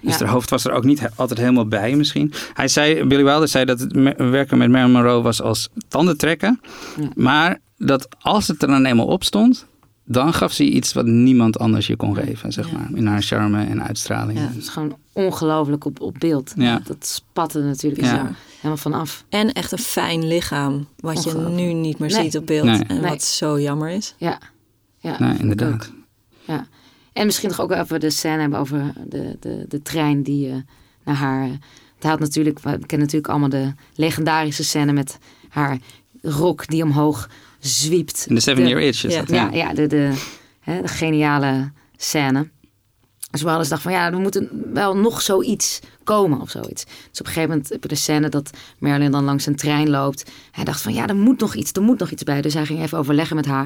Dus 0.00 0.18
Ja. 0.18 0.24
haar 0.24 0.34
hoofd 0.34 0.50
was 0.50 0.64
er 0.64 0.72
ook 0.72 0.84
niet 0.84 1.08
altijd 1.16 1.38
helemaal 1.38 1.66
bij 1.66 1.94
misschien. 1.96 2.32
Hij 2.54 2.68
zei, 2.68 3.04
Billy 3.04 3.24
Wilder 3.24 3.48
zei 3.48 3.64
dat 3.64 3.80
het 3.80 3.92
werken 4.16 4.58
met 4.58 4.70
Marilyn 4.70 4.92
Monroe 4.92 5.22
was 5.22 5.42
als 5.42 5.68
tanden 5.88 6.16
trekken. 6.16 6.60
Ja. 7.00 7.08
Maar 7.14 7.58
dat 7.78 8.08
als 8.20 8.48
het 8.48 8.62
er 8.62 8.68
dan 8.68 8.84
eenmaal 8.84 9.06
op 9.06 9.24
stond, 9.24 9.66
dan 10.08 10.32
gaf 10.34 10.52
ze 10.52 10.64
iets 10.64 10.92
wat 10.92 11.06
niemand 11.06 11.58
anders 11.58 11.86
je 11.86 11.96
kon 11.96 12.14
geven, 12.16 12.52
zeg 12.52 12.70
Ja. 12.70 12.78
maar. 12.78 12.88
In 12.94 13.06
haar 13.06 13.22
charme 13.22 13.64
en 13.64 13.82
uitstraling. 13.82 14.38
Ja, 14.38 14.46
het 14.46 14.56
is 14.56 14.68
gewoon 14.68 14.96
ongelooflijk 15.12 15.84
op, 15.84 16.00
op 16.00 16.14
beeld. 16.18 16.52
Ja. 16.56 16.80
Dat 16.84 17.06
spatte 17.06 17.60
natuurlijk 17.60 18.02
Ja. 18.02 18.16
zo 18.16 18.32
helemaal 18.56 18.76
vanaf. 18.76 19.24
En 19.28 19.52
echt 19.52 19.72
een 19.72 19.78
fijn 19.78 20.26
lichaam. 20.26 20.86
Wat 20.96 21.24
je 21.24 21.34
nu 21.38 21.72
niet 21.72 21.98
meer 21.98 22.10
Nee. 22.12 22.22
ziet 22.22 22.36
op 22.36 22.46
beeld. 22.46 22.64
Nee. 22.66 22.82
En 22.82 23.00
Nee. 23.00 23.10
wat 23.10 23.22
zo 23.22 23.60
jammer 23.60 23.88
is. 23.90 24.14
Ja. 24.18 24.38
ja 25.00 25.34
inderdaad. 25.38 25.92
Ja. 26.46 26.66
En 27.12 27.26
misschien 27.26 27.48
toch 27.48 27.60
ook 27.60 27.72
even 27.72 28.00
de 28.00 28.10
scène 28.10 28.40
hebben 28.40 28.58
over 28.58 28.92
de, 29.08 29.36
de, 29.40 29.64
de 29.68 29.82
trein 29.82 30.22
die 30.22 30.48
eh, 30.50 30.54
naar 31.04 31.14
haar... 31.14 31.44
eh, 31.44 31.50
Het 31.94 32.04
had 32.04 32.18
natuurlijk, 32.20 32.58
we 32.58 32.70
kennen 32.70 32.98
natuurlijk 32.98 33.28
allemaal 33.28 33.48
de 33.48 33.72
legendarische 33.94 34.64
scène 34.64 34.92
met 34.92 35.18
haar 35.48 35.78
rok 36.22 36.66
die 36.66 36.82
omhoog 36.82 37.28
zwiept. 37.66 38.24
In 38.28 38.34
de 38.34 38.40
Seven 38.40 38.62
De- 38.62 38.68
Year 38.68 38.82
Itch 38.82 39.04
is 39.04 39.12
Ja. 39.14 39.20
dat, 39.20 39.28
Ja, 39.30 39.48
ja. 39.50 39.50
ja 39.52 39.74
de, 39.74 39.86
de, 39.86 40.12
hè, 40.60 40.80
de 40.82 40.88
geniale 40.88 41.70
scène. 41.96 42.48
Dus 43.30 43.42
we 43.42 43.48
hadden 43.48 43.64
gedacht 43.66 43.82
van 43.82 43.92
ja, 43.92 44.06
er 44.12 44.18
moet 44.18 44.46
wel 44.72 44.96
nog 44.96 45.22
zoiets 45.22 45.80
komen 46.04 46.40
of 46.40 46.50
zoiets. 46.50 46.84
Dus 46.84 47.20
op 47.20 47.26
een 47.26 47.32
gegeven 47.32 47.48
moment 47.48 47.68
heb 47.68 47.82
je 47.82 47.88
de 47.88 47.94
scène 47.94 48.28
dat 48.28 48.50
Marilyn 48.78 49.10
dan 49.10 49.24
langs 49.24 49.46
een 49.46 49.56
trein 49.56 49.90
loopt. 49.90 50.30
Hij 50.50 50.64
dacht 50.64 50.80
van 50.80 50.94
ja, 50.94 51.06
er 51.06 51.16
moet 51.16 51.40
nog 51.40 51.54
iets, 51.54 51.72
er 51.72 51.82
moet 51.82 51.98
nog 51.98 52.10
iets 52.10 52.22
bij. 52.22 52.40
Dus 52.42 52.54
hij 52.54 52.66
ging 52.66 52.82
even 52.82 52.98
overleggen 52.98 53.36
met 53.36 53.46
haar. 53.46 53.64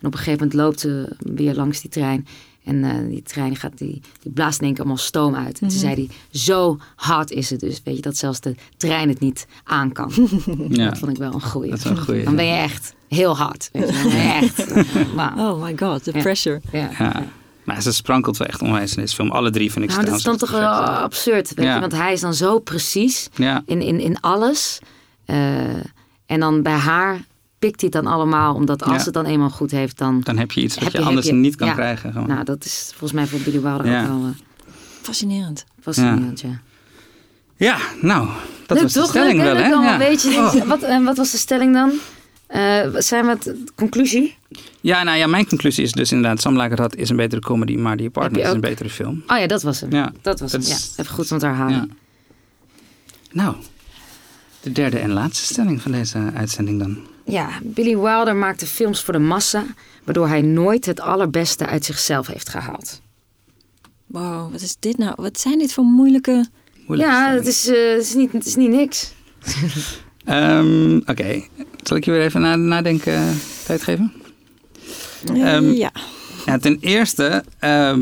En 0.00 0.06
op 0.06 0.12
een 0.12 0.18
gegeven 0.18 0.38
moment 0.38 0.52
loopt 0.54 0.80
ze 0.80 1.16
weer 1.18 1.54
langs 1.54 1.80
die 1.80 1.90
trein. 1.90 2.26
En 2.64 2.84
eh, 2.84 3.08
die 3.08 3.22
trein 3.22 3.56
gaat, 3.56 3.78
die, 3.78 4.00
die 4.22 4.32
blaast 4.32 4.60
één 4.60 4.70
keer 4.70 4.78
allemaal 4.78 4.96
stoom 4.96 5.34
uit. 5.34 5.60
En 5.60 5.68
toen 5.68 5.78
zei 5.78 5.94
hij, 5.94 6.08
zo 6.30 6.78
hard 6.96 7.30
is 7.30 7.50
het 7.50 7.60
dus. 7.60 7.80
Weet 7.84 7.96
je, 7.96 8.02
dat 8.02 8.16
zelfs 8.16 8.40
de 8.40 8.54
trein 8.76 9.08
het 9.08 9.20
niet 9.20 9.46
aan 9.64 9.92
kan. 9.92 10.12
Ja. 10.68 10.88
Dat 10.88 10.98
vond 10.98 11.10
ik 11.10 11.16
wel 11.18 11.34
een 11.34 11.42
goeie. 11.42 11.70
Dat 11.70 11.78
is 11.78 11.84
wel 11.84 11.92
een 11.96 12.02
goeie, 12.02 12.24
Dan 12.24 12.36
ben 12.36 12.44
je 12.46 12.52
echt 12.56 12.94
heel 13.14 13.36
hard. 13.36 13.68
Weet 13.72 13.88
je, 13.88 14.38
echt. 14.42 14.72
Oh 15.38 15.62
my 15.62 15.76
god, 15.76 16.04
the 16.04 16.10
Ja. 16.14 16.20
pressure. 16.22 16.60
Ja. 16.72 16.90
Ja. 16.98 17.24
Maar 17.64 17.82
ze 17.82 17.92
sprankelt 17.92 18.36
wel 18.36 18.48
echt 18.48 18.62
onwijs 18.62 18.94
in 18.94 19.02
deze 19.02 19.14
film. 19.14 19.30
Alle 19.30 19.50
drie 19.50 19.72
vind 19.72 19.84
ik 19.84 19.90
Nou, 19.90 20.04
dat 20.04 20.14
is 20.14 20.22
dan 20.22 20.36
toch 20.36 20.50
wel 20.50 20.68
absurd. 20.84 21.54
Weet 21.54 21.64
Ja. 21.66 21.74
je? 21.74 21.80
Want 21.80 21.92
hij 21.92 22.12
is 22.12 22.20
dan 22.20 22.34
zo 22.34 22.58
precies 22.58 23.28
Ja, 23.34 23.62
in, 23.66 23.82
in, 23.82 24.00
in 24.00 24.20
alles. 24.20 24.78
Eh, 25.24 25.36
en 26.26 26.40
dan 26.40 26.62
bij 26.62 26.72
haar 26.72 27.20
pikt 27.58 27.80
hij 27.80 27.90
het 27.92 28.02
dan 28.04 28.12
allemaal. 28.12 28.54
Omdat 28.54 28.82
als 28.82 28.98
Ja. 28.98 29.04
het 29.04 29.14
dan 29.14 29.24
eenmaal 29.24 29.50
goed 29.50 29.70
heeft, 29.70 29.98
dan... 29.98 30.20
dan 30.20 30.38
heb 30.38 30.52
je 30.52 30.60
iets 30.62 30.78
wat 30.78 30.92
je, 30.92 31.00
anders 31.02 31.26
je- 31.26 31.32
niet 31.32 31.56
kan 31.56 31.66
ja. 31.68 31.74
krijgen. 31.74 32.12
Gewoon. 32.12 32.28
Nou, 32.28 32.44
dat 32.44 32.64
is 32.64 32.88
volgens 32.90 33.12
mij 33.12 33.26
voor 33.26 33.38
Billy 33.40 33.60
Wilder 33.60 33.86
Ja. 33.86 34.00
ook 34.02 34.06
wel 34.08 34.24
eh, 34.24 34.72
Fascinerend. 35.02 35.64
fascinerend, 35.80 36.40
ja. 36.40 36.60
Ja, 37.56 37.76
nou, 38.00 38.26
dat 38.66 38.76
Leuk, 38.80 38.82
was 38.82 38.92
de 38.92 39.04
stelling 39.06 39.42
Leuk, 39.42 39.68
wel, 39.68 39.82
hè? 39.82 39.92
een 39.92 39.98
beetje. 39.98 40.30
Oh. 40.38 40.62
Wat, 40.66 40.82
en 40.82 41.04
wat 41.04 41.16
was 41.16 41.30
de 41.30 41.38
stelling 41.38 41.74
dan? 41.74 41.92
Eh, 42.50 42.86
zijn 42.94 43.24
we 43.24 43.30
het 43.30 43.54
conclusie? 43.74 44.36
Ja, 44.80 45.02
nou 45.02 45.18
ja, 45.18 45.26
mijn 45.26 45.46
conclusie 45.48 45.84
is 45.84 45.92
dus 45.92 46.12
inderdaad... 46.12 46.40
Sam 46.40 46.60
Hot 46.60 46.96
is 46.96 47.08
een 47.08 47.16
betere 47.16 47.40
comedy, 47.40 47.76
maar 47.76 47.96
The 47.96 48.04
Apartment 48.04 48.46
is 48.46 48.52
een 48.52 48.60
betere 48.60 48.90
film. 48.90 49.22
Oh 49.26 49.38
ja, 49.38 49.46
dat 49.46 49.62
was 49.62 49.80
hem. 49.80 49.92
Ja, 49.92 50.12
dat 50.22 50.40
was 50.40 50.50
dat 50.52 50.62
hem. 50.62 50.70
is- 50.70 50.92
Ja, 50.96 51.02
even 51.02 51.14
goed 51.14 51.42
halen. 51.42 51.74
Ja. 51.74 51.86
Nou, 53.32 53.54
de 54.60 54.72
derde 54.72 54.98
en 54.98 55.10
laatste 55.12 55.44
stelling 55.52 55.82
van 55.82 55.92
deze 55.92 56.30
uitzending 56.34 56.78
dan. 56.78 56.98
Ja, 57.24 57.48
Billy 57.62 57.96
Wilder 57.98 58.36
maakte 58.36 58.66
films 58.66 59.02
voor 59.02 59.12
de 59.12 59.18
massa, 59.20 59.64
waardoor 60.04 60.28
hij 60.28 60.42
nooit 60.42 60.86
het 60.86 61.00
allerbeste 61.00 61.66
uit 61.66 61.84
zichzelf 61.84 62.26
heeft 62.26 62.48
gehaald. 62.48 63.00
Wow, 64.06 64.52
wat 64.52 64.60
is 64.60 64.76
dit 64.78 64.98
nou? 64.98 65.12
Wat 65.16 65.40
zijn 65.40 65.58
dit 65.58 65.72
voor 65.72 65.84
moeilijke... 65.84 66.46
Moeilijke 66.86 67.12
ja, 67.12 67.32
het 67.32 67.46
is, 67.46 67.66
eh, 67.68 67.90
het, 67.92 68.02
is 68.02 68.14
niet, 68.14 68.32
het 68.32 68.46
is 68.46 68.56
niet 68.56 68.70
niks. 68.70 69.12
Ehm, 70.24 70.96
Oké, 71.06 71.42
zal 71.82 71.96
ik 71.96 72.04
je 72.04 72.10
weer 72.10 72.20
even 72.22 72.40
na- 72.40 72.56
nadenken 72.56 73.12
eh, 73.14 73.28
tijd 73.66 73.82
geven? 73.82 74.12
Eh, 75.34 75.54
Ehm, 75.54 75.70
ja. 75.70 75.90
Ja, 76.46 76.58
ten 76.58 76.76
eerste 76.80 77.44
ehm, 77.58 78.00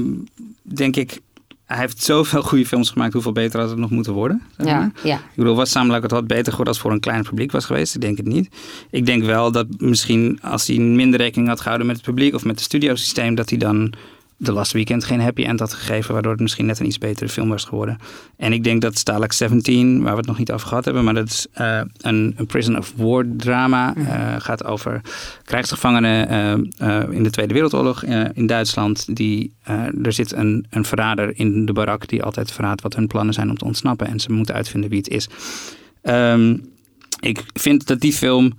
denk 0.63 0.97
ik, 0.97 1.21
hij 1.65 1.79
heeft 1.79 2.03
zoveel 2.03 2.43
goede 2.43 2.67
films 2.67 2.91
gemaakt. 2.91 3.13
Hoeveel 3.13 3.33
beter 3.33 3.61
had 3.61 3.69
het 3.71 3.79
nog 3.79 3.91
moeten 3.91 4.13
worden? 4.13 4.43
zeg 4.57 4.67
maar. 4.67 4.75
Ja, 4.75 4.91
ja. 5.09 5.17
Ik 5.17 5.35
bedoel, 5.35 5.55
was 5.55 5.71
Samuel 5.71 6.03
het 6.03 6.11
wat 6.11 6.27
beter 6.27 6.45
geworden 6.45 6.67
als 6.67 6.77
het 6.77 6.85
voor 6.87 6.93
een 6.93 7.01
kleiner 7.01 7.29
publiek 7.29 7.53
was 7.53 7.65
geweest? 7.65 7.95
Ik 7.95 8.01
denk 8.01 8.17
het 8.17 8.27
niet. 8.27 8.49
Ik 8.91 9.07
denk 9.07 9.25
wel 9.25 9.53
dat 9.53 9.67
misschien 9.79 10.39
als 10.43 10.67
hij 10.67 10.77
minder 10.79 11.21
rekening 11.21 11.49
had 11.49 11.61
gehouden 11.61 11.87
met 11.87 11.97
het 11.97 12.05
publiek 12.05 12.35
of 12.35 12.45
met 12.45 12.55
het 12.55 12.65
studiosysteem, 12.65 13.35
dat 13.35 13.49
hij 13.51 13.59
dan 13.59 13.93
The 14.43 14.53
Last 14.53 14.73
Weekend 14.73 15.05
geen 15.05 15.21
happy 15.21 15.45
end 15.45 15.61
had 15.61 15.73
gegeven, 15.73 16.13
waardoor 16.13 16.33
het 16.33 16.41
misschien 16.41 16.67
net 16.67 16.79
een 16.79 16.87
iets 16.87 16.99
betere 16.99 17.29
film 17.29 17.49
was 17.49 17.65
geworden. 17.65 17.99
En 18.37 18.53
ik 18.53 18.65
denk 18.65 18.81
dat 18.81 18.99
Stalag 18.99 19.35
17, 19.35 20.03
waar 20.03 20.13
we 20.13 20.19
het 20.19 20.27
nog 20.27 20.39
niet 20.39 20.53
over 20.53 20.69
gehad 20.69 20.85
hebben, 20.85 21.05
maar 21.05 21.15
dat 21.15 21.29
is 21.29 21.47
eh, 21.53 21.81
een, 22.01 22.35
een 22.37 22.47
prison 22.47 22.79
of 22.79 22.93
war 22.97 23.25
drama. 23.37 23.95
eh, 23.95 24.35
gaat 24.39 24.65
over 24.65 25.01
krijgsgevangenen 25.45 26.29
eh, 26.79 27.03
in 27.11 27.23
de 27.23 27.31
Tweede 27.31 27.55
Wereldoorlog 27.55 28.03
in 28.33 28.47
Duitsland. 28.47 29.17
Die, 29.17 29.55
er 30.03 30.13
zit 30.13 30.33
een, 30.33 30.67
een 30.71 30.85
verrader 30.85 31.39
in 31.39 31.67
de 31.67 31.73
barak 31.73 32.09
die 32.09 32.23
altijd 32.23 32.53
verraadt 32.53 32.83
wat 32.83 32.95
hun 32.95 33.07
plannen 33.07 33.35
zijn 33.35 33.51
om 33.51 33.57
te 33.57 33.65
ontsnappen. 33.65 34.07
En 34.07 34.21
ze 34.21 34.33
moeten 34.33 34.55
uitvinden 34.55 34.91
wie 34.91 34.99
het 34.99 35.09
is. 35.09 35.29
Ehm, 36.03 36.57
ik 37.21 37.45
vind 37.53 37.87
dat 37.87 38.01
die 38.01 38.13
film 38.13 38.53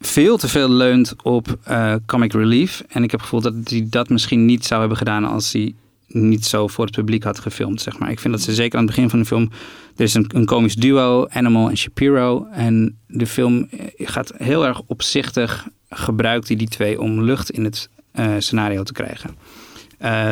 veel 0.00 0.36
te 0.36 0.48
veel 0.48 0.68
leunt 0.68 1.14
op 1.22 1.58
eh, 1.64 1.94
comic 2.06 2.32
relief. 2.32 2.82
En 2.88 3.02
ik 3.02 3.10
heb 3.10 3.20
het 3.20 3.28
gevoel 3.28 3.40
dat 3.40 3.54
hij 3.64 3.86
dat 3.90 4.08
misschien 4.08 4.44
niet 4.44 4.64
zou 4.64 4.80
hebben 4.80 4.98
gedaan 4.98 5.24
als 5.24 5.52
hij 5.52 5.74
niet 6.06 6.44
zo 6.44 6.68
voor 6.68 6.84
het 6.84 6.94
publiek 6.94 7.22
had 7.22 7.38
gefilmd. 7.38 7.80
Zeg 7.80 7.98
maar. 7.98 8.10
Ik 8.10 8.20
vind 8.20 8.34
dat 8.34 8.42
ze 8.42 8.54
zeker 8.54 8.78
aan 8.78 8.84
het 8.84 8.94
begin 8.94 9.10
van 9.10 9.18
de 9.18 9.24
film. 9.24 9.50
Er 9.96 10.04
is 10.04 10.14
een, 10.14 10.30
een 10.34 10.44
komisch 10.44 10.74
duo, 10.74 11.26
Animal 11.28 11.68
en 11.68 11.76
Shapiro. 11.76 12.46
En 12.52 12.98
de 13.06 13.26
film 13.26 13.68
eh, 13.70 14.08
gaat 14.08 14.32
heel 14.36 14.66
erg 14.66 14.80
opzichtig. 14.86 15.66
Gebruikt 15.88 16.46
die 16.46 16.68
twee 16.68 17.00
om 17.00 17.22
lucht 17.22 17.50
in 17.50 17.64
het 17.64 17.88
eh, 18.12 18.34
scenario 18.38 18.82
te 18.82 18.92
krijgen. 18.92 19.36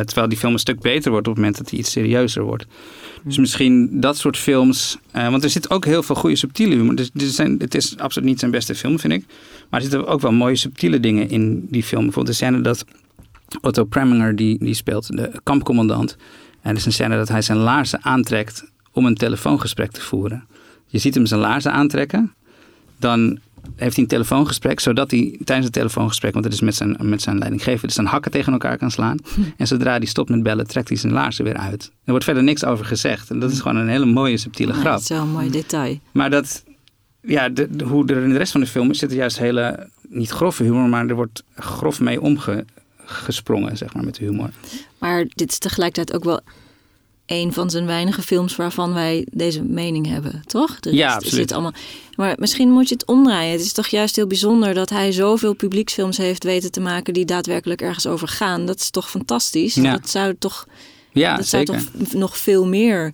Terwijl 0.05 0.29
die 0.29 0.37
film 0.37 0.53
een 0.53 0.59
stuk 0.59 0.81
beter 0.81 1.11
wordt 1.11 1.27
op 1.27 1.33
het 1.33 1.41
moment 1.43 1.61
dat 1.61 1.69
hij 1.69 1.79
iets 1.79 1.91
serieuzer 1.91 2.43
wordt. 2.43 2.65
Dus 3.23 3.37
misschien 3.37 3.99
dat 3.99 4.17
soort 4.17 4.37
films. 4.37 4.97
eh, 5.11 5.29
want 5.29 5.43
er 5.43 5.49
zit 5.49 5.69
ook 5.69 5.85
heel 5.85 6.03
veel 6.03 6.15
goede 6.15 6.35
subtiele 6.35 6.75
humor. 6.75 6.95
Dus, 6.95 7.35
zijn, 7.35 7.55
het 7.59 7.75
is 7.75 7.97
absoluut 7.97 8.29
niet 8.29 8.39
zijn 8.39 8.51
beste 8.51 8.75
film, 8.75 8.99
vind 8.99 9.13
ik. 9.13 9.25
Maar 9.69 9.81
er 9.81 9.89
zitten 9.89 10.07
ook 10.07 10.21
wel 10.21 10.31
mooie 10.31 10.55
subtiele 10.55 10.99
dingen 10.99 11.29
in 11.29 11.67
die 11.69 11.83
film. 11.83 12.03
Bijvoorbeeld 12.03 12.37
de 12.37 12.45
scène 12.45 12.61
dat 12.61 12.85
Otto 13.61 13.83
Preminger, 13.83 14.35
die, 14.35 14.57
die 14.59 14.73
speelt 14.73 15.17
de 15.17 15.31
kampcommandant. 15.43 16.17
En 16.61 16.69
er 16.69 16.75
is 16.75 16.85
een 16.85 16.91
scène 16.91 17.15
dat 17.15 17.29
hij 17.29 17.41
zijn 17.41 17.57
laarzen 17.57 18.03
aantrekt 18.03 18.71
om 18.91 19.05
een 19.05 19.15
telefoongesprek 19.15 19.91
te 19.91 20.01
voeren. 20.01 20.47
Je 20.87 20.97
ziet 20.97 21.15
hem 21.15 21.25
zijn 21.25 21.39
laarzen 21.39 21.71
aantrekken. 21.71 22.33
Dan 22.99 23.39
heeft 23.75 23.95
hij 23.95 24.03
een 24.03 24.09
telefoongesprek, 24.09 24.79
zodat 24.79 25.11
hij 25.11 25.37
tijdens 25.43 25.65
het 25.65 25.73
telefoongesprek, 25.75 26.33
want 26.33 26.45
het 26.45 26.53
is 26.53 26.61
met 26.61 26.75
zijn, 26.75 26.97
met 27.01 27.21
zijn 27.21 27.37
leidinggever, 27.37 27.85
dus 27.87 27.95
zijn 27.95 28.07
hakken 28.07 28.31
tegen 28.31 28.51
elkaar 28.53 28.77
kan 28.77 28.91
slaan. 28.91 29.17
En 29.57 29.67
zodra 29.67 29.97
hij 29.97 30.05
stopt 30.05 30.29
met 30.29 30.43
bellen, 30.43 30.67
trekt 30.67 30.87
hij 30.87 30.97
zijn 30.97 31.13
laarzen 31.13 31.43
weer 31.45 31.57
uit. 31.57 31.83
Er 31.85 32.09
wordt 32.09 32.23
verder 32.25 32.43
niks 32.43 32.65
over 32.65 32.85
gezegd. 32.85 33.29
En 33.29 33.39
dat 33.39 33.51
is 33.51 33.59
gewoon 33.59 33.77
een 33.77 33.87
hele 33.87 34.05
mooie, 34.05 34.37
subtiele 34.37 34.73
Ja, 34.73 34.79
grap. 34.79 34.91
dat 34.93 35.01
is 35.01 35.09
wel 35.09 35.21
een 35.21 35.29
mooi 35.31 35.49
detail. 35.49 35.99
Maar 36.11 36.29
dat, 36.29 36.63
ja, 37.21 37.49
de, 37.49 37.67
de- 37.75 37.85
hoe 37.85 38.07
er 38.07 38.23
in 38.23 38.29
de 38.29 38.37
rest 38.37 38.51
van 38.51 38.61
de 38.61 38.67
film 38.67 38.89
is, 38.89 38.97
zit 38.99 39.11
er 39.11 39.17
juist 39.17 39.37
hele, 39.37 39.89
niet 40.09 40.29
grove 40.29 40.63
humor, 40.63 40.89
maar 40.89 41.07
er 41.07 41.15
wordt 41.15 41.43
grof 41.55 41.99
mee 41.99 42.21
omgesprongen, 42.21 43.77
zeg 43.77 43.93
maar, 43.93 44.03
met 44.03 44.15
de 44.15 44.25
humor. 44.25 44.49
Maar 44.97 45.25
dit 45.35 45.51
is 45.51 45.57
tegelijkertijd 45.57 46.17
ook 46.17 46.23
wel 46.23 46.39
een 47.25 47.53
van 47.53 47.69
zijn 47.69 47.85
weinige 47.85 48.21
films 48.21 48.55
waarvan 48.55 48.93
wij 48.93 49.27
deze 49.31 49.63
mening 49.63 50.07
hebben, 50.07 50.41
toch? 50.45 50.77
Ja, 50.79 51.13
absoluut. 51.13 51.33
Zit 51.33 51.51
allemaal... 51.51 51.73
Maar 52.15 52.35
misschien 52.39 52.69
moet 52.69 52.87
je 52.87 52.93
het 52.93 53.05
omdraaien. 53.05 53.51
Het 53.51 53.61
is 53.61 53.73
toch 53.73 53.87
juist 53.87 54.15
heel 54.15 54.27
bijzonder 54.27 54.73
dat 54.73 54.89
hij 54.89 55.11
zoveel 55.11 55.53
publieksfilms 55.53 56.17
heeft 56.17 56.43
weten 56.43 56.71
te 56.71 56.79
maken 56.79 57.13
die 57.13 57.25
daadwerkelijk 57.25 57.81
ergens 57.81 58.07
over 58.07 58.27
gaan. 58.27 58.65
Dat 58.65 58.79
is 58.79 58.89
toch 58.89 59.09
fantastisch? 59.09 59.73
Ja. 59.73 59.91
Dat 59.91 60.09
zou 60.09 60.35
toch, 60.39 60.67
Ja, 61.11 61.35
dat 61.35 61.45
zou 61.47 61.65
zeker. 61.65 61.83
toch 62.01 62.13
nog 62.13 62.37
veel 62.37 62.67
meer 62.67 63.13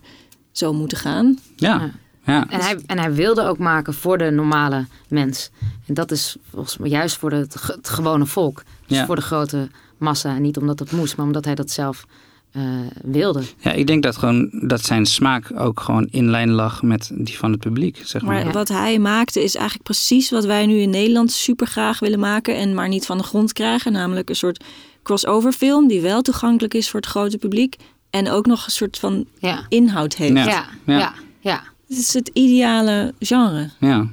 zo 0.52 0.72
moeten 0.72 0.98
gaan? 0.98 1.38
Ja, 1.56 1.90
ja. 2.24 2.46
En 2.50 2.60
hij, 2.60 2.78
en 2.86 2.98
hij 2.98 3.12
wilde 3.14 3.42
ook 3.46 3.58
maken 3.58 3.94
voor 3.94 4.18
de 4.18 4.30
normale 4.30 4.86
mens. 5.08 5.50
En 5.86 5.94
dat 5.94 6.10
is 6.10 6.36
volgens 6.50 6.76
mij 6.76 6.88
juist 6.90 7.16
voor 7.16 7.30
de, 7.30 7.36
het, 7.36 7.56
ge- 7.56 7.72
het 7.72 7.88
gewone 7.88 8.26
volk. 8.26 8.62
Dus 8.86 8.98
Ja. 8.98 9.06
voor 9.06 9.16
de 9.16 9.22
grote 9.22 9.68
massa. 9.98 10.34
En 10.34 10.42
niet 10.42 10.56
omdat 10.56 10.78
het 10.78 10.92
moest, 10.92 11.16
maar 11.16 11.26
omdat 11.26 11.44
hij 11.44 11.54
dat 11.54 11.70
zelf 11.70 12.04
eh, 12.52 12.62
wilde. 13.02 13.42
ja, 13.58 13.72
ik 13.72 13.86
denk 13.86 14.02
dat, 14.02 14.16
gewoon, 14.16 14.48
dat 14.52 14.84
zijn 14.84 15.06
smaak 15.06 15.60
ook 15.60 15.80
gewoon 15.80 16.08
in 16.10 16.30
lijn 16.30 16.50
lag 16.50 16.82
met 16.82 17.10
die 17.14 17.38
van 17.38 17.50
het 17.52 17.60
publiek, 17.60 18.00
zeg 18.04 18.22
maar. 18.22 18.44
Maar 18.44 18.52
wat 18.52 18.68
hij 18.68 18.98
maakte 18.98 19.42
is 19.42 19.54
eigenlijk 19.54 19.84
precies 19.84 20.30
wat 20.30 20.44
wij 20.44 20.66
nu 20.66 20.76
in 20.78 20.90
Nederland 20.90 21.32
super 21.32 21.66
graag 21.66 21.98
willen 21.98 22.18
maken 22.18 22.56
en 22.56 22.74
maar 22.74 22.88
niet 22.88 23.06
van 23.06 23.18
de 23.18 23.24
grond 23.24 23.52
krijgen. 23.52 23.92
Namelijk 23.92 24.28
een 24.28 24.36
soort 24.36 24.64
crossover 25.02 25.52
film 25.52 25.88
die 25.88 26.00
wel 26.00 26.22
toegankelijk 26.22 26.74
is 26.74 26.90
voor 26.90 27.00
het 27.00 27.08
grote 27.08 27.38
publiek 27.38 27.76
en 28.10 28.30
ook 28.30 28.46
nog 28.46 28.64
een 28.64 28.70
soort 28.72 28.98
van 28.98 29.26
Ja, 29.38 29.64
inhoud 29.68 30.14
heeft. 30.14 30.32
Ja. 30.34 30.44
ja, 30.44 30.66
ja. 30.86 30.98
Ja. 30.98 31.14
ja, 31.40 31.62
Het 31.88 31.98
is 31.98 32.14
het 32.14 32.30
ideale 32.32 33.14
genre, 33.18 33.70
Ja. 33.80 34.08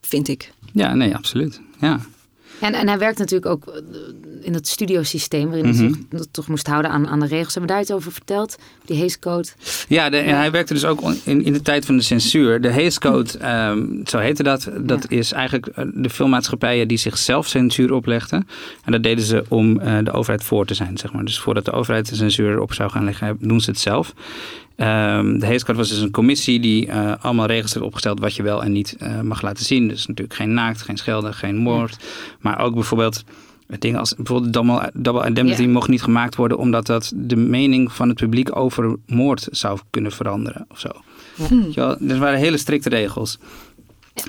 vind 0.00 0.28
ik. 0.28 0.52
ja, 0.72 0.94
nee, 0.94 1.14
absoluut. 1.14 1.60
Ja. 1.80 2.00
En, 2.60 2.74
en 2.74 2.88
hij 2.88 2.98
werkt 2.98 3.18
natuurlijk 3.18 3.50
ook 3.52 3.82
in 4.46 4.54
het 4.54 4.68
studiosysteem... 4.68 5.46
waarin 5.46 5.64
hij 5.64 5.74
zich 5.74 6.26
toch 6.30 6.48
moest 6.48 6.66
houden 6.66 6.90
aan, 6.90 7.08
aan 7.08 7.20
de 7.20 7.26
regels. 7.26 7.54
Hebben 7.54 7.62
we 7.62 7.72
daar 7.72 7.80
iets 7.80 7.92
over 7.92 8.12
verteld? 8.12 8.58
Die 8.84 8.98
Hays 8.98 9.18
Code. 9.18 9.48
Ja, 9.88 10.10
de, 10.10 10.16
en 10.16 10.36
hij 10.36 10.50
werkte 10.50 10.72
dus 10.72 10.84
ook 10.84 11.00
in, 11.24 11.44
in 11.44 11.52
de 11.52 11.62
tijd 11.62 11.86
van 11.86 11.96
de 11.96 12.02
censuur. 12.02 12.60
De 12.60 12.72
Hays 12.72 12.98
Code, 12.98 13.38
ehm, 13.38 13.86
zo 14.04 14.18
heette 14.18 14.42
dat. 14.42 14.70
Dat 14.80 15.10
is 15.10 15.32
eigenlijk 15.32 15.66
eh, 15.66 15.84
de 15.94 16.10
filmmaatschappijen 16.10 16.88
die 16.88 16.96
zichzelf 16.96 17.46
censuur 17.46 17.92
oplegden. 17.92 18.48
En 18.84 18.92
dat 18.92 19.02
deden 19.02 19.24
ze 19.24 19.44
om 19.48 19.80
eh, 19.80 19.98
de 20.04 20.12
overheid 20.12 20.44
voor 20.44 20.66
te 20.66 20.74
zijn, 20.74 20.98
zeg 20.98 21.12
maar. 21.12 21.24
Dus 21.24 21.38
voordat 21.38 21.64
de 21.64 21.72
overheid 21.72 22.08
de 22.08 22.16
censuur 22.16 22.60
op 22.60 22.72
zou 22.72 22.90
gaan 22.90 23.04
leggen, 23.04 23.36
doen 23.40 23.60
ze 23.60 23.70
het 23.70 23.78
zelf. 23.78 24.14
Ehm, 24.76 25.38
de 25.38 25.46
Hays 25.46 25.64
Code 25.64 25.78
was 25.78 25.88
dus 25.88 25.98
een 25.98 26.10
commissie 26.10 26.60
die 26.60 26.86
eh, 26.86 27.12
allemaal 27.20 27.46
regels 27.46 27.74
heeft 27.74 27.86
opgesteld 27.86 28.20
wat 28.20 28.34
je 28.34 28.42
wel 28.42 28.62
en 28.62 28.72
niet 28.72 28.96
mag 29.22 29.42
laten 29.42 29.64
zien. 29.64 29.88
Dus 29.88 30.06
natuurlijk 30.06 30.36
geen 30.36 30.54
naakt, 30.54 30.82
geen 30.82 30.96
schelden, 30.96 31.34
geen 31.34 31.56
moord. 31.56 31.96
Maar 32.40 32.58
ook 32.58 32.74
bijvoorbeeld 32.74 33.24
dingen 33.78 33.98
als 33.98 34.14
bijvoorbeeld 34.14 34.52
double, 34.52 34.90
double 34.94 35.26
indemnity 35.26 35.62
Ja. 35.62 35.68
mocht 35.68 35.88
niet 35.88 36.02
gemaakt 36.02 36.36
worden 36.36 36.58
omdat 36.58 36.86
dat 36.86 37.12
de 37.14 37.36
mening 37.36 37.92
van 37.92 38.08
het 38.08 38.18
publiek 38.18 38.56
over 38.56 38.96
moord 39.06 39.48
zou 39.50 39.78
kunnen 39.90 40.12
veranderen 40.12 40.66
of 40.68 40.78
zo. 40.78 40.88
Ja. 41.70 41.98
Er 42.08 42.18
waren 42.18 42.38
hele 42.38 42.56
strikte 42.56 42.88
regels. 42.88 43.38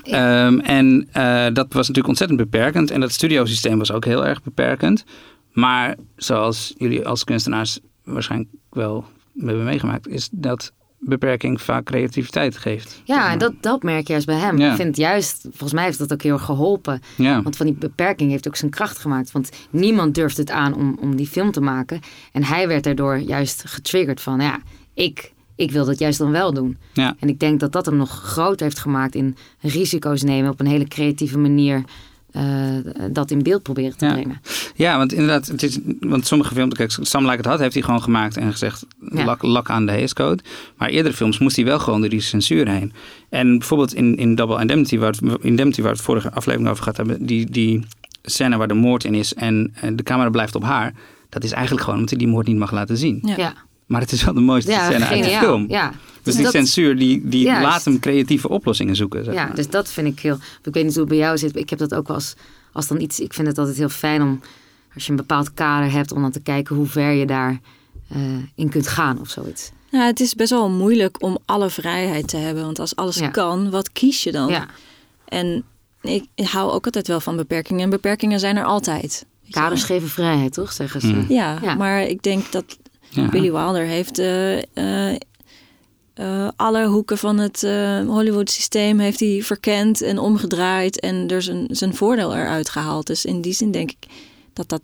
Ehm, 0.02 0.58
en 0.58 1.08
eh, 1.12 1.46
dat 1.52 1.66
was 1.66 1.76
natuurlijk 1.76 2.08
ontzettend 2.08 2.38
beperkend. 2.40 2.90
En 2.90 3.00
dat 3.00 3.12
studiosysteem 3.12 3.78
was 3.78 3.92
ook 3.92 4.04
heel 4.04 4.26
erg 4.26 4.42
beperkend. 4.42 5.04
Maar 5.52 5.96
zoals 6.16 6.74
jullie 6.78 7.06
als 7.08 7.24
kunstenaars 7.24 7.78
waarschijnlijk 8.04 8.50
wel 8.70 9.04
hebben 9.38 9.64
meegemaakt, 9.64 10.08
is 10.08 10.28
dat 10.32 10.72
beperking 10.98 11.60
vaak 11.60 11.84
creativiteit 11.84 12.56
geeft. 12.56 13.02
Ja, 13.04 13.32
en 13.32 13.38
dat, 13.38 13.52
dat 13.60 13.82
merk 13.82 14.06
je 14.06 14.12
juist 14.12 14.26
bij 14.26 14.36
hem. 14.36 14.58
Ja. 14.58 14.70
Ik 14.70 14.76
vind 14.76 14.96
juist, 14.96 15.40
volgens 15.42 15.72
mij 15.72 15.84
heeft 15.84 15.98
dat 15.98 16.12
ook 16.12 16.22
heel 16.22 16.32
erg 16.32 16.44
geholpen. 16.44 17.00
Ja. 17.16 17.42
Want 17.42 17.56
van 17.56 17.66
die 17.66 17.74
beperking 17.74 18.30
heeft 18.30 18.48
ook 18.48 18.56
zijn 18.56 18.70
kracht 18.70 18.98
gemaakt. 18.98 19.32
Want 19.32 19.50
niemand 19.70 20.14
durft 20.14 20.36
het 20.36 20.50
aan 20.50 20.74
om, 20.74 20.98
om 21.00 21.16
die 21.16 21.26
film 21.26 21.50
te 21.50 21.60
maken. 21.60 22.00
En 22.32 22.44
hij 22.44 22.68
werd 22.68 22.84
daardoor 22.84 23.16
juist 23.16 23.62
getriggerd 23.66 24.20
van, 24.20 24.40
ja, 24.40 24.58
ik, 24.94 25.32
ik 25.56 25.70
wil 25.70 25.84
dat 25.84 25.98
juist 25.98 26.18
dan 26.18 26.30
wel 26.30 26.52
doen. 26.52 26.76
Ja. 26.92 27.16
En 27.18 27.28
ik 27.28 27.40
denk 27.40 27.60
dat 27.60 27.72
dat 27.72 27.86
hem 27.86 27.96
nog 27.96 28.10
groter 28.10 28.66
heeft 28.66 28.78
gemaakt 28.78 29.14
in 29.14 29.36
risico's 29.60 30.22
nemen 30.22 30.50
op 30.50 30.60
een 30.60 30.66
hele 30.66 30.88
creatieve 30.88 31.38
manier. 31.38 31.84
Eh, 32.30 32.44
dat 33.10 33.30
in 33.30 33.42
beeld 33.42 33.62
proberen 33.62 33.96
te 33.96 34.04
Ja. 34.06 34.12
brengen. 34.12 34.40
Ja, 34.74 34.96
want 34.96 35.12
inderdaad, 35.12 35.46
het 35.46 35.62
is, 35.62 35.78
want 36.00 36.26
sommige 36.26 36.54
films, 36.54 36.74
kijk, 36.74 36.96
Sam 37.00 37.24
Like 37.24 37.38
It 37.38 37.44
Hot 37.46 37.58
heeft 37.58 37.74
hij 37.74 37.82
gewoon 37.82 38.02
gemaakt 38.02 38.36
en 38.36 38.50
gezegd, 38.52 38.86
Ja. 39.12 39.24
lak, 39.24 39.42
lak 39.42 39.70
aan 39.70 39.86
de 39.86 39.92
Hays 39.92 40.12
Code. 40.12 40.42
Maar 40.76 40.88
eerdere 40.88 41.14
films 41.14 41.38
moest 41.38 41.56
hij 41.56 41.64
wel 41.64 41.78
gewoon 41.78 42.00
door 42.00 42.10
die 42.10 42.20
censuur 42.20 42.68
heen. 42.68 42.92
En 43.30 43.58
bijvoorbeeld 43.58 43.94
in, 43.94 44.16
in 44.16 44.34
Double 44.34 44.60
Indemnity, 44.60 44.98
waar, 44.98 45.10
het, 45.10 45.20
Indemnity, 45.44 45.80
waar 45.80 45.90
we 45.90 45.96
het 45.96 46.06
vorige 46.06 46.30
aflevering 46.32 46.70
over 46.70 46.82
gehad 46.82 46.96
hebben, 46.96 47.26
die, 47.26 47.50
die 47.50 47.84
scène 48.22 48.56
waar 48.56 48.68
de 48.68 48.74
moord 48.74 49.04
in 49.04 49.14
is 49.14 49.34
en, 49.34 49.72
en 49.74 49.96
de 49.96 50.02
camera 50.02 50.30
blijft 50.30 50.54
op 50.54 50.62
haar, 50.62 50.94
dat 51.28 51.44
is 51.44 51.52
eigenlijk 51.52 51.80
gewoon 51.84 51.98
omdat 51.98 52.10
hij 52.14 52.24
die 52.24 52.32
moord 52.32 52.46
niet 52.46 52.56
mag 52.58 52.70
laten 52.72 52.96
zien. 52.96 53.18
Ja. 53.22 53.34
Ja, 53.36 53.54
Maar 53.88 54.00
het 54.00 54.12
is 54.12 54.24
wel 54.24 54.34
de 54.34 54.40
mooiste 54.40 54.70
ja, 54.70 54.90
scène 54.90 55.04
uit 55.06 55.24
de 55.24 55.30
film. 55.30 55.64
Ja. 55.68 55.92
Dus 56.22 56.34
die 56.34 56.42
dat- 56.42 56.52
censuur, 56.52 56.96
die, 56.96 57.28
die 57.28 57.42
Juist. 57.44 57.62
laat 57.62 57.84
hem 57.84 57.98
creatieve 57.98 58.48
oplossingen 58.48 58.96
zoeken. 58.96 59.24
Zeg 59.24 59.34
Ja, 59.34 59.46
maar. 59.46 59.54
dus 59.54 59.68
dat 59.68 59.88
vind 59.90 60.06
ik 60.06 60.20
heel. 60.20 60.34
Ik 60.64 60.74
weet 60.74 60.84
niet 60.84 60.92
hoe 60.92 61.00
het 61.00 61.08
bij 61.08 61.18
jou 61.18 61.38
zit. 61.38 61.52
maar 61.52 61.62
Ik 61.62 61.70
heb 61.70 61.78
dat 61.78 61.94
ook 61.94 62.06
wel 62.06 62.16
als, 62.16 62.34
als 62.72 62.86
dan 62.88 63.00
iets. 63.00 63.20
Ik 63.20 63.34
vind 63.34 63.46
het 63.48 63.58
altijd 63.58 63.76
heel 63.76 63.88
fijn 63.88 64.22
om. 64.22 64.40
Als 64.94 65.04
je 65.04 65.10
een 65.10 65.16
bepaald 65.16 65.54
kader 65.54 65.90
hebt, 65.92 66.12
om 66.12 66.22
dan 66.22 66.30
te 66.30 66.40
kijken 66.40 66.76
hoe 66.76 66.86
ver 66.86 67.12
je 67.12 67.26
daar 67.26 67.60
eh, 68.08 68.20
in 68.54 68.68
kunt 68.68 68.86
gaan 68.88 69.20
of 69.20 69.28
zoiets. 69.28 69.70
Ja, 69.90 70.06
het 70.06 70.20
is 70.20 70.34
best 70.34 70.50
wel 70.50 70.70
moeilijk 70.70 71.22
om 71.22 71.38
alle 71.44 71.70
vrijheid 71.70 72.28
te 72.28 72.36
hebben. 72.36 72.64
Want 72.64 72.78
als 72.78 72.96
alles 72.96 73.16
Ja. 73.16 73.28
kan, 73.28 73.70
wat 73.70 73.92
kies 73.92 74.22
je 74.22 74.32
dan? 74.32 74.48
Ja, 74.48 74.66
En 75.24 75.64
ik 76.02 76.24
hou 76.36 76.70
ook 76.70 76.84
altijd 76.84 77.06
wel 77.08 77.20
van 77.20 77.36
beperkingen. 77.36 77.82
En 77.82 77.90
beperkingen 77.90 78.40
zijn 78.40 78.56
er 78.56 78.64
altijd. 78.64 79.26
Kaders 79.50 79.82
geven 79.82 80.08
vrijheid, 80.08 80.52
toch? 80.52 80.72
Zeggen 80.72 81.00
ze. 81.00 81.06
Mm. 81.06 81.24
Ja, 81.28 81.58
Ja. 81.62 81.74
maar 81.74 82.02
ik 82.02 82.22
denk 82.22 82.52
dat 82.52 82.78
Ja. 83.10 83.28
Billy 83.28 83.52
Wilder 83.52 83.84
heeft 83.84 84.18
eh, 84.18 84.58
eh, 84.58 85.16
eh, 86.14 86.48
alle 86.56 86.86
hoeken 86.86 87.18
van 87.18 87.38
het 87.38 87.62
eh, 87.62 88.00
Hollywood-systeem 88.06 88.98
heeft 88.98 89.20
hij 89.20 89.42
verkend 89.42 90.02
en 90.02 90.18
omgedraaid 90.18 91.00
en 91.00 91.28
er 91.28 91.42
zijn, 91.42 91.66
zijn 91.70 91.94
voordeel 91.94 92.34
eruit 92.36 92.68
gehaald. 92.70 93.06
Dus 93.06 93.24
in 93.24 93.40
die 93.40 93.52
zin 93.52 93.70
denk 93.70 93.90
ik 93.90 94.06
dat, 94.52 94.68
dat 94.68 94.82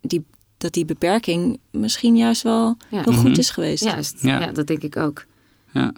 die 0.00 0.24
dat 0.58 0.72
die 0.72 0.84
beperking 0.84 1.58
misschien 1.70 2.16
juist 2.16 2.42
wel 2.42 2.76
Ja. 2.90 3.02
heel 3.02 3.12
goed 3.12 3.30
Mhm. 3.30 3.38
is 3.38 3.50
geweest. 3.50 3.84
Juist, 3.84 4.16
Ja. 4.22 4.40
ja. 4.40 4.52
dat 4.52 4.66
denk 4.66 4.82
ik 4.82 4.96
ook. 4.96 5.24
Ja. 5.72 5.92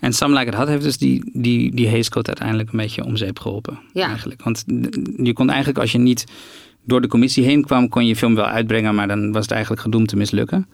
En 0.00 0.12
Some 0.12 0.38
Like 0.38 0.50
It 0.50 0.54
Hot 0.56 0.68
heeft 0.68 0.82
dus 0.82 0.98
die, 0.98 1.30
die, 1.32 1.74
die 1.74 1.88
Hays 1.88 2.08
Code 2.08 2.26
uiteindelijk 2.28 2.70
een 2.72 2.78
beetje 2.78 3.04
om 3.04 3.16
zeep 3.16 3.38
geholpen. 3.38 3.78
Ja. 3.92 4.08
Eigenlijk. 4.08 4.42
Want 4.42 4.64
je 5.16 5.32
kon 5.32 5.48
eigenlijk, 5.48 5.78
als 5.78 5.92
je 5.92 5.98
niet 5.98 6.24
door 6.86 7.00
de 7.00 7.08
commissie 7.08 7.44
heen 7.44 7.64
kwam, 7.64 7.88
kon 7.88 8.06
je 8.06 8.16
film 8.16 8.34
wel 8.34 8.44
uitbrengen, 8.44 8.94
maar 8.94 9.08
dan 9.08 9.32
was 9.32 9.42
het 9.42 9.50
eigenlijk 9.52 9.82
gedoemd 9.82 10.08
te 10.08 10.16
mislukken. 10.16 10.68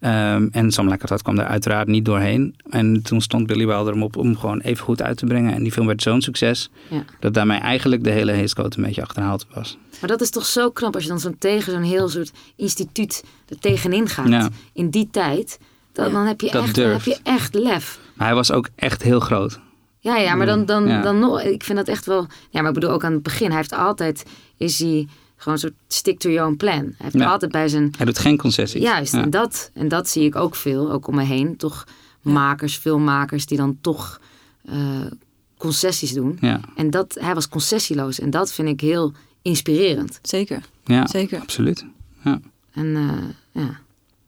Ehm, 0.00 0.48
en 0.50 0.66
It 0.68 0.76
Hot 1.08 1.22
kwam 1.22 1.36
daar 1.36 1.46
uiteraard 1.46 1.88
niet 1.88 2.04
doorheen. 2.04 2.54
En 2.70 3.02
toen 3.02 3.20
stond 3.20 3.46
Billy 3.46 3.66
Wilder 3.66 3.92
hem 3.92 4.02
op 4.02 4.16
om 4.16 4.36
gewoon 4.36 4.60
even 4.60 4.84
goed 4.84 5.02
uit 5.02 5.16
te 5.16 5.26
brengen. 5.26 5.54
En 5.54 5.62
die 5.62 5.72
film 5.72 5.86
werd 5.86 6.02
zo'n 6.02 6.20
succes, 6.20 6.70
Ja. 6.90 7.04
dat 7.20 7.34
daarmee 7.34 7.58
eigenlijk 7.58 8.04
de 8.04 8.10
hele 8.10 8.32
Hays 8.32 8.54
Code 8.54 8.76
een 8.76 8.82
beetje 8.84 9.02
achterhaald 9.02 9.46
was. 9.54 9.78
Maar 10.00 10.10
dat 10.10 10.20
is 10.20 10.30
toch 10.30 10.46
zo 10.46 10.70
knap 10.70 10.94
als 10.94 11.02
je 11.02 11.08
dan 11.08 11.20
zo 11.20 11.32
tegen 11.38 11.72
zo'n 11.72 11.82
heel 11.82 12.08
soort 12.08 12.32
instituut 12.56 13.24
er 13.48 13.58
tegenin 13.58 14.08
gaat. 14.08 14.28
Ja. 14.28 14.48
In 14.72 14.90
die 14.90 15.08
tijd. 15.10 15.58
Dan, 15.92 16.12
dan, 16.12 16.26
heb 16.26 16.40
je 16.40 16.50
Dat 16.50 16.62
echt, 16.64 16.74
dan 16.74 16.90
heb 16.90 17.02
je 17.02 17.18
echt 17.22 17.54
lef. 17.54 17.98
Maar 18.14 18.26
hij 18.26 18.36
was 18.36 18.52
ook 18.52 18.68
echt 18.76 19.02
heel 19.02 19.20
groot. 19.20 19.60
Ja, 19.98 20.16
ja, 20.16 20.34
maar 20.34 20.46
dan, 20.46 20.64
dan, 20.66 20.86
Ja. 20.86 21.02
dan 21.02 21.18
nog. 21.18 21.42
Ik 21.42 21.64
vind 21.64 21.78
dat 21.78 21.88
echt 21.88 22.06
wel. 22.06 22.26
Ja, 22.50 22.60
maar 22.60 22.68
ik 22.68 22.74
bedoel 22.74 22.90
ook 22.90 23.04
aan 23.04 23.12
het 23.12 23.22
begin. 23.22 23.46
Hij 23.48 23.56
heeft 23.56 23.72
altijd. 23.72 24.24
Is 24.56 24.78
hij 24.78 25.06
gewoon 25.44 25.54
een 25.54 25.70
soort 25.70 25.74
stick 25.88 26.18
to 26.18 26.30
your 26.30 26.48
own 26.48 26.56
plan. 26.56 26.78
Hij 26.78 26.94
heeft 26.96 27.14
Ja. 27.14 27.30
altijd 27.30 27.52
bij 27.52 27.68
zijn. 27.68 27.94
Hij 27.96 28.06
doet 28.06 28.18
geen 28.18 28.36
concessies. 28.36 28.82
Juist, 28.82 29.12
Ja. 29.12 29.22
en, 29.22 29.30
dat, 29.30 29.70
en 29.74 29.88
dat 29.88 30.08
zie 30.08 30.24
ik 30.24 30.36
ook 30.36 30.54
veel, 30.54 30.92
ook 30.92 31.06
om 31.06 31.14
me 31.14 31.22
heen. 31.24 31.56
Toch 31.56 31.84
makers, 32.22 32.76
filmmakers 32.76 33.46
die 33.46 33.56
dan 33.58 33.78
toch 33.80 34.20
eh, 34.64 35.00
concessies 35.56 36.12
doen. 36.12 36.36
Ja, 36.40 36.60
En 36.76 36.90
dat, 36.90 37.16
hij 37.20 37.34
was 37.34 37.48
concessieloos. 37.48 38.18
En 38.20 38.30
dat 38.30 38.52
vind 38.52 38.68
ik 38.68 38.80
heel 38.80 39.12
inspirerend. 39.42 40.18
Zeker, 40.22 40.62
ja 40.84 41.06
zeker. 41.06 41.40
absoluut. 41.40 41.84
Ja. 42.24 42.40
En 42.72 42.96
eh, 42.96 43.62
ja. 43.62 43.78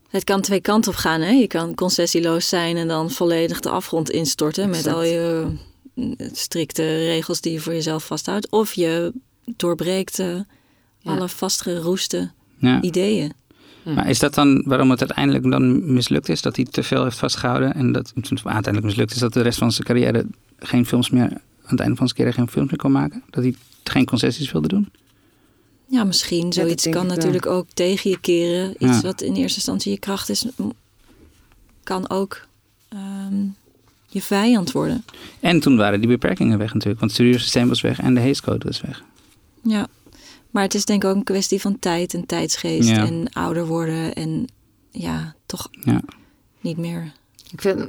Het 0.09 0.23
kan 0.23 0.41
twee 0.41 0.61
kanten 0.61 0.91
op 0.91 0.97
gaan. 0.97 1.21
Hè? 1.21 1.29
Je 1.31 1.47
kan 1.47 1.75
concessieloos 1.75 2.49
zijn 2.49 2.77
en 2.77 2.87
dan 2.87 3.11
volledig 3.11 3.59
de 3.59 3.69
afgrond 3.69 4.09
instorten 4.09 4.69
met 4.69 4.87
al 4.87 5.03
je 5.03 5.45
mm, 5.93 6.15
strikte 6.33 6.83
regels 6.97 7.41
die 7.41 7.53
je 7.53 7.59
voor 7.59 7.73
jezelf 7.73 8.05
vasthoudt. 8.05 8.49
Of 8.51 8.73
je 8.73 9.13
doorbreekt 9.55 10.19
eh, 10.19 10.39
Ja. 11.07 11.15
alle 11.15 11.29
vastgeroeste 11.29 12.31
Ja. 12.57 12.81
ideeën. 12.81 13.33
Maar 13.95 14.09
is 14.09 14.19
dat 14.19 14.33
dan 14.33 14.63
waarom 14.65 14.89
het 14.89 14.99
uiteindelijk 14.99 15.51
dan 15.51 15.93
mislukt 15.93 16.29
is? 16.29 16.41
Dat 16.41 16.55
hij 16.55 16.65
te 16.65 16.83
veel 16.83 17.03
heeft 17.03 17.17
vastgehouden 17.17 17.73
en 17.73 17.91
dat 17.91 18.11
het 18.15 18.29
uiteindelijk 18.43 18.83
mislukt 18.85 19.11
is 19.11 19.17
dat 19.19 19.33
de 19.33 19.41
rest 19.41 19.57
van 19.57 19.71
zijn 19.71 19.87
carrière 19.87 20.25
geen 20.59 20.85
films 20.85 21.09
meer, 21.09 21.29
aan 21.29 21.39
het 21.63 21.79
einde 21.79 21.95
van 21.95 22.07
zijn 22.07 22.17
carrière 22.19 22.37
geen 22.37 22.49
films 22.49 22.69
meer 22.69 22.79
kon 22.79 22.91
maken? 22.91 23.23
Dat 23.29 23.43
hij 23.43 23.55
geen 23.83 24.05
concessies 24.05 24.51
wilde 24.51 24.67
doen? 24.67 24.89
Ja, 25.89 26.03
misschien. 26.03 26.43
dat 26.43 26.53
Zoiets 26.53 26.83
kan 26.83 27.07
wel. 27.07 27.15
natuurlijk 27.15 27.45
ook 27.45 27.65
tegen 27.73 28.09
je 28.09 28.19
keren. 28.19 28.69
Iets 28.71 28.95
Ja. 28.95 29.01
wat 29.01 29.21
in 29.21 29.33
eerste 29.35 29.55
instantie 29.57 29.91
je 29.91 29.99
kracht 29.99 30.29
is, 30.29 30.45
kan 31.83 32.09
ook 32.09 32.45
ehm, 32.89 33.43
je 34.07 34.21
vijand 34.21 34.71
worden. 34.71 35.03
En 35.39 35.59
toen 35.59 35.77
waren 35.77 35.99
die 35.99 36.09
beperkingen 36.09 36.57
weg 36.57 36.73
natuurlijk, 36.73 36.99
want 36.99 37.11
het 37.11 37.21
studiosysteem 37.21 37.67
was 37.67 37.81
weg 37.81 37.99
en 37.99 38.13
de 38.13 38.19
Hays 38.21 38.41
Code 38.41 38.65
was 38.65 38.81
weg. 38.81 39.03
Ja, 39.63 39.87
maar 40.57 40.65
het 40.65 40.75
is 40.75 40.85
denk 40.85 41.03
ik 41.03 41.09
ook 41.09 41.15
een 41.15 41.23
kwestie 41.23 41.61
van 41.61 41.79
tijd 41.79 42.13
en 42.13 42.25
tijdsgeest 42.25 42.89
Ja. 42.89 43.05
en 43.05 43.29
ouder 43.33 43.65
worden 43.65 44.13
en 44.13 44.45
ja, 44.91 45.35
toch 45.45 45.67
Ja. 45.71 46.01
niet 46.61 46.77
meer 46.77 47.11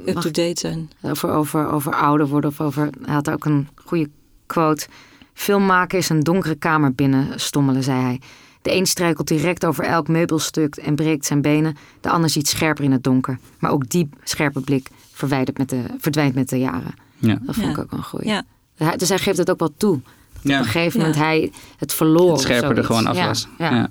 up-to-date 0.05 0.59
zijn. 0.59 0.89
over, 1.01 1.29
over, 1.31 1.67
over 1.71 1.95
ouder 1.95 2.27
worden 2.27 2.49
of 2.49 2.61
over. 2.61 2.89
Hij 3.01 3.13
had 3.13 3.29
ook 3.29 3.45
een 3.45 3.67
goede 3.75 4.09
quote. 4.45 4.87
Film 5.33 5.65
maken 5.65 5.97
is 5.97 6.09
een 6.09 6.19
donkere 6.19 6.55
kamer 6.55 6.93
binnen 6.93 7.39
stommelen, 7.39 7.83
zei 7.83 8.01
hij. 8.01 8.21
De 8.61 8.73
een 8.73 8.85
struikelt 8.85 9.27
direct 9.27 9.65
over 9.65 9.83
elk 9.83 10.07
meubelstuk 10.07 10.75
en 10.75 10.95
breekt 10.95 11.25
zijn 11.25 11.41
benen. 11.41 11.77
De 12.01 12.09
ander 12.09 12.29
ziet 12.29 12.47
scherper 12.47 12.83
in 12.83 12.91
het 12.91 13.03
donker. 13.03 13.39
Maar 13.59 13.71
ook 13.71 13.89
die 13.89 14.09
scherpe 14.23 14.59
blik 14.61 14.89
verwijdert 15.11 15.57
met 15.57 15.69
de, 15.69 15.81
verdwijnt 15.97 16.35
met 16.35 16.49
de 16.49 16.59
jaren. 16.59 16.93
Ja. 17.17 17.39
Dat 17.45 17.55
vond 17.55 17.65
Ja. 17.67 17.71
ik 17.71 17.77
ook 17.79 17.89
wel 17.89 17.99
een 17.99 18.05
goeie. 18.05 18.27
Ja. 18.27 18.43
Hij- 18.75 18.97
Dus 18.97 19.09
hij 19.09 19.17
geeft 19.17 19.37
het 19.37 19.49
ook 19.49 19.59
wel 19.59 19.73
toe. 19.77 19.99
Ja. 20.41 20.59
Op 20.59 20.65
een 20.65 20.71
gegeven 20.71 20.99
Ja. 20.99 21.05
moment 21.05 21.23
hij 21.23 21.51
het 21.77 21.93
verloor. 21.93 22.31
Het 22.31 22.41
scherper 22.41 22.77
er 22.77 22.83
gewoon 22.83 23.07
af 23.07 23.15
Ja, 23.17 23.27
was. 23.27 23.47
Ja. 23.57 23.75
Ja. 23.75 23.89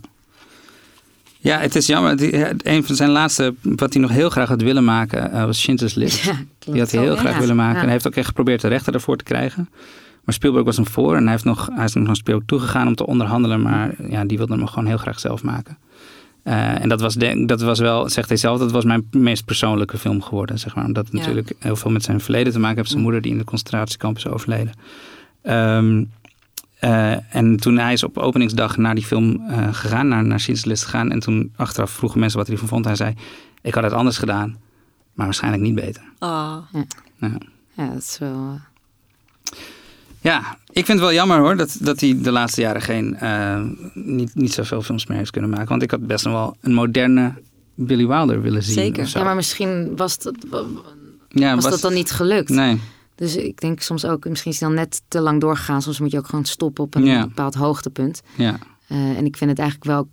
Ja, 1.40 1.58
het 1.58 1.74
is 1.74 1.86
jammer. 1.86 2.16
Die- 2.16 2.44
Een 2.72 2.84
van 2.84 2.94
zijn 2.96 3.10
laatste, 3.10 3.54
wat 3.62 3.92
hij 3.92 4.02
nog 4.02 4.10
heel 4.10 4.30
graag 4.30 4.48
had 4.48 4.62
willen 4.62 4.84
maken, 4.84 5.32
eh, 5.32 5.44
was 5.44 5.60
Schindler's 5.60 5.94
List. 5.94 6.32
Die 6.58 6.78
had 6.80 6.90
hij 6.90 7.02
heel 7.02 7.16
graag 7.16 7.38
willen 7.38 7.56
maken. 7.56 7.74
Ja. 7.74 7.78
En 7.78 7.84
hij 7.84 7.92
heeft 7.92 8.06
ook 8.06 8.14
echt 8.14 8.26
geprobeerd 8.26 8.60
de 8.60 8.68
rechten 8.68 8.92
ervoor 8.92 9.16
te 9.16 9.24
krijgen. 9.24 9.68
Maar 10.24 10.34
Spielberg 10.34 10.64
was 10.64 10.76
hem 10.76 10.86
voor 10.86 11.16
en 11.16 11.22
hij, 11.22 11.30
heeft 11.32 11.44
nog, 11.44 11.68
hij 11.72 11.84
is 11.84 11.94
nog 11.94 12.06
naar 12.06 12.16
Spielberg 12.16 12.46
toegegaan 12.48 12.86
om 12.86 12.94
te 12.94 13.06
onderhandelen. 13.06 13.62
Maar 13.62 13.94
ja, 14.08 14.24
die 14.24 14.36
wilde 14.38 14.54
hem 14.54 14.66
gewoon 14.66 14.86
heel 14.86 14.96
graag 14.96 15.20
zelf 15.20 15.42
maken. 15.42 15.78
Eh, 16.42 16.82
en 16.82 16.88
dat 16.88 17.00
was, 17.00 17.14
de, 17.14 17.44
dat 17.46 17.60
was 17.60 17.78
wel, 17.78 18.08
zegt 18.08 18.28
hij 18.28 18.36
zelf, 18.36 18.58
dat 18.58 18.70
was 18.70 18.84
mijn 18.84 19.06
meest 19.10 19.44
persoonlijke 19.44 19.98
film 19.98 20.22
geworden. 20.22 20.58
Zeg 20.58 20.74
maar. 20.74 20.84
Omdat 20.84 21.04
het 21.06 21.12
Ja. 21.12 21.18
natuurlijk 21.18 21.52
heel 21.58 21.76
veel 21.76 21.90
met 21.90 22.02
zijn 22.04 22.20
verleden 22.20 22.52
te 22.52 22.58
maken 22.58 22.76
heeft. 22.76 22.90
Zijn 22.90 23.02
moeder 23.02 23.20
die 23.20 23.32
in 23.32 23.38
de 23.38 23.44
concentratiekamp 23.44 24.16
is 24.16 24.26
overleden. 24.26 24.72
Ehm, 25.42 26.04
eh, 26.80 27.34
en 27.36 27.56
toen 27.56 27.78
hij 27.78 27.92
is 27.92 28.02
op 28.02 28.18
openingsdag 28.18 28.76
naar 28.76 28.94
die 28.94 29.04
film 29.04 29.40
eh, 29.48 29.74
gegaan, 29.74 30.08
naar, 30.08 30.24
naar 30.24 30.46
List 30.64 30.84
gegaan. 30.84 31.10
En 31.10 31.18
toen 31.20 31.52
achteraf 31.56 31.90
vroegen 31.90 32.20
mensen 32.20 32.38
wat 32.38 32.46
hij 32.46 32.56
ervan 32.56 32.70
vond. 32.70 32.84
Hij 32.84 32.94
zei, 32.96 33.14
ik 33.62 33.74
had 33.74 33.82
het 33.84 33.92
anders 33.92 34.18
gedaan, 34.18 34.56
maar 35.14 35.24
waarschijnlijk 35.26 35.62
niet 35.62 35.74
beter. 35.74 36.02
Ah, 36.18 36.56
Ja. 37.20 37.30
Ja, 37.76 37.86
dat 37.88 37.98
is 38.02 38.16
wel... 38.18 38.30
eh, 38.54 39.58
Ja, 40.20 40.56
ik 40.66 40.84
vind 40.84 40.88
het 40.88 41.00
wel 41.00 41.12
jammer 41.12 41.38
hoor 41.38 41.56
dat, 41.56 41.76
dat 41.80 42.00
hij 42.00 42.18
de 42.22 42.30
laatste 42.32 42.60
jaren 42.60 42.82
geen, 42.82 43.14
eh, 43.16 43.62
niet, 43.94 44.34
niet 44.34 44.52
zoveel 44.54 44.82
films 44.82 45.06
meer 45.06 45.18
heeft 45.18 45.30
kunnen 45.30 45.50
maken. 45.50 45.68
Want 45.68 45.82
ik 45.82 45.90
had 45.90 46.06
best 46.06 46.24
nog 46.24 46.34
wel 46.34 46.56
een 46.60 46.74
moderne 46.74 47.32
Billy 47.74 48.06
Wilder 48.06 48.42
willen 48.42 48.62
zien. 48.62 48.74
Zeker. 48.74 49.02
of 49.02 49.08
zo. 49.08 49.18
Ja, 49.18 49.24
maar 49.24 49.34
misschien 49.34 49.96
was, 49.96 50.18
dat, 50.18 50.34
Ja, 51.28 51.54
was, 51.54 51.64
dat 51.70 51.80
dan 51.80 51.94
niet 51.94 52.10
gelukt. 52.10 52.48
Nee, 52.48 52.80
Dus 53.18 53.36
ik 53.36 53.60
denk 53.60 53.80
soms 53.80 54.04
ook, 54.04 54.28
misschien 54.28 54.50
is 54.52 54.60
hij 54.60 54.68
dan 54.68 54.78
net 54.78 55.02
te 55.08 55.20
lang 55.20 55.40
doorgegaan. 55.40 55.82
Soms 55.82 55.98
moet 56.00 56.10
je 56.10 56.18
ook 56.18 56.26
gewoon 56.28 56.44
stoppen 56.44 56.84
op 56.84 56.94
een 56.94 57.04
Ja. 57.04 57.26
bepaald 57.26 57.54
hoogtepunt. 57.54 58.20
ja, 58.36 58.58
Eh, 58.86 59.16
en 59.16 59.24
ik 59.26 59.36
vind 59.36 59.50
het 59.50 59.58
eigenlijk 59.58 59.90
wel 59.90 60.08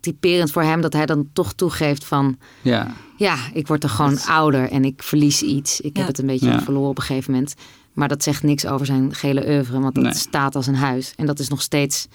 typerend 0.00 0.50
voor 0.50 0.62
hem 0.62 0.80
dat 0.80 0.92
hij 0.92 1.06
dan 1.06 1.28
toch 1.32 1.52
toegeeft 1.52 2.04
van... 2.04 2.38
ja, 2.62 2.94
Ja, 3.16 3.36
ik 3.52 3.66
word 3.66 3.82
er 3.82 3.88
gewoon 3.90 4.20
ouder 4.20 4.70
en 4.70 4.84
ik 4.84 5.02
verlies 5.02 5.42
iets. 5.42 5.80
Ik 5.80 5.92
Ja. 5.96 5.98
heb 5.98 6.08
het 6.08 6.18
een 6.18 6.26
beetje 6.26 6.50
Ja. 6.50 6.60
verloren 6.62 6.88
op 6.88 6.96
een 6.98 7.02
gegeven 7.04 7.32
moment. 7.32 7.54
Maar 7.92 8.08
dat 8.08 8.22
zegt 8.22 8.42
niks 8.42 8.66
over 8.66 8.86
zijn 8.86 9.14
gele 9.14 9.46
oeuvre, 9.48 9.80
want 9.80 9.94
dat 9.94 10.04
Nee. 10.04 10.14
staat 10.14 10.54
als 10.56 10.66
een 10.66 10.74
huis. 10.76 11.12
En 11.16 11.26
dat 11.26 11.38
is 11.38 11.48
nog 11.48 11.62
steeds... 11.62 12.08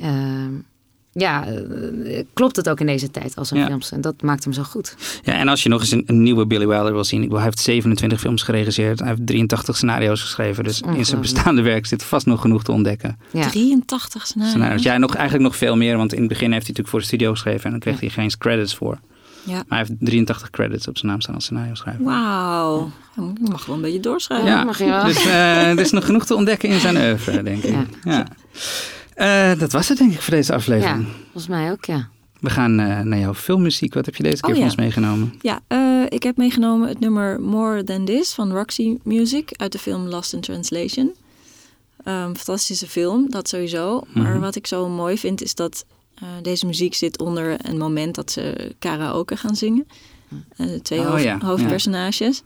ehm, 0.00 0.52
ja, 1.12 1.46
eh, 1.46 2.24
klopt 2.32 2.56
het 2.56 2.68
ook 2.68 2.80
in 2.80 2.86
deze 2.86 3.10
tijd 3.10 3.36
als 3.36 3.48
Ja. 3.48 3.66
films. 3.66 3.90
En 3.92 4.00
dat 4.00 4.22
maakt 4.22 4.44
hem 4.44 4.52
zo 4.52 4.62
goed. 4.62 4.96
ja. 5.24 5.32
En 5.32 5.48
als 5.48 5.62
je 5.62 5.68
nog 5.68 5.80
eens 5.80 5.90
een, 5.90 6.02
een 6.06 6.22
nieuwe 6.22 6.46
Billy 6.46 6.66
Wilder 6.66 6.92
wil 6.92 7.04
zien. 7.04 7.18
ik 7.18 7.24
bedoel, 7.24 7.38
Hij 7.42 7.46
heeft 7.48 7.62
27 7.62 8.20
films 8.20 8.42
geregisseerd. 8.42 8.98
Hij 8.98 9.08
heeft 9.08 9.26
83 9.26 9.76
scenario's 9.76 10.20
geschreven. 10.20 10.64
Dus 10.64 10.80
in 10.80 11.04
zijn 11.04 11.20
bestaande 11.20 11.62
werk 11.62 11.86
zit 11.86 12.02
vast 12.04 12.26
nog 12.26 12.40
genoeg 12.40 12.62
te 12.64 12.72
ontdekken. 12.72 13.18
Ja. 13.30 13.48
83 13.48 14.26
scenario's. 14.26 14.54
Scenario's. 14.54 14.82
Ja, 14.82 14.98
nog, 14.98 15.14
eigenlijk 15.14 15.44
nog 15.44 15.56
veel 15.56 15.76
meer. 15.76 15.96
Want 15.96 16.12
in 16.12 16.18
het 16.20 16.28
begin 16.28 16.52
heeft 16.52 16.66
hij 16.66 16.74
natuurlijk 16.74 16.88
voor 16.88 16.98
de 17.00 17.06
studio 17.06 17.30
geschreven. 17.30 17.64
En 17.64 17.70
dan 17.70 17.80
kreeg 17.80 18.00
hij 18.00 18.08
geen 18.08 18.38
credits 18.38 18.74
voor. 18.74 18.98
Ja. 19.44 19.52
Maar 19.54 19.78
hij 19.78 19.78
heeft 19.78 19.92
83 20.00 20.50
credits 20.50 20.88
op 20.88 20.98
zijn 20.98 21.10
naam 21.10 21.20
staan 21.20 21.34
als 21.34 21.44
scenario 21.44 21.74
schrijver. 21.74 22.04
Wauw. 22.04 22.90
Je 23.16 23.48
mag 23.50 23.66
wel 23.66 23.76
een 23.76 23.82
beetje 23.82 24.00
doorschrijven. 24.00 24.48
Ja. 24.48 24.64
mag 24.64 24.78
je 24.78 24.84
wel. 24.84 25.04
Dus 25.04 25.26
eh, 25.26 25.70
er 25.70 25.78
is 25.78 25.90
nog 25.90 26.04
genoeg 26.04 26.26
te 26.26 26.34
ontdekken 26.34 26.68
in 26.68 26.80
zijn 26.80 26.96
oeuvre, 26.96 27.42
denk 27.42 27.62
ik. 27.62 27.76
Ja. 28.04 28.26
Ja. 29.24 29.52
Eh, 29.52 29.58
dat 29.58 29.72
was 29.72 29.88
het 29.88 29.98
denk 29.98 30.12
ik 30.12 30.20
voor 30.20 30.34
deze 30.34 30.50
ja, 30.52 30.58
aflevering. 30.58 31.06
volgens 31.22 31.46
mij 31.48 31.70
ook, 31.70 31.84
ja. 31.84 32.08
We 32.40 32.50
gaan 32.50 32.78
eh, 32.80 33.00
naar 33.00 33.18
jouw 33.18 33.34
filmmuziek. 33.34 33.94
Wat 33.94 34.06
heb 34.06 34.16
je 34.16 34.22
deze 34.22 34.40
keer 34.40 34.44
Oh, 34.50 34.50
voor 34.56 34.64
ja. 34.64 34.70
ons 34.70 34.76
meegenomen? 34.80 35.34
Ja, 35.40 35.60
eh, 35.66 36.02
ik 36.08 36.22
heb 36.22 36.36
meegenomen 36.36 36.88
het 36.88 37.00
nummer 37.00 37.40
More 37.40 37.84
Than 37.84 38.04
This 38.04 38.32
van 38.34 38.52
Roxy 38.52 38.96
Music 39.02 39.50
uit 39.56 39.72
de 39.72 39.78
film 39.78 40.06
Lost 40.06 40.32
in 40.32 40.40
Translation. 40.40 41.14
Ehm, 42.04 42.34
fantastische 42.34 42.86
film, 42.86 43.30
dat 43.30 43.48
sowieso. 43.48 44.02
Maar 44.14 44.30
Mhm. 44.32 44.40
wat 44.40 44.56
ik 44.56 44.66
zo 44.66 44.88
mooi 44.88 45.18
vind 45.18 45.42
is 45.42 45.54
dat 45.54 45.84
eh, 46.14 46.28
deze 46.42 46.66
muziek 46.66 46.94
zit 46.94 47.18
onder 47.20 47.56
een 47.68 47.78
moment 47.78 48.14
dat 48.14 48.30
ze 48.30 48.74
karaoke 48.78 49.36
gaan 49.36 49.56
zingen. 49.56 49.86
Eh, 50.56 50.66
de 50.66 50.82
twee 50.82 50.98
Oh, 51.00 51.10
hoofd- 51.10 51.22
ja, 51.22 51.38
hoofdpersonages. 51.42 52.42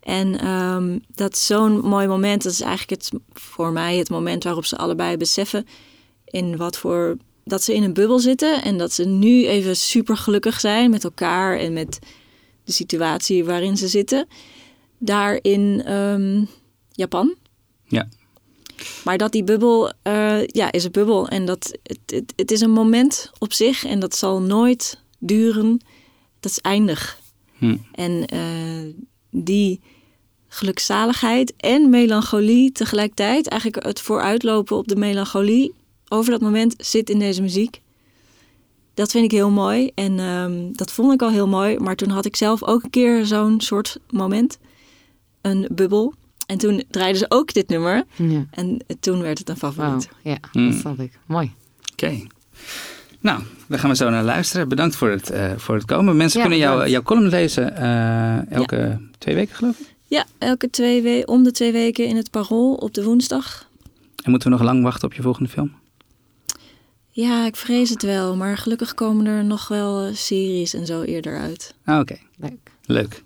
En 0.00 0.40
ehm, 0.40 0.98
dat 1.14 1.32
is 1.36 1.46
zo'n 1.46 1.80
mooi 1.80 2.06
moment. 2.06 2.42
Dat 2.42 2.52
is 2.52 2.60
eigenlijk 2.60 2.90
het, 3.02 3.10
voor 3.32 3.72
mij 3.72 3.96
het 3.96 4.10
moment 4.10 4.44
waarop 4.44 4.64
ze 4.64 4.76
allebei 4.76 5.16
beseffen 5.16 5.66
in 6.30 6.56
wat 6.56 6.78
voor 6.78 7.16
dat 7.44 7.62
ze 7.62 7.74
in 7.74 7.82
een 7.82 7.92
bubbel 7.92 8.18
zitten 8.18 8.62
en 8.62 8.78
dat 8.78 8.92
ze 8.92 9.04
nu 9.04 9.46
even 9.46 9.76
super 9.76 10.16
gelukkig 10.16 10.60
zijn 10.60 10.90
met 10.90 11.04
elkaar 11.04 11.58
en 11.58 11.72
met 11.72 11.98
de 12.64 12.72
situatie 12.72 13.44
waarin 13.44 13.76
ze 13.76 13.88
zitten. 13.88 14.26
Daar 14.98 15.38
in 15.42 15.82
ehm, 15.84 16.44
Japan. 16.90 17.34
Ja. 17.84 18.08
Maar 19.04 19.18
dat 19.18 19.32
die 19.32 19.44
bubbel, 19.44 19.92
eh, 20.02 20.46
ja, 20.46 20.72
is 20.72 20.84
een 20.84 20.90
bubbel. 20.90 21.28
En 21.28 21.44
dat 21.44 21.78
het, 21.82 21.98
het, 22.06 22.32
het 22.36 22.50
is 22.50 22.60
een 22.60 22.70
moment 22.70 23.30
op 23.38 23.52
zich 23.52 23.84
en 23.84 24.00
dat 24.00 24.16
zal 24.16 24.40
nooit 24.40 24.98
duren. 25.18 25.80
Dat 26.40 26.50
is 26.50 26.58
eindig. 26.58 27.18
Hm. 27.58 27.76
En 27.92 28.26
eh, 28.26 28.94
die 29.30 29.80
gelukzaligheid 30.48 31.52
en 31.56 31.90
melancholie 31.90 32.72
tegelijkertijd, 32.72 33.48
eigenlijk 33.48 33.84
het 33.84 34.00
vooruitlopen 34.00 34.76
op 34.76 34.88
de 34.88 34.96
melancholie 34.96 35.74
over 36.12 36.30
dat 36.30 36.40
moment 36.40 36.74
zit 36.78 37.10
in 37.10 37.18
deze 37.18 37.42
muziek. 37.42 37.80
dat 38.94 39.10
vind 39.10 39.24
ik 39.24 39.30
heel 39.30 39.50
mooi. 39.50 39.90
En 39.94 40.18
ehm, 40.18 40.72
dat 40.72 40.92
vond 40.92 41.12
ik 41.12 41.22
al 41.22 41.30
heel 41.30 41.48
mooi. 41.48 41.78
Maar 41.78 41.96
toen 41.96 42.08
had 42.08 42.24
ik 42.24 42.36
zelf 42.36 42.62
ook 42.64 42.82
een 42.82 42.90
keer 42.90 43.26
zo'n 43.26 43.60
soort 43.60 43.98
moment. 44.10 44.58
Een 45.40 45.68
bubbel. 45.72 46.14
En 46.46 46.58
toen 46.58 46.82
draaiden 46.90 47.18
ze 47.18 47.26
ook 47.28 47.52
dit 47.52 47.68
nummer. 47.68 48.04
Ja. 48.16 48.46
En 48.50 48.78
toen 49.00 49.20
werd 49.22 49.38
het 49.38 49.48
een 49.48 49.56
favoriet. 49.56 50.08
ja, 50.22 50.36
Mm. 50.52 50.70
dat 50.70 50.80
snap 50.80 50.98
ik. 51.00 51.18
Mooi. 51.26 51.52
Oké. 51.92 52.20
Nou, 53.20 53.42
daar 53.68 53.78
gaan 53.78 53.90
we 53.90 53.96
zo 53.96 54.10
naar 54.10 54.24
luisteren. 54.24 54.68
Bedankt 54.68 54.96
voor 54.96 55.08
het, 55.10 55.30
eh, 55.30 55.52
voor 55.56 55.74
het 55.74 55.84
komen. 55.84 56.16
Mensen 56.16 56.40
Ja, 56.40 56.46
kunnen 56.46 56.62
jou, 56.64 56.88
jouw 56.88 57.02
column 57.02 57.28
lezen 57.28 57.76
eh, 57.76 58.52
elke 58.52 59.00
twee 59.18 59.34
weken, 59.34 59.54
geloof 59.54 59.78
ik. 59.78 59.94
Ja, 60.06 60.24
elke 60.38 60.70
twee 60.70 61.02
we 61.02 61.22
om 61.26 61.42
de 61.42 61.50
twee 61.50 61.72
weken 61.72 62.06
in 62.06 62.16
het 62.16 62.30
Parool 62.30 62.74
op 62.74 62.94
de 62.94 63.04
woensdag. 63.04 63.68
En 64.24 64.30
moeten 64.30 64.50
we 64.50 64.56
nog 64.56 64.64
lang 64.64 64.82
wachten 64.82 65.08
op 65.08 65.14
je 65.14 65.22
volgende 65.22 65.48
film? 65.48 65.72
Ja, 67.10 67.46
ik 67.46 67.56
vrees 67.56 67.90
het 67.90 68.02
wel. 68.02 68.36
Maar 68.36 68.56
gelukkig 68.58 68.94
komen 68.94 69.26
er 69.26 69.44
nog 69.44 69.68
wel 69.68 70.06
eh, 70.06 70.14
series 70.14 70.74
en 70.74 70.86
zo 70.86 71.02
eerder 71.02 71.38
uit. 71.38 71.74
Ah, 71.84 71.98
Oké, 72.00 72.16
Leuk. 72.36 72.70
leuk. 72.86 73.22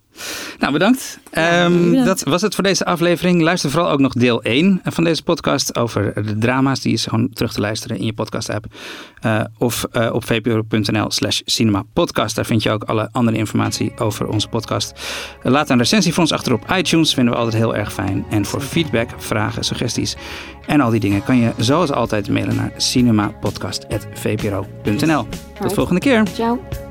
Nou, 0.59 0.73
bedankt. 0.73 1.19
Ehm, 1.31 1.91
bedankt. 1.91 2.07
Dat 2.07 2.23
was 2.23 2.43
het 2.43 2.55
voor 2.55 2.65
deze 2.65 2.85
aflevering. 2.85 3.43
Luister 3.43 3.71
vooral 3.71 3.91
ook 3.91 4.01
nog 4.01 4.13
deel 4.13 4.43
1 4.43 4.81
van 4.85 5.05
deze 5.05 5.23
podcast 5.23 5.79
over 5.79 6.27
de 6.27 6.39
drama's. 6.39 6.81
Die 6.81 6.93
is 6.93 7.07
gewoon 7.07 7.31
terug 7.33 7.53
te 7.53 7.61
luisteren 7.61 7.99
in 7.99 8.05
je 8.05 8.13
podcast-app. 8.13 8.67
Eh, 9.21 9.41
of 9.59 9.85
eh, 9.93 10.13
op 10.13 10.25
vpro.nl 10.25 11.11
slash 11.11 11.41
cinemapodcast. 11.45 12.37
Daar 12.37 12.47
vind 12.47 12.63
je 12.63 12.71
ook 12.71 12.85
alle 12.85 13.09
andere 13.13 13.37
informatie 13.37 13.93
over 13.99 14.29
onze 14.29 14.49
podcast. 14.49 14.93
Laat 15.43 15.71
een 15.71 15.79
recensie 15.79 16.13
voor 16.13 16.23
ons 16.23 16.33
achter 16.33 16.53
op 16.53 16.75
iTunes. 16.77 17.15
Vinden 17.15 17.33
we 17.33 17.39
altijd 17.39 17.63
heel 17.63 17.77
erg 17.77 17.93
fijn. 17.93 18.25
En 18.31 18.45
voor 18.45 18.61
feedback, 18.61 19.09
vragen, 19.17 19.65
suggesties 19.65 20.17
en 20.67 20.81
al 20.81 20.91
die 20.91 21.01
dingen... 21.01 21.25
kan 21.25 21.37
je 21.37 21.53
zoals 21.57 21.91
altijd 21.91 22.29
mailen 22.29 22.57
naar 22.57 22.73
cinemapodcast.vpro.nl. 22.77 25.27
Tot 25.61 25.75
volgende 25.75 26.01
keer. 26.01 26.23
Ciao. 26.35 26.84